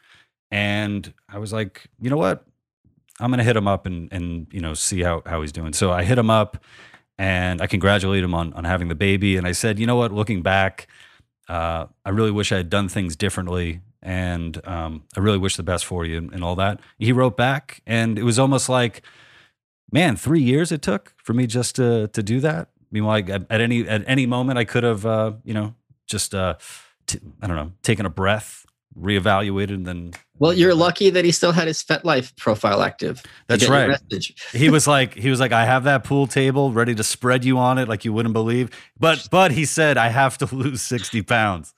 and 0.51 1.13
I 1.29 1.39
was 1.39 1.53
like, 1.53 1.87
you 2.01 2.11
know 2.11 2.17
what, 2.17 2.45
I'm 3.21 3.31
gonna 3.31 3.45
hit 3.45 3.57
him 3.57 3.69
up 3.69 3.87
and 3.87 4.13
and 4.13 4.47
you 4.53 4.61
know 4.61 4.75
see 4.75 5.03
how 5.03 5.23
how 5.27 5.41
he's 5.43 5.53
doing. 5.53 5.73
So 5.73 5.93
I 5.93 6.03
hit 6.05 6.19
him 6.19 6.31
up, 6.31 6.63
and 7.19 7.61
I 7.63 7.67
congratulate 7.67 8.25
him 8.25 8.35
on 8.35 8.53
on 8.55 8.65
having 8.65 8.89
the 8.89 8.95
baby, 8.95 9.37
and 9.37 9.47
I 9.47 9.53
said, 9.53 9.79
you 9.79 9.87
know 9.87 9.97
what, 9.97 10.13
looking 10.13 10.43
back, 10.43 10.87
uh, 11.49 11.87
I 12.05 12.11
really 12.11 12.31
wish 12.33 12.53
I 12.53 12.57
had 12.57 12.71
done 12.71 12.89
things 12.89 13.17
differently. 13.17 13.81
And 14.07 14.61
um, 14.69 15.05
I 15.17 15.21
really 15.21 15.39
wish 15.39 15.57
the 15.57 15.63
best 15.63 15.87
for 15.87 16.05
you 16.05 16.19
and, 16.19 16.31
and 16.35 16.45
all 16.45 16.57
that. 16.57 16.79
He 16.99 17.11
wrote 17.11 17.39
back, 17.39 17.81
and 17.87 18.19
it 18.19 18.23
was 18.23 18.39
almost 18.39 18.69
like, 18.69 19.01
man, 19.91 20.15
three 20.17 20.43
years 20.43 20.71
it 20.73 20.83
took 20.83 21.15
for 21.17 21.33
me 21.33 21.47
just 21.47 21.77
to 21.77 22.09
to 22.09 22.23
do 22.23 22.41
that. 22.41 22.69
Meanwhile, 22.91 23.23
I- 23.33 23.47
at, 23.49 23.61
any 23.63 23.89
at 23.89 24.05
any 24.07 24.27
moment, 24.27 24.59
I 24.59 24.65
could 24.65 24.85
have, 24.85 25.07
uh, 25.07 25.33
you 25.43 25.55
know, 25.55 25.75
just 26.07 26.35
uh, 26.35 26.57
t- 27.07 27.19
I 27.41 27.47
don't 27.47 27.57
know, 27.57 27.73
taken 27.83 28.05
a 28.05 28.11
breath, 28.11 28.67
reevaluated, 28.99 29.75
and 29.75 29.87
then 29.87 30.13
Well, 30.39 30.53
you're 30.53 30.75
lucky 30.75 31.11
that 31.11 31.25
he 31.25 31.33
still 31.33 31.53
had 31.53 31.67
his 31.67 31.83
FetLife 31.83 32.37
profile 32.37 32.83
active. 32.83 33.23
That's 33.47 33.69
right. 33.69 33.99
he 34.53 34.71
was 34.71 34.87
like, 34.87 35.15
he 35.15 35.31
was 35.31 35.41
like, 35.41 35.53
I 35.53 35.65
have 35.65 35.85
that 35.85 36.05
pool 36.05 36.27
table 36.27 36.73
ready 36.73 36.95
to 36.95 37.05
spread 37.05 37.45
you 37.45 37.59
on 37.59 37.79
it, 37.79 37.89
like 37.89 38.05
you 38.05 38.13
wouldn't 38.13 38.33
believe. 38.33 38.71
But 38.99 39.29
but 39.31 39.53
he 39.53 39.65
said, 39.65 39.97
I 39.97 40.09
have 40.09 40.39
to 40.39 40.47
lose 40.55 40.83
sixty 40.83 41.23
pounds. 41.23 41.75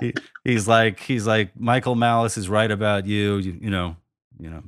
he, 0.00 0.14
he's 0.44 0.68
like, 0.68 1.00
he's 1.00 1.26
like, 1.26 1.58
Michael 1.58 1.94
Malice 1.94 2.36
is 2.36 2.48
right 2.48 2.70
about 2.70 3.06
you. 3.06 3.36
You, 3.36 3.58
you 3.60 3.70
know, 3.70 3.96
you 4.38 4.50
know, 4.50 4.62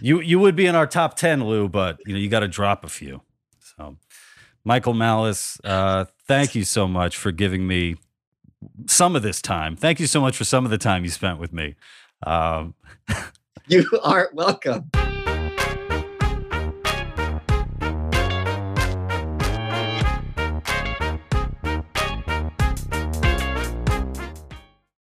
you 0.00 0.20
you 0.20 0.38
would 0.38 0.56
be 0.56 0.66
in 0.66 0.74
our 0.74 0.86
top 0.86 1.16
ten, 1.16 1.44
Lou, 1.44 1.68
but 1.68 1.98
you 2.06 2.14
know, 2.14 2.18
you 2.18 2.28
got 2.28 2.40
to 2.40 2.48
drop 2.48 2.84
a 2.84 2.88
few. 2.88 3.22
So, 3.76 3.96
Michael 4.64 4.94
Malice, 4.94 5.58
uh, 5.64 6.04
thank 6.26 6.54
you 6.54 6.64
so 6.64 6.86
much 6.86 7.16
for 7.16 7.32
giving 7.32 7.66
me 7.66 7.96
some 8.86 9.16
of 9.16 9.22
this 9.22 9.40
time. 9.42 9.76
Thank 9.76 10.00
you 10.00 10.06
so 10.06 10.20
much 10.20 10.36
for 10.36 10.44
some 10.44 10.64
of 10.64 10.70
the 10.70 10.78
time 10.78 11.04
you 11.04 11.10
spent 11.10 11.38
with 11.38 11.52
me. 11.52 11.74
Um, 12.24 12.74
You 13.66 13.86
are 14.02 14.28
welcome. 14.34 14.90